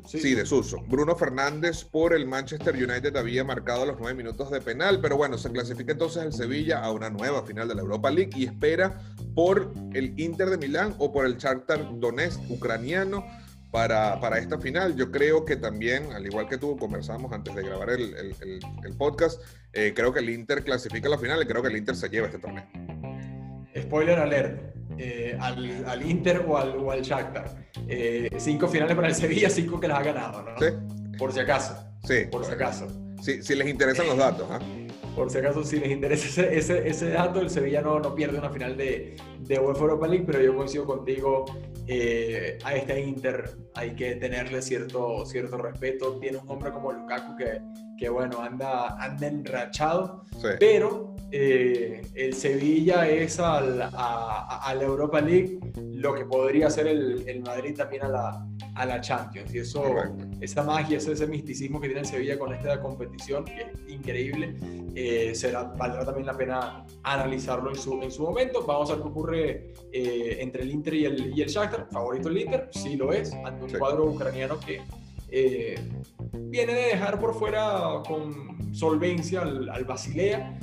Sí, 0.06 0.34
de 0.34 0.46
Suso. 0.46 0.82
Bruno 0.88 1.16
Fernández 1.16 1.84
por 1.84 2.14
el 2.14 2.26
Manchester 2.26 2.74
United 2.74 3.16
había 3.16 3.42
marcado 3.42 3.84
los 3.84 3.98
nueve 3.98 4.14
minutos 4.14 4.50
de 4.50 4.60
penal, 4.60 5.00
pero 5.00 5.16
bueno, 5.16 5.36
se 5.38 5.50
clasifica 5.50 5.92
entonces 5.92 6.22
el 6.22 6.32
Sevilla 6.32 6.84
a 6.84 6.92
una 6.92 7.10
nueva 7.10 7.42
final 7.42 7.66
de 7.66 7.74
la 7.74 7.82
Europa 7.82 8.10
League 8.10 8.30
y 8.36 8.44
espera 8.44 9.02
por 9.34 9.72
el 9.92 10.18
Inter 10.20 10.50
de 10.50 10.58
Milán 10.58 10.94
o 10.98 11.12
por 11.12 11.26
el 11.26 11.36
Shakhtar 11.36 11.98
Donetsk 11.98 12.40
ucraniano 12.48 13.24
para, 13.76 14.18
para, 14.20 14.38
esta 14.38 14.58
final. 14.58 14.96
Yo 14.96 15.10
creo 15.10 15.44
que 15.44 15.54
también, 15.54 16.10
al 16.14 16.24
igual 16.24 16.48
que 16.48 16.56
tú 16.56 16.78
conversamos 16.78 17.30
antes 17.30 17.54
de 17.54 17.62
grabar 17.62 17.90
el, 17.90 18.14
el, 18.14 18.96
podcast, 18.96 19.38
eh, 19.74 19.92
creo 19.94 20.14
que 20.14 20.20
el 20.20 20.30
Inter 20.30 20.64
clasifica 20.64 21.08
a 21.08 21.10
la 21.10 21.18
final 21.18 21.42
y 21.42 21.46
creo 21.46 21.60
que 21.60 21.68
el 21.68 21.76
Inter 21.76 21.94
se 21.94 22.08
lleva 22.08 22.26
este 22.26 22.38
torneo. 22.38 22.64
Spoiler 23.78 24.18
alert, 24.18 24.74
eh, 24.96 25.36
al, 25.38 25.84
al, 25.84 26.10
Inter 26.10 26.42
o 26.48 26.56
al, 26.56 26.70
o 26.78 26.90
al 26.90 27.02
Shakhtar. 27.02 27.54
Eh, 27.86 28.30
cinco 28.38 28.66
finales 28.66 28.96
para 28.96 29.08
el 29.08 29.14
Sevilla, 29.14 29.50
cinco 29.50 29.78
que 29.78 29.88
las 29.88 29.98
ha 29.98 30.04
ganado, 30.04 30.42
¿no? 30.42 30.56
Sí. 30.58 30.72
Por 31.18 31.34
si 31.34 31.40
acaso. 31.40 31.76
Sí. 32.02 32.24
Por 32.30 32.46
si 32.46 32.52
acaso. 32.52 32.88
Sí, 33.20 33.42
si 33.42 33.54
les 33.56 33.68
interesan 33.68 34.06
los 34.06 34.16
datos, 34.16 34.48
¿ah? 34.50 34.58
Por 35.14 35.30
si 35.30 35.36
acaso, 35.36 35.62
si 35.64 35.78
les 35.80 35.90
interesa 35.90 36.26
ese, 36.28 36.56
ese, 36.56 36.88
ese, 36.88 37.10
dato, 37.10 37.42
el 37.42 37.50
Sevilla 37.50 37.82
no, 37.82 38.00
no 38.00 38.14
pierde 38.14 38.38
una 38.38 38.48
final 38.48 38.74
de, 38.78 39.16
de 39.46 39.58
UEFA 39.58 39.80
Europa 39.80 40.06
League, 40.08 40.24
pero 40.26 40.40
yo 40.40 40.56
coincido 40.56 40.84
contigo, 40.84 41.44
eh, 41.86 42.58
a 42.64 42.74
este 42.74 43.00
Inter 43.00 43.56
hay 43.74 43.94
que 43.94 44.16
tenerle 44.16 44.60
cierto, 44.60 45.24
cierto 45.24 45.56
respeto. 45.56 46.18
Tiene 46.18 46.38
un 46.38 46.48
hombre 46.48 46.72
como 46.72 46.92
Lukaku 46.92 47.36
que, 47.36 47.60
que 47.96 48.08
bueno, 48.08 48.40
anda, 48.40 48.96
anda 49.02 49.26
enrachado, 49.26 50.24
pero 50.58 51.14
eh, 51.30 52.02
el 52.14 52.34
Sevilla 52.34 53.08
es 53.08 53.38
al, 53.38 53.82
a, 53.82 54.60
a, 54.64 54.74
la 54.74 54.82
Europa 54.82 55.20
League 55.20 55.58
lo 55.76 56.14
que 56.14 56.24
podría 56.24 56.70
ser 56.70 56.86
el, 56.86 57.28
el 57.28 57.40
Madrid 57.40 57.74
también 57.76 58.04
a 58.04 58.08
la, 58.08 58.46
a 58.74 58.86
la 58.86 59.00
Champions. 59.00 59.52
Y 59.54 59.58
eso, 59.58 59.82
esa 60.40 60.62
magia, 60.62 60.98
ese, 60.98 61.12
ese 61.12 61.26
misticismo 61.26 61.80
que 61.80 61.88
tiene 61.88 62.00
el 62.00 62.06
Sevilla 62.06 62.38
con 62.38 62.52
esta 62.52 62.80
competición, 62.80 63.44
que 63.44 63.62
es 63.62 63.92
increíble, 63.92 64.56
eh, 64.94 65.34
será, 65.34 65.64
valdrá 65.64 66.04
también 66.04 66.26
la 66.26 66.36
pena 66.36 66.84
analizarlo 67.02 67.70
en 67.70 67.76
su, 67.76 68.00
en 68.02 68.10
su 68.10 68.22
momento. 68.22 68.64
Vamos 68.64 68.90
a 68.90 68.94
ver 68.94 69.02
qué 69.02 69.08
ocurre 69.08 69.35
eh, 69.38 70.38
entre 70.40 70.62
el 70.62 70.70
Inter 70.70 70.94
y 70.94 71.04
el, 71.04 71.38
y 71.38 71.42
el 71.42 71.48
Shakhtar. 71.48 71.88
¿Favorito 71.90 72.28
el 72.28 72.38
Inter? 72.38 72.68
Sí 72.72 72.96
lo 72.96 73.12
es, 73.12 73.32
ante 73.44 73.64
un 73.64 73.78
cuadro 73.78 74.06
ucraniano 74.06 74.58
que 74.60 74.82
eh, 75.30 75.78
viene 76.32 76.74
de 76.74 76.82
dejar 76.82 77.18
por 77.20 77.34
fuera 77.34 78.02
con 78.06 78.74
solvencia 78.74 79.42
al, 79.42 79.68
al 79.68 79.84
Basilea, 79.84 80.58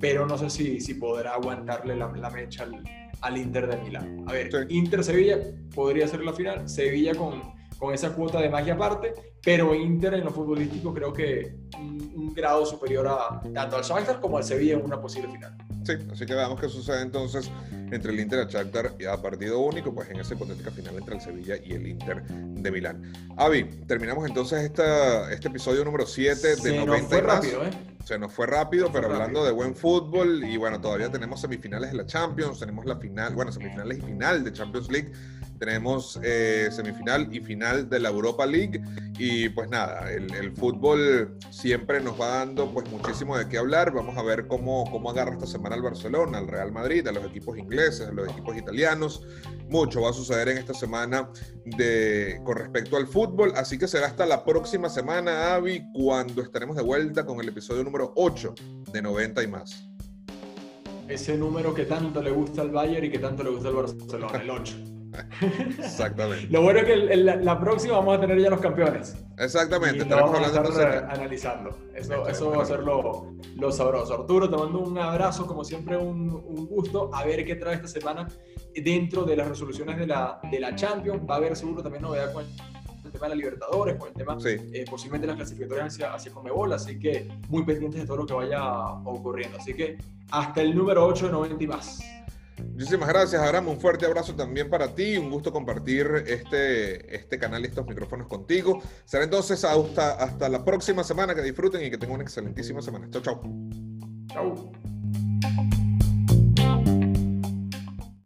pero 0.00 0.26
no 0.26 0.38
sé 0.38 0.48
si, 0.48 0.80
si 0.80 0.94
podrá 0.94 1.34
aguantarle 1.34 1.94
la, 1.96 2.10
la 2.16 2.30
mecha 2.30 2.62
al 2.64 2.82
al 3.20 3.36
Inter 3.36 3.66
de 3.66 3.76
Milán. 3.78 4.24
A 4.28 4.32
ver, 4.32 4.48
Inter-Sevilla 4.68 5.38
podría 5.74 6.06
ser 6.06 6.20
la 6.20 6.32
final, 6.32 6.68
Sevilla 6.68 7.16
con, 7.16 7.42
con 7.76 7.92
esa 7.92 8.14
cuota 8.14 8.40
de 8.40 8.48
magia 8.48 8.74
aparte, 8.74 9.12
pero 9.42 9.74
Inter 9.74 10.14
en 10.14 10.24
lo 10.24 10.30
futbolístico 10.30 10.94
creo 10.94 11.12
que 11.12 11.56
un, 11.78 12.12
un 12.14 12.32
grado 12.32 12.64
superior 12.64 13.08
a 13.08 13.40
tanto 13.52 13.76
al 13.76 13.82
Shakhtar 13.82 14.20
como 14.20 14.36
al 14.36 14.44
Sevilla 14.44 14.74
en 14.74 14.84
una 14.84 15.00
posible 15.00 15.32
final. 15.32 15.56
Sí, 15.84 15.94
así 16.12 16.26
que 16.26 16.34
veamos 16.34 16.60
qué 16.60 16.68
sucede 16.68 17.02
entonces 17.02 17.50
entre 17.90 18.12
el 18.12 18.20
Inter 18.20 18.40
y 18.40 18.42
el 18.42 18.48
Shakhtar 18.48 18.94
a 19.10 19.22
partido 19.22 19.60
único, 19.60 19.94
pues 19.94 20.10
en 20.10 20.20
esa 20.20 20.34
hipotética 20.34 20.70
final 20.70 20.96
entre 20.96 21.14
el 21.14 21.20
Sevilla 21.20 21.56
y 21.64 21.72
el 21.72 21.86
Inter 21.86 22.22
de 22.26 22.70
Milán. 22.70 23.12
Avi, 23.36 23.64
terminamos 23.86 24.26
entonces 24.26 24.62
esta, 24.64 25.32
este 25.32 25.48
episodio 25.48 25.84
número 25.84 26.06
7 26.06 26.48
de 26.48 26.56
Se 26.56 26.76
90 26.76 26.86
nos 26.86 27.08
fue 27.08 27.20
rápido, 27.20 27.64
¿eh? 27.64 27.70
Se 28.04 28.18
nos 28.18 28.32
fue 28.32 28.46
rápido, 28.46 28.90
pero 28.92 29.12
hablando 29.12 29.44
de 29.44 29.52
buen 29.52 29.74
fútbol 29.74 30.44
y 30.44 30.56
bueno, 30.56 30.80
todavía 30.80 31.10
tenemos 31.10 31.40
semifinales 31.40 31.90
de 31.90 31.96
la 31.98 32.06
Champions, 32.06 32.58
tenemos 32.58 32.86
la 32.86 32.96
final, 32.96 33.34
bueno, 33.34 33.52
semifinales 33.52 33.98
y 33.98 34.00
final 34.02 34.44
de 34.44 34.52
Champions 34.52 34.90
League 34.90 35.12
tenemos 35.58 36.18
eh, 36.22 36.68
semifinal 36.70 37.28
y 37.34 37.40
final 37.40 37.88
de 37.88 38.00
la 38.00 38.08
Europa 38.08 38.46
League 38.46 38.80
y 39.18 39.48
pues 39.48 39.68
nada, 39.68 40.10
el, 40.12 40.52
fútbol 40.52 41.36
siempre 41.50 42.00
nos 42.00 42.20
va 42.20 42.38
dando 42.38 42.72
pues 42.72 42.88
muchísimo 42.90 43.36
de 43.36 43.48
qué 43.48 43.58
hablar. 43.58 43.92
Vamos 43.92 44.16
a 44.16 44.22
ver 44.22 44.46
cómo, 44.46 44.88
cómo 44.90 45.10
agarra 45.10 45.32
esta 45.32 45.46
semana 45.46 45.76
el 45.76 45.82
Barcelona, 45.82 46.38
al 46.38 46.48
Real 46.48 46.72
Madrid, 46.72 47.06
a 47.06 47.12
los 47.12 47.24
equipos 47.24 47.58
ingleses, 47.58 48.08
a 48.08 48.12
los 48.12 48.28
equipos 48.28 48.56
italianos. 48.56 49.26
Mucho 49.68 50.02
va 50.02 50.10
a 50.10 50.12
suceder 50.12 50.48
en 50.48 50.58
esta 50.58 50.72
semana 50.74 51.30
de, 51.64 52.40
con 52.44 52.56
respecto 52.56 52.96
al 52.96 53.06
fútbol, 53.06 53.52
así 53.56 53.76
que 53.76 53.86
será 53.86 54.06
hasta 54.06 54.24
la 54.24 54.44
próxima 54.44 54.88
semana, 54.88 55.54
Avi, 55.54 55.84
cuando 55.92 56.42
estaremos 56.42 56.76
de 56.76 56.82
vuelta 56.82 57.26
con 57.26 57.40
el 57.40 57.48
episodio 57.48 57.84
número 57.84 58.12
8 58.16 58.54
de 58.92 59.02
90 59.02 59.42
y 59.42 59.46
más. 59.48 59.88
Ese 61.08 61.36
número 61.36 61.74
que 61.74 61.84
tanto 61.84 62.22
le 62.22 62.30
gusta 62.30 62.62
al 62.62 62.70
Bayern 62.70 63.06
y 63.06 63.10
que 63.10 63.18
tanto 63.18 63.42
le 63.42 63.50
gusta 63.50 63.68
al 63.68 63.74
Barcelona, 63.74 64.42
el 64.42 64.50
8. 64.50 64.97
Exactamente. 65.78 66.48
Lo 66.50 66.62
bueno 66.62 66.80
es 66.80 66.86
que 66.86 66.92
el, 66.92 67.28
el, 67.28 67.44
la 67.44 67.60
próxima 67.60 67.94
vamos 67.94 68.18
a 68.18 68.20
tener 68.20 68.40
ya 68.40 68.50
los 68.50 68.60
campeones. 68.60 69.16
Exactamente. 69.38 70.04
Y 70.04 70.08
vamos 70.08 70.38
a 70.38 70.66
estar 70.66 71.10
analizando. 71.10 71.78
Eso, 71.94 72.28
eso 72.28 72.50
va 72.50 72.62
a 72.62 72.66
ser 72.66 72.80
lo, 72.80 73.32
lo, 73.56 73.72
sabroso. 73.72 74.14
Arturo, 74.14 74.48
te 74.48 74.56
mando 74.56 74.80
un 74.80 74.98
abrazo, 74.98 75.46
como 75.46 75.64
siempre, 75.64 75.96
un, 75.96 76.30
un, 76.30 76.66
gusto. 76.66 77.10
A 77.14 77.24
ver 77.24 77.44
qué 77.44 77.56
trae 77.56 77.76
esta 77.76 77.88
semana 77.88 78.28
dentro 78.74 79.24
de 79.24 79.36
las 79.36 79.48
resoluciones 79.48 79.98
de 79.98 80.06
la, 80.06 80.40
de 80.50 80.60
la 80.60 80.74
Champions. 80.74 81.22
Va 81.28 81.34
a 81.34 81.38
haber 81.38 81.56
seguro 81.56 81.82
también 81.82 82.02
novedad 82.02 82.32
con 82.32 82.44
el 83.04 83.12
tema 83.12 83.26
de 83.26 83.30
la 83.30 83.34
Libertadores, 83.36 83.96
con 83.96 84.08
el 84.08 84.14
tema 84.14 84.38
sí. 84.38 84.56
eh, 84.72 84.84
posiblemente 84.88 85.26
las 85.26 85.36
clasificatorias 85.36 85.86
hacia, 85.94 86.14
hacia 86.14 86.32
Comebol, 86.32 86.72
así 86.72 86.98
que 86.98 87.28
muy 87.48 87.64
pendientes 87.64 88.02
de 88.02 88.06
todo 88.06 88.18
lo 88.18 88.26
que 88.26 88.34
vaya 88.34 88.82
ocurriendo. 89.04 89.58
Así 89.58 89.74
que 89.74 89.98
hasta 90.30 90.60
el 90.60 90.76
número 90.76 91.06
8 91.06 91.26
de 91.26 91.32
90 91.32 91.64
y 91.64 91.66
más. 91.66 92.00
Muchísimas 92.62 93.08
gracias, 93.08 93.40
Abraham. 93.42 93.68
Un 93.68 93.80
fuerte 93.80 94.06
abrazo 94.06 94.34
también 94.34 94.70
para 94.70 94.94
ti. 94.94 95.16
Un 95.16 95.30
gusto 95.30 95.52
compartir 95.52 96.06
este, 96.26 97.14
este 97.14 97.38
canal 97.38 97.62
y 97.62 97.68
estos 97.68 97.86
micrófonos 97.86 98.26
contigo. 98.26 98.80
Será 99.04 99.24
entonces 99.24 99.64
hasta, 99.64 100.12
hasta 100.12 100.48
la 100.48 100.64
próxima 100.64 101.04
semana. 101.04 101.34
Que 101.34 101.42
disfruten 101.42 101.84
y 101.84 101.90
que 101.90 101.98
tengan 101.98 102.16
una 102.16 102.24
excelentísima 102.24 102.82
semana. 102.82 103.08
Chao, 103.10 103.22
chao. 103.22 103.40
Chao. 104.32 104.72